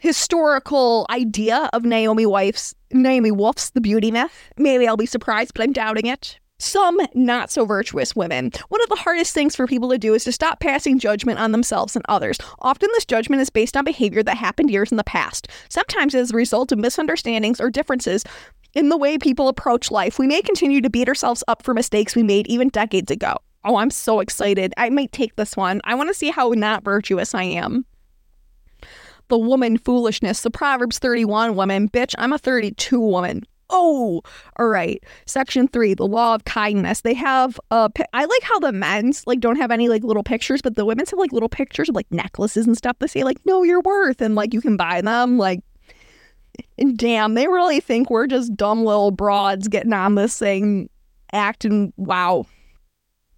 historical 0.00 1.06
idea 1.10 1.70
of 1.72 1.84
Naomi 1.84 2.26
Wife's 2.26 2.74
Naomi 2.92 3.30
Wolf's 3.30 3.70
The 3.70 3.80
Beauty 3.80 4.10
Myth. 4.10 4.50
Maybe 4.56 4.88
I'll 4.88 4.96
be 4.96 5.06
surprised, 5.06 5.52
but 5.54 5.62
I'm 5.62 5.72
doubting 5.72 6.06
it. 6.06 6.38
Some 6.64 6.98
not 7.12 7.50
so 7.50 7.66
virtuous 7.66 8.16
women. 8.16 8.50
One 8.70 8.82
of 8.82 8.88
the 8.88 8.96
hardest 8.96 9.34
things 9.34 9.54
for 9.54 9.66
people 9.66 9.90
to 9.90 9.98
do 9.98 10.14
is 10.14 10.24
to 10.24 10.32
stop 10.32 10.60
passing 10.60 10.98
judgment 10.98 11.38
on 11.38 11.52
themselves 11.52 11.94
and 11.94 12.04
others. 12.08 12.38
Often, 12.60 12.88
this 12.94 13.04
judgment 13.04 13.42
is 13.42 13.50
based 13.50 13.76
on 13.76 13.84
behavior 13.84 14.22
that 14.22 14.38
happened 14.38 14.70
years 14.70 14.90
in 14.90 14.96
the 14.96 15.04
past. 15.04 15.46
Sometimes, 15.68 16.14
as 16.14 16.30
a 16.30 16.36
result 16.36 16.72
of 16.72 16.78
misunderstandings 16.78 17.60
or 17.60 17.68
differences 17.68 18.24
in 18.72 18.88
the 18.88 18.96
way 18.96 19.18
people 19.18 19.48
approach 19.48 19.90
life, 19.90 20.18
we 20.18 20.26
may 20.26 20.40
continue 20.40 20.80
to 20.80 20.88
beat 20.88 21.06
ourselves 21.06 21.44
up 21.48 21.62
for 21.62 21.74
mistakes 21.74 22.16
we 22.16 22.22
made 22.22 22.46
even 22.46 22.70
decades 22.70 23.10
ago. 23.10 23.36
Oh, 23.62 23.76
I'm 23.76 23.90
so 23.90 24.20
excited. 24.20 24.72
I 24.78 24.88
might 24.88 25.12
take 25.12 25.36
this 25.36 25.58
one. 25.58 25.82
I 25.84 25.94
want 25.94 26.08
to 26.08 26.14
see 26.14 26.30
how 26.30 26.48
not 26.56 26.82
virtuous 26.82 27.34
I 27.34 27.42
am. 27.42 27.84
The 29.28 29.38
woman 29.38 29.76
foolishness. 29.76 30.40
The 30.40 30.50
Proverbs 30.50 30.98
31 30.98 31.56
woman. 31.56 31.90
Bitch, 31.90 32.14
I'm 32.16 32.32
a 32.32 32.38
32 32.38 32.98
woman 32.98 33.44
oh, 33.70 34.22
all 34.58 34.68
right. 34.68 35.02
Section 35.26 35.68
three, 35.68 35.94
the 35.94 36.06
law 36.06 36.34
of 36.34 36.44
kindness. 36.44 37.00
They 37.02 37.14
have 37.14 37.58
uh, 37.70 37.88
I 38.12 38.24
like 38.24 38.42
how 38.42 38.58
the 38.58 38.72
men's 38.72 39.26
like 39.26 39.40
don't 39.40 39.56
have 39.56 39.70
any 39.70 39.88
like 39.88 40.04
little 40.04 40.22
pictures, 40.22 40.62
but 40.62 40.76
the 40.76 40.84
women's 40.84 41.10
have 41.10 41.18
like 41.18 41.32
little 41.32 41.48
pictures 41.48 41.88
of 41.88 41.94
like 41.94 42.10
necklaces 42.10 42.66
and 42.66 42.76
stuff. 42.76 42.96
They 42.98 43.06
say 43.06 43.24
like, 43.24 43.44
know 43.46 43.62
your 43.62 43.80
worth, 43.80 44.20
and 44.20 44.34
like 44.34 44.54
you 44.54 44.60
can 44.60 44.76
buy 44.76 45.00
them. 45.00 45.38
Like, 45.38 45.60
damn, 46.96 47.34
they 47.34 47.48
really 47.48 47.80
think 47.80 48.10
we're 48.10 48.26
just 48.26 48.54
dumb 48.56 48.84
little 48.84 49.10
broads 49.10 49.68
getting 49.68 49.92
on 49.92 50.14
this 50.14 50.38
thing, 50.38 50.88
acting. 51.32 51.92
Wow. 51.96 52.46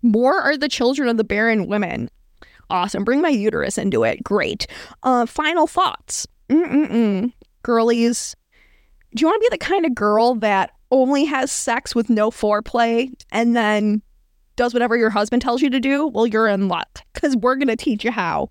More 0.03 0.39
are 0.39 0.57
the 0.57 0.69
children 0.69 1.09
of 1.09 1.17
the 1.17 1.25
barren 1.25 1.67
women. 1.67 2.11
Awesome. 2.69 3.05
Bring 3.05 3.23
my 3.23 3.29
uterus 3.29 3.79
into 3.79 4.05
it. 4.05 4.23
Great. 4.25 4.67
Uh, 5.03 5.27
final 5.27 5.67
thoughts. 5.67 6.27
Mm-mm-mm. 6.49 7.33
Girlies, 7.63 8.37
do 9.17 9.23
you 9.23 9.27
want 9.27 9.43
to 9.43 9.49
be 9.51 9.55
the 9.55 9.65
kind 9.65 9.87
of 9.87 9.95
girl 9.95 10.35
that 10.37 10.73
only 10.91 11.25
has 11.25 11.51
sex 11.51 11.95
with 11.95 12.11
no 12.11 12.31
foreplay 12.31 13.13
and 13.33 13.57
then 13.57 14.03
does 14.57 14.73
whatever 14.73 14.97
your 14.97 15.11
husband 15.11 15.43
tells 15.43 15.63
you 15.63 15.71
to 15.71 15.81
do? 15.81 16.07
Well, 16.07 16.27
you're 16.27 16.49
in 16.49 16.69
luck 16.69 17.01
because 17.13 17.37
we're 17.37 17.57
going 17.57 17.69
to 17.69 17.77
teach 17.77 18.05
you 18.05 18.11
how. 18.11 18.51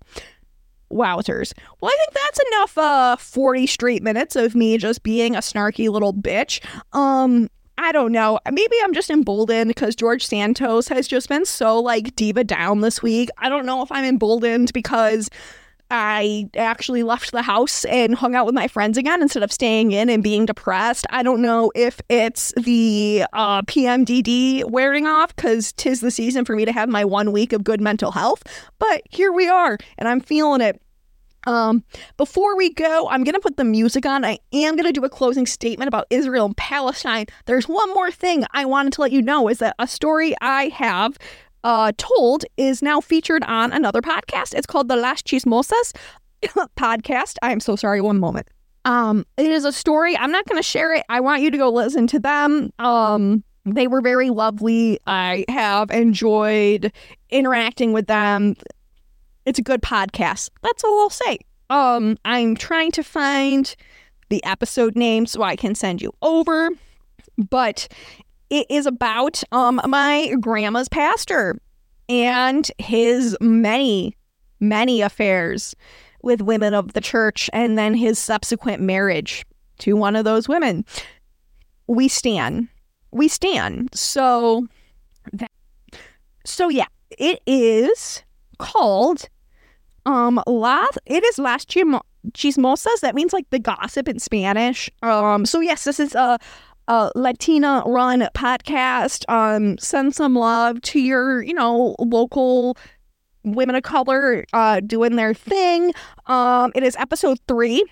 Wowzers. 0.92 1.52
Well, 1.80 1.90
I 1.90 1.96
think 1.98 2.12
that's 2.14 2.40
enough 2.52 2.78
uh 2.78 3.16
40 3.16 3.66
straight 3.66 4.04
minutes 4.04 4.36
of 4.36 4.54
me 4.54 4.78
just 4.78 5.02
being 5.02 5.34
a 5.34 5.40
snarky 5.40 5.88
little 5.88 6.14
bitch. 6.14 6.64
Um 6.92 7.48
I 7.78 7.90
don't 7.90 8.12
know. 8.12 8.38
Maybe 8.50 8.76
I'm 8.82 8.94
just 8.94 9.10
emboldened 9.10 9.68
because 9.68 9.96
George 9.96 10.24
Santos 10.24 10.88
has 10.88 11.08
just 11.08 11.28
been 11.28 11.44
so 11.44 11.80
like 11.80 12.14
diva 12.14 12.44
down 12.44 12.82
this 12.82 13.02
week. 13.02 13.30
I 13.38 13.48
don't 13.48 13.66
know 13.66 13.82
if 13.82 13.90
I'm 13.90 14.04
emboldened 14.04 14.72
because 14.72 15.28
I 15.90 16.48
actually 16.56 17.02
left 17.02 17.32
the 17.32 17.42
house 17.42 17.84
and 17.84 18.14
hung 18.14 18.34
out 18.34 18.46
with 18.46 18.54
my 18.54 18.68
friends 18.68 18.98
again 18.98 19.22
instead 19.22 19.42
of 19.42 19.52
staying 19.52 19.92
in 19.92 20.10
and 20.10 20.22
being 20.22 20.46
depressed. 20.46 21.06
I 21.10 21.22
don't 21.22 21.40
know 21.40 21.70
if 21.74 22.00
it's 22.08 22.52
the 22.56 23.24
uh, 23.32 23.62
PMDD 23.62 24.68
wearing 24.70 25.06
off 25.06 25.34
because 25.34 25.72
tis 25.72 26.00
the 26.00 26.10
season 26.10 26.44
for 26.44 26.56
me 26.56 26.64
to 26.64 26.72
have 26.72 26.88
my 26.88 27.04
one 27.04 27.32
week 27.32 27.52
of 27.52 27.62
good 27.62 27.80
mental 27.80 28.10
health, 28.10 28.42
but 28.78 29.02
here 29.10 29.32
we 29.32 29.48
are 29.48 29.78
and 29.98 30.08
I'm 30.08 30.20
feeling 30.20 30.60
it. 30.60 30.80
Um, 31.46 31.84
before 32.16 32.56
we 32.56 32.72
go, 32.72 33.08
I'm 33.08 33.22
going 33.22 33.34
to 33.34 33.40
put 33.40 33.56
the 33.56 33.64
music 33.64 34.04
on. 34.04 34.24
I 34.24 34.40
am 34.52 34.74
going 34.74 34.92
to 34.92 34.92
do 34.92 35.04
a 35.04 35.08
closing 35.08 35.46
statement 35.46 35.86
about 35.86 36.06
Israel 36.10 36.46
and 36.46 36.56
Palestine. 36.56 37.26
There's 37.44 37.68
one 37.68 37.94
more 37.94 38.10
thing 38.10 38.44
I 38.50 38.64
wanted 38.64 38.92
to 38.94 39.00
let 39.00 39.12
you 39.12 39.22
know 39.22 39.48
is 39.48 39.58
that 39.58 39.76
a 39.78 39.86
story 39.86 40.34
I 40.40 40.68
have 40.68 41.16
uh, 41.66 41.90
told 41.98 42.44
is 42.56 42.80
now 42.80 43.00
featured 43.00 43.42
on 43.42 43.72
another 43.72 44.00
podcast. 44.00 44.54
It's 44.54 44.66
called 44.66 44.86
the 44.86 44.94
Las 44.94 45.20
Chismosas 45.20 45.92
podcast. 46.76 47.34
I'm 47.42 47.58
so 47.58 47.74
sorry. 47.74 48.00
One 48.00 48.20
moment. 48.20 48.46
Um, 48.84 49.26
it 49.36 49.50
is 49.50 49.64
a 49.64 49.72
story. 49.72 50.16
I'm 50.16 50.30
not 50.30 50.46
going 50.46 50.60
to 50.60 50.62
share 50.62 50.94
it. 50.94 51.04
I 51.08 51.18
want 51.18 51.42
you 51.42 51.50
to 51.50 51.58
go 51.58 51.68
listen 51.68 52.06
to 52.06 52.20
them. 52.20 52.70
Um, 52.78 53.42
they 53.64 53.88
were 53.88 54.00
very 54.00 54.30
lovely. 54.30 55.00
I 55.08 55.44
have 55.48 55.90
enjoyed 55.90 56.92
interacting 57.30 57.92
with 57.92 58.06
them. 58.06 58.54
It's 59.44 59.58
a 59.58 59.62
good 59.62 59.82
podcast. 59.82 60.50
That's 60.62 60.84
all 60.84 61.00
I'll 61.00 61.10
say. 61.10 61.38
Um, 61.68 62.16
I'm 62.24 62.54
trying 62.54 62.92
to 62.92 63.02
find 63.02 63.74
the 64.28 64.42
episode 64.44 64.94
name 64.94 65.26
so 65.26 65.42
I 65.42 65.56
can 65.56 65.74
send 65.74 66.00
you 66.00 66.12
over. 66.22 66.70
But 67.50 67.88
it 68.50 68.66
is 68.70 68.86
about 68.86 69.42
um 69.52 69.80
my 69.86 70.34
grandma's 70.40 70.88
pastor 70.88 71.58
and 72.08 72.70
his 72.78 73.36
many 73.40 74.16
many 74.60 75.00
affairs 75.00 75.74
with 76.22 76.40
women 76.40 76.74
of 76.74 76.92
the 76.92 77.00
church 77.00 77.48
and 77.52 77.78
then 77.78 77.94
his 77.94 78.18
subsequent 78.18 78.82
marriage 78.82 79.44
to 79.78 79.94
one 79.94 80.16
of 80.16 80.24
those 80.24 80.48
women. 80.48 80.84
We 81.86 82.08
stand 82.08 82.68
we 83.12 83.28
stand 83.28 83.88
so 83.94 84.66
that, 85.32 85.50
so 86.44 86.68
yeah 86.68 86.86
it 87.10 87.40
is 87.46 88.22
called 88.58 89.28
um 90.04 90.42
las 90.46 90.98
it 91.06 91.24
is 91.24 91.38
las 91.38 91.64
chismosas 91.64 93.00
that 93.00 93.14
means 93.14 93.32
like 93.32 93.48
the 93.50 93.58
gossip 93.58 94.08
in 94.08 94.18
spanish. 94.18 94.90
Um 95.02 95.46
so 95.46 95.60
yes 95.60 95.84
this 95.84 96.00
is 96.00 96.14
a 96.14 96.38
uh, 96.88 97.10
Latina 97.14 97.82
run 97.86 98.28
podcast. 98.34 99.24
Um, 99.28 99.78
send 99.78 100.14
some 100.14 100.34
love 100.34 100.80
to 100.82 101.00
your, 101.00 101.42
you 101.42 101.54
know, 101.54 101.96
local 101.98 102.76
women 103.44 103.74
of 103.74 103.82
color 103.82 104.44
uh, 104.52 104.80
doing 104.80 105.16
their 105.16 105.34
thing. 105.34 105.92
Um, 106.26 106.72
it 106.74 106.82
is 106.82 106.96
episode 106.96 107.38
three. 107.48 107.84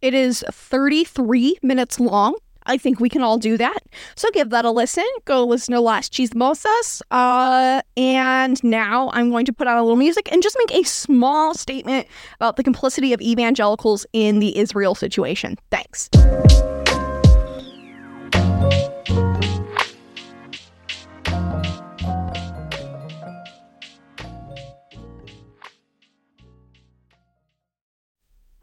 It 0.00 0.14
is 0.14 0.44
33 0.50 1.58
minutes 1.62 1.98
long. 1.98 2.36
I 2.66 2.78
think 2.78 2.98
we 2.98 3.08
can 3.08 3.22
all 3.22 3.38
do 3.38 3.56
that. 3.58 3.78
So 4.16 4.30
give 4.32 4.50
that 4.50 4.64
a 4.64 4.70
listen. 4.70 5.06
Go 5.26 5.44
listen 5.44 5.74
to 5.74 5.80
Las 5.80 6.08
Chismosas. 6.08 7.02
Uh, 7.10 7.82
and 7.96 8.62
now 8.64 9.10
I'm 9.12 9.30
going 9.30 9.44
to 9.46 9.52
put 9.52 9.66
on 9.66 9.76
a 9.76 9.82
little 9.82 9.96
music 9.96 10.30
and 10.32 10.42
just 10.42 10.56
make 10.58 10.80
a 10.80 10.86
small 10.86 11.54
statement 11.54 12.06
about 12.36 12.56
the 12.56 12.62
complicity 12.62 13.12
of 13.12 13.20
evangelicals 13.20 14.06
in 14.12 14.38
the 14.38 14.56
Israel 14.58 14.94
situation. 14.94 15.58
Thanks. 15.70 16.08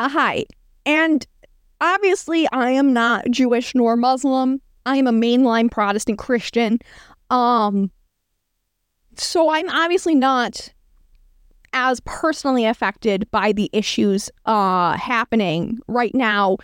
A 0.05 0.09
hi. 0.09 0.45
And 0.85 1.25
obviously, 1.79 2.47
I 2.51 2.71
am 2.71 2.93
not 2.93 3.29
Jewish 3.29 3.75
nor 3.75 3.95
Muslim. 3.95 4.61
I 4.85 4.97
am 4.97 5.07
a 5.07 5.11
mainline 5.11 5.69
Protestant 5.69 6.17
Christian. 6.17 6.79
Um, 7.29 7.91
so 9.15 9.49
I'm 9.51 9.69
obviously 9.69 10.15
not 10.15 10.73
as 11.73 12.01
personally 12.01 12.65
affected 12.65 13.29
by 13.31 13.51
the 13.51 13.69
issues 13.71 14.29
uh, 14.45 14.97
happening 14.97 15.79
right 15.87 16.13
now 16.13 16.57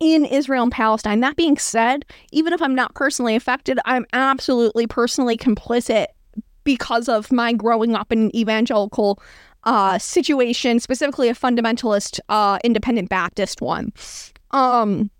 in 0.00 0.24
Israel 0.24 0.64
and 0.64 0.72
Palestine. 0.72 1.20
That 1.20 1.36
being 1.36 1.56
said, 1.56 2.04
even 2.32 2.52
if 2.52 2.60
I'm 2.60 2.74
not 2.74 2.94
personally 2.94 3.36
affected, 3.36 3.78
I'm 3.84 4.06
absolutely 4.12 4.86
personally 4.86 5.36
complicit 5.36 6.06
because 6.64 7.08
of 7.08 7.32
my 7.32 7.52
growing 7.52 7.94
up 7.94 8.12
in 8.12 8.24
an 8.24 8.36
evangelical 8.36 9.20
uh, 9.68 9.98
situation, 9.98 10.80
specifically 10.80 11.28
a 11.28 11.34
fundamentalist 11.34 12.20
uh, 12.30 12.58
independent 12.64 13.10
Baptist 13.10 13.60
one. 13.60 13.92
Um, 14.52 15.10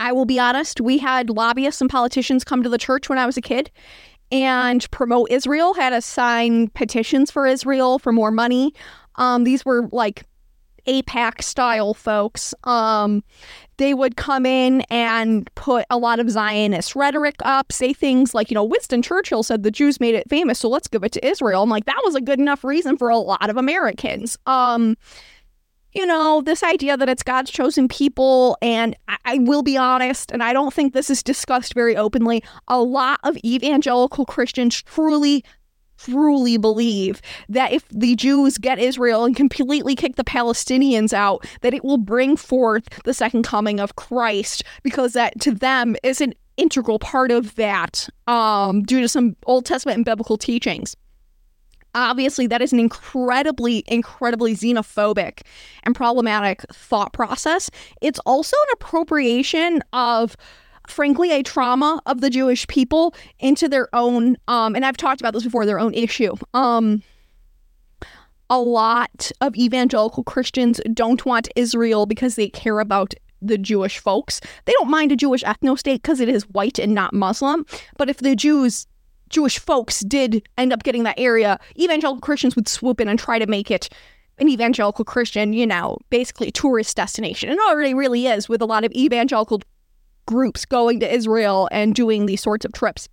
I 0.00 0.12
will 0.12 0.24
be 0.24 0.38
honest, 0.38 0.80
we 0.80 0.96
had 0.96 1.28
lobbyists 1.28 1.82
and 1.82 1.90
politicians 1.90 2.42
come 2.42 2.62
to 2.62 2.70
the 2.70 2.78
church 2.78 3.10
when 3.10 3.18
I 3.18 3.26
was 3.26 3.36
a 3.36 3.42
kid 3.42 3.70
and 4.32 4.90
promote 4.90 5.30
Israel, 5.30 5.74
had 5.74 5.92
us 5.92 6.06
sign 6.06 6.68
petitions 6.68 7.30
for 7.30 7.46
Israel 7.46 7.98
for 7.98 8.12
more 8.12 8.30
money. 8.30 8.72
Um, 9.16 9.44
these 9.44 9.62
were 9.62 9.88
like 9.92 10.24
AIPAC 10.86 11.42
style 11.42 11.94
folks. 11.94 12.54
Um, 12.64 13.22
they 13.76 13.94
would 13.94 14.16
come 14.16 14.44
in 14.44 14.82
and 14.90 15.52
put 15.54 15.86
a 15.88 15.96
lot 15.96 16.20
of 16.20 16.30
Zionist 16.30 16.94
rhetoric 16.94 17.36
up, 17.40 17.72
say 17.72 17.92
things 17.92 18.34
like, 18.34 18.50
you 18.50 18.54
know, 18.54 18.64
Winston 18.64 19.00
Churchill 19.02 19.42
said 19.42 19.62
the 19.62 19.70
Jews 19.70 20.00
made 20.00 20.14
it 20.14 20.28
famous, 20.28 20.58
so 20.58 20.68
let's 20.68 20.88
give 20.88 21.02
it 21.02 21.12
to 21.12 21.26
Israel. 21.26 21.62
I'm 21.62 21.70
like, 21.70 21.86
that 21.86 22.00
was 22.04 22.14
a 22.14 22.20
good 22.20 22.38
enough 22.38 22.62
reason 22.62 22.96
for 22.96 23.08
a 23.08 23.16
lot 23.16 23.48
of 23.48 23.56
Americans. 23.56 24.36
Um, 24.46 24.96
you 25.92 26.06
know, 26.06 26.42
this 26.42 26.62
idea 26.62 26.96
that 26.96 27.08
it's 27.08 27.22
God's 27.22 27.50
chosen 27.50 27.88
people, 27.88 28.56
and 28.62 28.96
I, 29.08 29.16
I, 29.24 29.38
will 29.38 29.62
be 29.62 29.76
honest, 29.76 30.30
and 30.30 30.42
I 30.42 30.52
don't 30.52 30.72
think 30.72 30.92
this 30.92 31.10
is 31.10 31.22
discussed 31.22 31.74
very 31.74 31.96
openly, 31.96 32.44
a 32.68 32.80
lot 32.80 33.18
of 33.24 33.36
evangelical 33.44 34.24
Christians 34.24 34.82
truly 34.82 35.44
truly 36.04 36.56
believe 36.56 37.20
that 37.48 37.72
if 37.72 37.86
the 37.88 38.14
Jews 38.16 38.58
get 38.58 38.78
Israel 38.78 39.24
and 39.24 39.36
completely 39.36 39.94
kick 39.94 40.16
the 40.16 40.24
Palestinians 40.24 41.12
out, 41.12 41.46
that 41.60 41.74
it 41.74 41.84
will 41.84 41.98
bring 41.98 42.36
forth 42.36 42.88
the 43.04 43.14
second 43.14 43.42
coming 43.42 43.80
of 43.80 43.96
Christ, 43.96 44.62
because 44.82 45.12
that 45.12 45.40
to 45.40 45.52
them 45.52 45.96
is 46.02 46.20
an 46.20 46.34
integral 46.56 46.98
part 46.98 47.30
of 47.30 47.54
that 47.56 48.08
um, 48.26 48.82
due 48.82 49.00
to 49.00 49.08
some 49.08 49.36
Old 49.46 49.64
Testament 49.64 49.96
and 49.96 50.04
biblical 50.04 50.36
teachings. 50.36 50.96
Obviously, 51.94 52.46
that 52.46 52.62
is 52.62 52.72
an 52.72 52.78
incredibly, 52.78 53.82
incredibly 53.88 54.54
xenophobic 54.54 55.40
and 55.82 55.94
problematic 55.94 56.62
thought 56.72 57.12
process. 57.12 57.68
It's 58.00 58.20
also 58.20 58.56
an 58.56 58.72
appropriation 58.74 59.82
of 59.92 60.36
frankly 60.90 61.32
a 61.32 61.42
trauma 61.42 62.00
of 62.06 62.20
the 62.20 62.30
Jewish 62.30 62.66
people 62.66 63.14
into 63.38 63.68
their 63.68 63.88
own 63.94 64.36
um 64.48 64.74
and 64.74 64.84
I've 64.84 64.96
talked 64.96 65.20
about 65.20 65.34
this 65.34 65.44
before 65.44 65.66
their 65.66 65.80
own 65.80 65.94
issue. 65.94 66.34
Um 66.54 67.02
a 68.50 68.58
lot 68.58 69.30
of 69.40 69.54
evangelical 69.54 70.24
Christians 70.24 70.80
don't 70.92 71.24
want 71.24 71.48
Israel 71.54 72.04
because 72.04 72.34
they 72.34 72.48
care 72.48 72.80
about 72.80 73.14
the 73.40 73.58
Jewish 73.58 73.98
folks. 73.98 74.40
They 74.64 74.72
don't 74.72 74.90
mind 74.90 75.12
a 75.12 75.16
Jewish 75.16 75.42
ethno 75.44 75.78
state 75.78 76.02
because 76.02 76.20
it 76.20 76.28
is 76.28 76.42
white 76.50 76.78
and 76.78 76.94
not 76.94 77.14
Muslim. 77.14 77.64
But 77.96 78.10
if 78.10 78.18
the 78.18 78.36
Jews, 78.36 78.86
Jewish 79.28 79.58
folks, 79.58 80.00
did 80.00 80.46
end 80.58 80.72
up 80.72 80.82
getting 80.82 81.04
that 81.04 81.18
area, 81.18 81.58
evangelical 81.78 82.20
Christians 82.20 82.56
would 82.56 82.68
swoop 82.68 83.00
in 83.00 83.08
and 83.08 83.18
try 83.18 83.38
to 83.38 83.46
make 83.46 83.70
it 83.70 83.88
an 84.38 84.48
evangelical 84.48 85.04
Christian, 85.04 85.52
you 85.52 85.66
know, 85.66 85.98
basically 86.08 86.50
tourist 86.50 86.96
destination. 86.96 87.50
And 87.50 87.58
already 87.68 87.94
really 87.94 88.26
is 88.26 88.48
with 88.48 88.62
a 88.62 88.66
lot 88.66 88.84
of 88.84 88.92
evangelical 88.92 89.60
groups 90.30 90.64
going 90.64 91.00
to 91.00 91.12
Israel 91.12 91.68
and 91.72 91.92
doing 91.92 92.26
these 92.26 92.40
sorts 92.40 92.64
of 92.64 92.72
trips. 92.72 93.08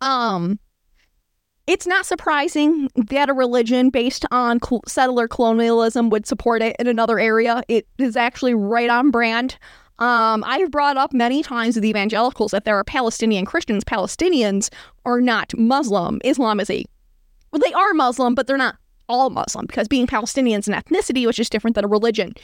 Um, 0.00 0.58
it's 1.68 1.86
not 1.86 2.04
surprising 2.04 2.90
that 2.96 3.30
a 3.30 3.32
religion 3.32 3.90
based 3.90 4.26
on 4.32 4.58
settler 4.86 5.28
colonialism 5.28 6.10
would 6.10 6.26
support 6.26 6.62
it 6.62 6.74
in 6.80 6.88
another 6.88 7.20
area. 7.20 7.62
It 7.68 7.86
is 7.98 8.16
actually 8.16 8.54
right 8.54 8.90
on 8.90 9.12
brand. 9.12 9.56
Um, 10.00 10.42
I've 10.44 10.72
brought 10.72 10.96
up 10.96 11.12
many 11.14 11.44
times 11.44 11.76
with 11.76 11.84
evangelicals 11.84 12.50
that 12.50 12.64
there 12.64 12.76
are 12.76 12.84
Palestinian 12.84 13.44
Christians. 13.44 13.84
Palestinians 13.84 14.68
are 15.06 15.20
not 15.20 15.56
Muslim. 15.56 16.20
Islam 16.24 16.58
is 16.58 16.68
a, 16.70 16.84
well, 17.52 17.62
they 17.64 17.72
are 17.72 17.94
Muslim, 17.94 18.34
but 18.34 18.48
they're 18.48 18.56
not 18.56 18.76
all 19.08 19.30
Muslim 19.30 19.66
because 19.66 19.86
being 19.86 20.08
Palestinian 20.08 20.58
is 20.58 20.68
an 20.68 20.74
ethnicity, 20.74 21.24
which 21.24 21.38
is 21.38 21.48
different 21.48 21.76
than 21.76 21.84
a 21.84 21.88
religion. 21.88 22.34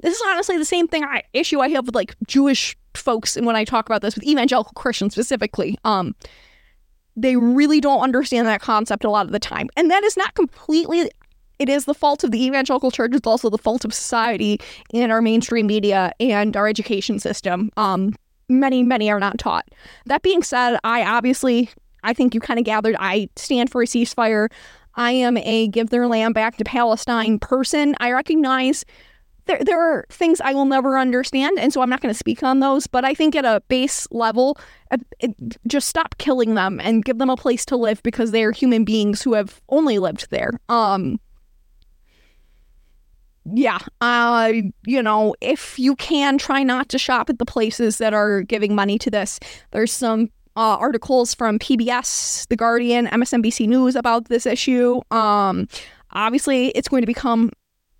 This 0.00 0.14
is 0.14 0.22
honestly 0.26 0.58
the 0.58 0.64
same 0.64 0.88
thing 0.88 1.04
I 1.04 1.22
issue 1.32 1.60
I 1.60 1.68
have 1.68 1.86
with 1.86 1.94
like 1.94 2.14
Jewish 2.26 2.76
folks 2.94 3.36
and 3.36 3.46
when 3.46 3.56
I 3.56 3.64
talk 3.64 3.86
about 3.86 4.02
this 4.02 4.14
with 4.14 4.24
evangelical 4.24 4.72
Christians 4.74 5.14
specifically. 5.14 5.78
Um 5.84 6.14
they 7.18 7.36
really 7.36 7.80
don't 7.80 8.02
understand 8.02 8.46
that 8.46 8.60
concept 8.60 9.02
a 9.02 9.10
lot 9.10 9.24
of 9.24 9.32
the 9.32 9.38
time. 9.38 9.68
And 9.74 9.90
that 9.90 10.04
is 10.04 10.16
not 10.16 10.34
completely 10.34 11.10
it 11.58 11.68
is 11.68 11.86
the 11.86 11.94
fault 11.94 12.24
of 12.24 12.30
the 12.30 12.44
evangelical 12.44 12.90
church. 12.90 13.12
It's 13.14 13.26
also 13.26 13.48
the 13.48 13.58
fault 13.58 13.84
of 13.84 13.94
society 13.94 14.60
and 14.92 15.10
our 15.10 15.22
mainstream 15.22 15.66
media 15.66 16.12
and 16.20 16.56
our 16.56 16.68
education 16.68 17.18
system. 17.18 17.70
Um, 17.76 18.14
many, 18.48 18.82
many 18.82 19.10
are 19.10 19.20
not 19.20 19.38
taught. 19.38 19.66
That 20.06 20.22
being 20.22 20.42
said, 20.42 20.78
I 20.84 21.02
obviously, 21.04 21.70
I 22.02 22.12
think 22.12 22.34
you 22.34 22.40
kind 22.40 22.58
of 22.58 22.66
gathered, 22.66 22.96
I 22.98 23.28
stand 23.36 23.70
for 23.70 23.82
a 23.82 23.86
ceasefire. 23.86 24.48
I 24.94 25.12
am 25.12 25.36
a 25.38 25.68
give 25.68 25.90
their 25.90 26.06
land 26.06 26.34
back 26.34 26.56
to 26.56 26.64
Palestine 26.64 27.38
person. 27.38 27.94
I 28.00 28.12
recognize 28.12 28.84
there 29.46 29.62
there 29.64 29.80
are 29.80 30.06
things 30.10 30.40
I 30.40 30.54
will 30.54 30.64
never 30.64 30.98
understand, 30.98 31.58
and 31.58 31.72
so 31.72 31.80
I'm 31.80 31.90
not 31.90 32.00
going 32.00 32.12
to 32.12 32.18
speak 32.18 32.42
on 32.42 32.60
those. 32.60 32.86
But 32.86 33.04
I 33.04 33.14
think 33.14 33.34
at 33.34 33.44
a 33.44 33.62
base 33.68 34.06
level, 34.10 34.58
just 35.66 35.88
stop 35.88 36.18
killing 36.18 36.54
them 36.54 36.80
and 36.80 37.04
give 37.04 37.18
them 37.18 37.30
a 37.30 37.36
place 37.36 37.64
to 37.66 37.76
live 37.76 38.02
because 38.02 38.30
they 38.30 38.44
are 38.44 38.52
human 38.52 38.84
beings 38.84 39.22
who 39.22 39.34
have 39.34 39.60
only 39.68 39.98
lived 39.98 40.28
there. 40.30 40.50
Um, 40.68 41.18
yeah, 43.54 43.78
uh, 44.00 44.52
you 44.86 45.02
know, 45.02 45.34
if 45.40 45.78
you 45.78 45.94
can, 45.96 46.36
try 46.38 46.62
not 46.62 46.88
to 46.90 46.98
shop 46.98 47.30
at 47.30 47.38
the 47.38 47.46
places 47.46 47.98
that 47.98 48.12
are 48.12 48.42
giving 48.42 48.74
money 48.74 48.98
to 48.98 49.10
this. 49.10 49.38
There's 49.70 49.92
some 49.92 50.30
uh, 50.56 50.76
articles 50.78 51.34
from 51.34 51.58
PBS, 51.58 52.48
The 52.48 52.56
Guardian, 52.56 53.06
MSNBC 53.06 53.68
News 53.68 53.94
about 53.94 54.28
this 54.28 54.46
issue. 54.46 55.00
Um, 55.10 55.68
obviously, 56.12 56.68
it's 56.68 56.88
going 56.88 57.02
to 57.02 57.06
become 57.06 57.50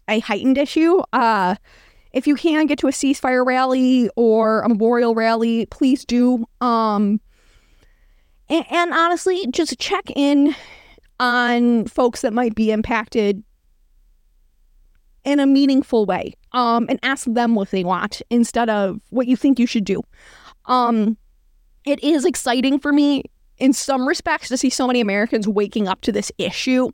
a 0.08 0.20
heightened 0.20 0.58
issue. 0.58 1.00
Uh, 1.12 1.56
if 2.12 2.26
you 2.26 2.34
can 2.34 2.66
get 2.66 2.78
to 2.78 2.88
a 2.88 2.92
ceasefire 2.92 3.44
rally 3.44 4.08
or 4.16 4.62
a 4.62 4.68
memorial 4.68 5.14
rally, 5.14 5.66
please 5.66 6.04
do. 6.04 6.46
Um, 6.60 7.20
and, 8.48 8.64
and 8.70 8.92
honestly, 8.92 9.46
just 9.50 9.78
check 9.78 10.10
in 10.14 10.54
on 11.18 11.86
folks 11.86 12.22
that 12.22 12.32
might 12.32 12.54
be 12.54 12.70
impacted 12.70 13.42
in 15.24 15.40
a 15.40 15.46
meaningful 15.46 16.06
way 16.06 16.34
um, 16.52 16.86
and 16.88 17.00
ask 17.02 17.26
them 17.26 17.54
what 17.54 17.70
they 17.70 17.82
want 17.84 18.22
instead 18.30 18.70
of 18.70 19.00
what 19.10 19.26
you 19.26 19.36
think 19.36 19.58
you 19.58 19.66
should 19.66 19.84
do. 19.84 20.02
Um, 20.66 21.16
it 21.84 22.02
is 22.02 22.24
exciting 22.24 22.78
for 22.78 22.92
me 22.92 23.24
in 23.58 23.72
some 23.72 24.06
respects 24.06 24.48
to 24.48 24.56
see 24.56 24.70
so 24.70 24.86
many 24.86 25.00
Americans 25.00 25.48
waking 25.48 25.88
up 25.88 26.00
to 26.02 26.12
this 26.12 26.30
issue. 26.38 26.90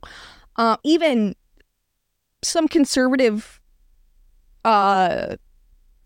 Uh, 0.55 0.77
even 0.83 1.35
some 2.43 2.67
conservative 2.67 3.59
uh, 4.65 5.35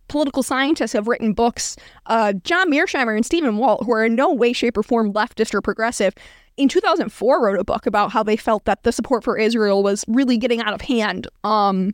political 0.07 0.43
scientists 0.43 0.93
have 0.93 1.07
written 1.07 1.33
books. 1.33 1.75
Uh, 2.05 2.33
John 2.33 2.71
Mearsheimer 2.71 3.15
and 3.15 3.25
Stephen 3.25 3.57
Walt, 3.57 3.85
who 3.85 3.91
are 3.91 4.05
in 4.05 4.15
no 4.15 4.33
way, 4.33 4.53
shape, 4.53 4.77
or 4.77 4.83
form 4.83 5.13
leftist 5.13 5.53
or 5.53 5.61
progressive, 5.61 6.13
in 6.57 6.67
2004 6.67 7.43
wrote 7.43 7.59
a 7.59 7.63
book 7.63 7.85
about 7.85 8.11
how 8.11 8.23
they 8.23 8.35
felt 8.35 8.65
that 8.65 8.83
the 8.83 8.91
support 8.91 9.23
for 9.23 9.37
Israel 9.37 9.83
was 9.83 10.03
really 10.07 10.37
getting 10.37 10.61
out 10.61 10.73
of 10.73 10.81
hand. 10.81 11.27
Um, 11.43 11.93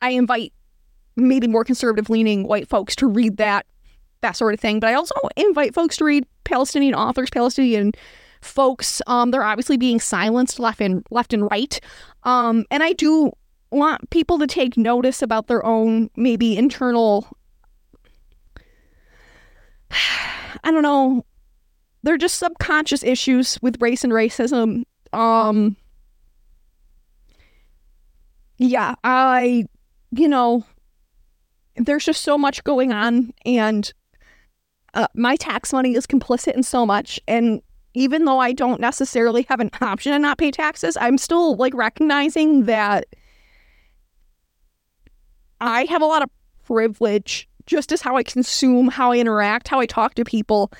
I 0.00 0.10
invite 0.10 0.52
maybe 1.16 1.46
more 1.46 1.64
conservative 1.64 2.08
leaning 2.08 2.44
white 2.44 2.68
folks 2.68 2.96
to 2.96 3.06
read 3.06 3.36
that 3.36 3.66
that 4.22 4.36
sort 4.36 4.52
of 4.52 4.60
thing, 4.60 4.80
but 4.80 4.90
I 4.90 4.94
also 4.94 5.14
invite 5.36 5.74
folks 5.74 5.96
to 5.96 6.04
read 6.04 6.26
Palestinian 6.44 6.94
authors, 6.94 7.30
Palestinian 7.30 7.92
folks. 8.42 9.00
Um, 9.06 9.30
they're 9.30 9.42
obviously 9.42 9.78
being 9.78 9.98
silenced 9.98 10.58
left 10.58 10.80
and 10.80 11.06
left 11.10 11.32
and 11.32 11.48
right. 11.50 11.80
Um, 12.24 12.66
and 12.70 12.82
I 12.82 12.92
do 12.92 13.32
want 13.70 14.10
people 14.10 14.38
to 14.38 14.46
take 14.46 14.76
notice 14.76 15.22
about 15.22 15.46
their 15.46 15.64
own 15.64 16.10
maybe 16.16 16.56
internal 16.56 17.26
I 20.62 20.70
don't 20.70 20.82
know. 20.82 21.24
They're 22.02 22.18
just 22.18 22.38
subconscious 22.38 23.02
issues 23.02 23.58
with 23.62 23.80
race 23.80 24.04
and 24.04 24.12
racism. 24.12 24.84
Um 25.12 25.76
Yeah, 28.58 28.94
I 29.04 29.66
you 30.12 30.28
know, 30.28 30.64
there's 31.76 32.04
just 32.04 32.22
so 32.22 32.36
much 32.36 32.64
going 32.64 32.92
on 32.92 33.32
and 33.46 33.92
uh, 34.92 35.06
my 35.14 35.36
tax 35.36 35.72
money 35.72 35.94
is 35.94 36.04
complicit 36.04 36.54
in 36.54 36.64
so 36.64 36.84
much 36.84 37.20
and 37.28 37.62
even 37.94 38.24
though 38.24 38.38
I 38.38 38.52
don't 38.52 38.80
necessarily 38.80 39.42
have 39.48 39.60
an 39.60 39.70
option 39.80 40.12
to 40.12 40.18
not 40.18 40.38
pay 40.38 40.50
taxes, 40.50 40.96
I'm 41.00 41.18
still 41.18 41.56
like 41.56 41.74
recognizing 41.74 42.64
that 42.64 43.06
I 45.60 45.84
have 45.84 46.02
a 46.02 46.06
lot 46.06 46.22
of 46.22 46.30
privilege 46.66 47.48
just 47.66 47.92
as 47.92 48.00
how 48.00 48.16
I 48.16 48.22
consume, 48.22 48.88
how 48.88 49.12
I 49.12 49.18
interact, 49.18 49.68
how 49.68 49.80
I 49.80 49.86
talk 49.86 50.14
to 50.14 50.24
people, 50.24 50.72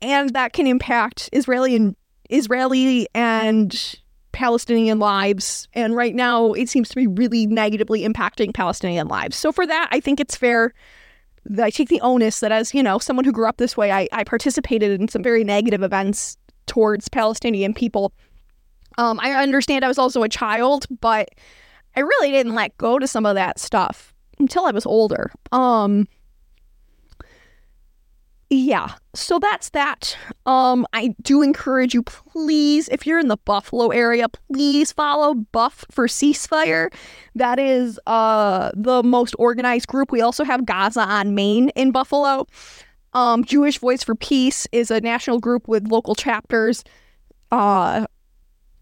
and 0.00 0.30
that 0.34 0.52
can 0.52 0.66
impact 0.66 1.30
Israeli 1.32 1.74
and 1.74 1.96
Israeli 2.30 3.08
and 3.14 3.96
Palestinian 4.32 4.98
lives. 4.98 5.68
And 5.72 5.96
right 5.96 6.14
now, 6.14 6.52
it 6.52 6.68
seems 6.68 6.88
to 6.90 6.96
be 6.96 7.06
really 7.06 7.46
negatively 7.46 8.02
impacting 8.02 8.52
Palestinian 8.52 9.08
lives. 9.08 9.36
So 9.36 9.52
for 9.52 9.66
that, 9.66 9.88
I 9.92 10.00
think 10.00 10.20
it's 10.20 10.36
fair 10.36 10.74
that 11.46 11.64
I 11.64 11.70
take 11.70 11.88
the 11.88 12.00
onus 12.00 12.40
that 12.40 12.52
as, 12.52 12.74
you 12.74 12.82
know, 12.82 12.98
someone 12.98 13.24
who 13.24 13.32
grew 13.32 13.48
up 13.48 13.58
this 13.58 13.76
way, 13.76 13.92
I, 13.92 14.08
I 14.12 14.24
participated 14.24 15.00
in 15.00 15.08
some 15.08 15.22
very 15.22 15.44
negative 15.44 15.82
events 15.82 16.36
towards 16.66 17.08
Palestinian 17.08 17.74
people. 17.74 18.12
Um, 18.98 19.20
I 19.20 19.32
understand 19.32 19.84
I 19.84 19.88
was 19.88 19.98
also 19.98 20.22
a 20.22 20.28
child, 20.28 20.86
but 21.00 21.28
I 21.96 22.00
really 22.00 22.30
didn't 22.30 22.54
let 22.54 22.76
go 22.78 22.98
to 22.98 23.06
some 23.06 23.26
of 23.26 23.34
that 23.34 23.58
stuff 23.58 24.14
until 24.38 24.66
I 24.66 24.70
was 24.72 24.86
older. 24.86 25.30
Um, 25.52 26.08
yeah 28.50 28.92
so 29.14 29.38
that's 29.38 29.70
that. 29.70 30.16
Um 30.46 30.86
i 30.92 31.14
do 31.22 31.42
encourage 31.42 31.94
you 31.94 32.02
please 32.02 32.88
if 32.88 33.06
you're 33.06 33.18
in 33.18 33.28
the 33.28 33.36
buffalo 33.36 33.88
area 33.88 34.26
please 34.28 34.92
follow 34.92 35.34
buff 35.34 35.84
for 35.90 36.06
ceasefire. 36.06 36.92
That 37.34 37.58
is 37.58 37.98
uh 38.06 38.70
the 38.74 39.02
most 39.02 39.34
organized 39.38 39.86
group. 39.88 40.12
We 40.12 40.20
also 40.20 40.44
have 40.44 40.66
gaza 40.66 41.00
on 41.00 41.34
main 41.34 41.70
in 41.70 41.90
buffalo. 41.90 42.46
Um 43.12 43.44
jewish 43.44 43.78
voice 43.78 44.02
for 44.02 44.14
peace 44.14 44.66
is 44.72 44.90
a 44.90 45.00
national 45.00 45.40
group 45.40 45.66
with 45.68 45.88
local 45.88 46.14
chapters. 46.14 46.84
Uh 47.50 48.06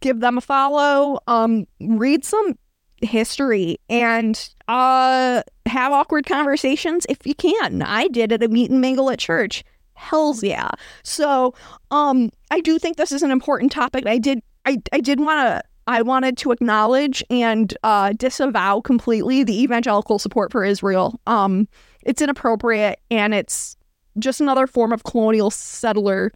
give 0.00 0.20
them 0.20 0.38
a 0.38 0.40
follow. 0.40 1.20
Um 1.26 1.66
read 1.80 2.24
some 2.24 2.58
history 3.03 3.78
and 3.88 4.48
uh 4.68 5.42
have 5.66 5.92
awkward 5.92 6.26
conversations 6.26 7.07
if 7.09 7.26
you 7.26 7.34
can. 7.34 7.82
I 7.82 8.09
did 8.09 8.32
at 8.32 8.42
a 8.42 8.48
meet 8.48 8.70
and 8.70 8.80
mingle 8.80 9.11
at 9.11 9.18
church. 9.18 9.64
Hells 9.94 10.42
yeah. 10.42 10.70
So 11.03 11.55
um 11.90 12.30
I 12.50 12.61
do 12.61 12.78
think 12.78 12.96
this 12.96 13.12
is 13.12 13.22
an 13.22 13.30
important 13.30 13.72
topic. 13.72 14.07
I 14.07 14.18
did 14.18 14.40
I, 14.64 14.78
I 14.92 15.00
did 15.00 15.20
want 15.20 15.40
to 15.40 15.62
I 15.86 16.03
wanted 16.03 16.36
to 16.38 16.53
acknowledge 16.53 17.24
and 17.28 17.76
uh, 17.82 18.12
disavow 18.12 18.80
completely 18.80 19.42
the 19.42 19.62
evangelical 19.62 20.18
support 20.18 20.53
for 20.53 20.64
Israel. 20.64 21.20
Um, 21.26 21.68
it's 22.03 22.22
inappropriate 22.22 23.00
and 23.11 23.34
it's 23.34 23.76
just 24.18 24.40
another 24.40 24.66
form 24.66 24.92
of 24.92 25.05
colonial 25.05 25.50
settler 25.50 26.32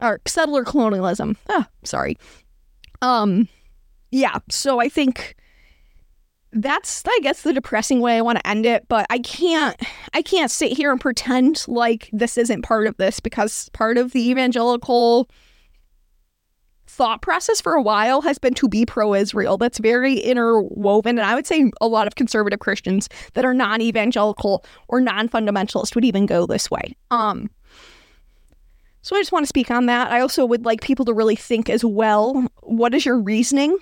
or 0.00 0.20
settler 0.26 0.64
colonialism. 0.64 1.36
Ah, 1.48 1.66
sorry. 1.84 2.18
Um, 3.00 3.48
yeah. 4.10 4.38
So 4.50 4.80
I 4.80 4.88
think 4.88 5.36
that's 6.56 7.02
I 7.06 7.18
guess 7.22 7.42
the 7.42 7.52
depressing 7.52 8.00
way 8.00 8.16
I 8.16 8.22
want 8.22 8.38
to 8.38 8.46
end 8.46 8.66
it, 8.66 8.86
but 8.88 9.06
I 9.10 9.18
can't 9.18 9.80
I 10.14 10.22
can't 10.22 10.50
sit 10.50 10.72
here 10.72 10.90
and 10.90 11.00
pretend 11.00 11.64
like 11.68 12.08
this 12.12 12.38
isn't 12.38 12.62
part 12.62 12.86
of 12.86 12.96
this 12.96 13.20
because 13.20 13.68
part 13.70 13.98
of 13.98 14.12
the 14.12 14.30
evangelical 14.30 15.28
thought 16.88 17.20
process 17.20 17.60
for 17.60 17.74
a 17.74 17.82
while 17.82 18.22
has 18.22 18.38
been 18.38 18.54
to 18.54 18.68
be 18.68 18.86
pro-Israel. 18.86 19.58
That's 19.58 19.78
very 19.78 20.14
interwoven 20.18 21.18
and 21.18 21.26
I 21.26 21.34
would 21.34 21.46
say 21.46 21.70
a 21.80 21.88
lot 21.88 22.06
of 22.06 22.14
conservative 22.14 22.60
Christians 22.60 23.08
that 23.34 23.44
are 23.44 23.52
non-evangelical 23.52 24.64
or 24.88 25.00
non-fundamentalist 25.00 25.94
would 25.94 26.04
even 26.04 26.26
go 26.26 26.46
this 26.46 26.70
way. 26.70 26.96
Um 27.10 27.50
so 29.02 29.14
I 29.14 29.20
just 29.20 29.30
want 29.30 29.44
to 29.44 29.48
speak 29.48 29.70
on 29.70 29.86
that. 29.86 30.10
I 30.10 30.20
also 30.20 30.44
would 30.44 30.64
like 30.64 30.80
people 30.80 31.04
to 31.04 31.12
really 31.12 31.36
think 31.36 31.70
as 31.70 31.84
well, 31.84 32.44
what 32.62 32.92
is 32.92 33.06
your 33.06 33.20
reasoning 33.20 33.78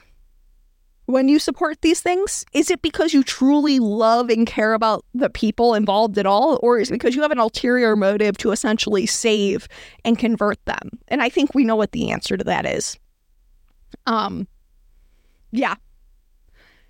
when 1.06 1.28
you 1.28 1.38
support 1.38 1.80
these 1.82 2.00
things? 2.00 2.44
Is 2.52 2.70
it 2.70 2.82
because 2.82 3.12
you 3.12 3.22
truly 3.22 3.78
love 3.78 4.30
and 4.30 4.46
care 4.46 4.74
about 4.74 5.04
the 5.14 5.30
people 5.30 5.74
involved 5.74 6.18
at 6.18 6.26
all? 6.26 6.58
Or 6.62 6.78
is 6.78 6.90
it 6.90 6.94
because 6.94 7.14
you 7.14 7.22
have 7.22 7.30
an 7.30 7.38
ulterior 7.38 7.96
motive 7.96 8.38
to 8.38 8.52
essentially 8.52 9.06
save 9.06 9.68
and 10.04 10.18
convert 10.18 10.64
them? 10.64 10.90
And 11.08 11.22
I 11.22 11.28
think 11.28 11.54
we 11.54 11.64
know 11.64 11.76
what 11.76 11.92
the 11.92 12.10
answer 12.10 12.36
to 12.36 12.44
that 12.44 12.66
is. 12.66 12.98
Um, 14.06 14.48
yeah. 15.52 15.74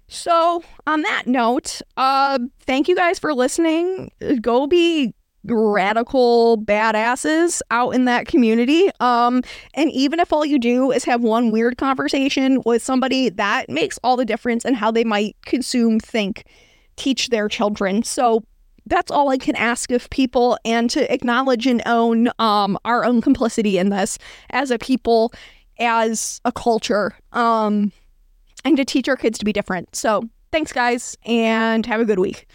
So 0.06 0.62
on 0.86 1.02
that 1.02 1.26
note, 1.26 1.80
uh, 1.96 2.38
thank 2.60 2.88
you 2.88 2.94
guys 2.94 3.18
for 3.18 3.34
listening. 3.34 4.10
Go 4.40 4.66
be 4.66 5.14
radical 5.46 6.58
badasses 6.58 7.60
out 7.70 7.90
in 7.90 8.06
that 8.06 8.26
community. 8.26 8.90
Um, 9.00 9.42
and 9.74 9.90
even 9.92 10.20
if 10.20 10.32
all 10.32 10.44
you 10.44 10.58
do 10.58 10.90
is 10.90 11.04
have 11.04 11.22
one 11.22 11.50
weird 11.50 11.76
conversation 11.76 12.62
with 12.64 12.82
somebody, 12.82 13.28
that 13.30 13.68
makes 13.68 13.98
all 14.02 14.16
the 14.16 14.24
difference 14.24 14.64
in 14.64 14.74
how 14.74 14.90
they 14.90 15.04
might 15.04 15.36
consume, 15.44 16.00
think, 16.00 16.44
teach 16.96 17.28
their 17.28 17.48
children. 17.48 18.02
So 18.02 18.44
that's 18.86 19.10
all 19.10 19.30
I 19.30 19.38
can 19.38 19.56
ask 19.56 19.90
of 19.90 20.08
people 20.10 20.58
and 20.64 20.90
to 20.90 21.12
acknowledge 21.12 21.66
and 21.66 21.82
own 21.86 22.28
um, 22.38 22.78
our 22.84 23.04
own 23.04 23.20
complicity 23.20 23.78
in 23.78 23.88
this 23.88 24.18
as 24.50 24.70
a 24.70 24.78
people, 24.78 25.32
as 25.78 26.40
a 26.44 26.52
culture, 26.52 27.16
um, 27.32 27.92
and 28.64 28.76
to 28.76 28.84
teach 28.84 29.08
our 29.08 29.16
kids 29.16 29.38
to 29.38 29.44
be 29.44 29.52
different. 29.52 29.94
So 29.96 30.28
thanks, 30.52 30.72
guys, 30.72 31.16
and 31.24 31.84
have 31.86 32.00
a 32.00 32.04
good 32.04 32.18
week. 32.18 32.46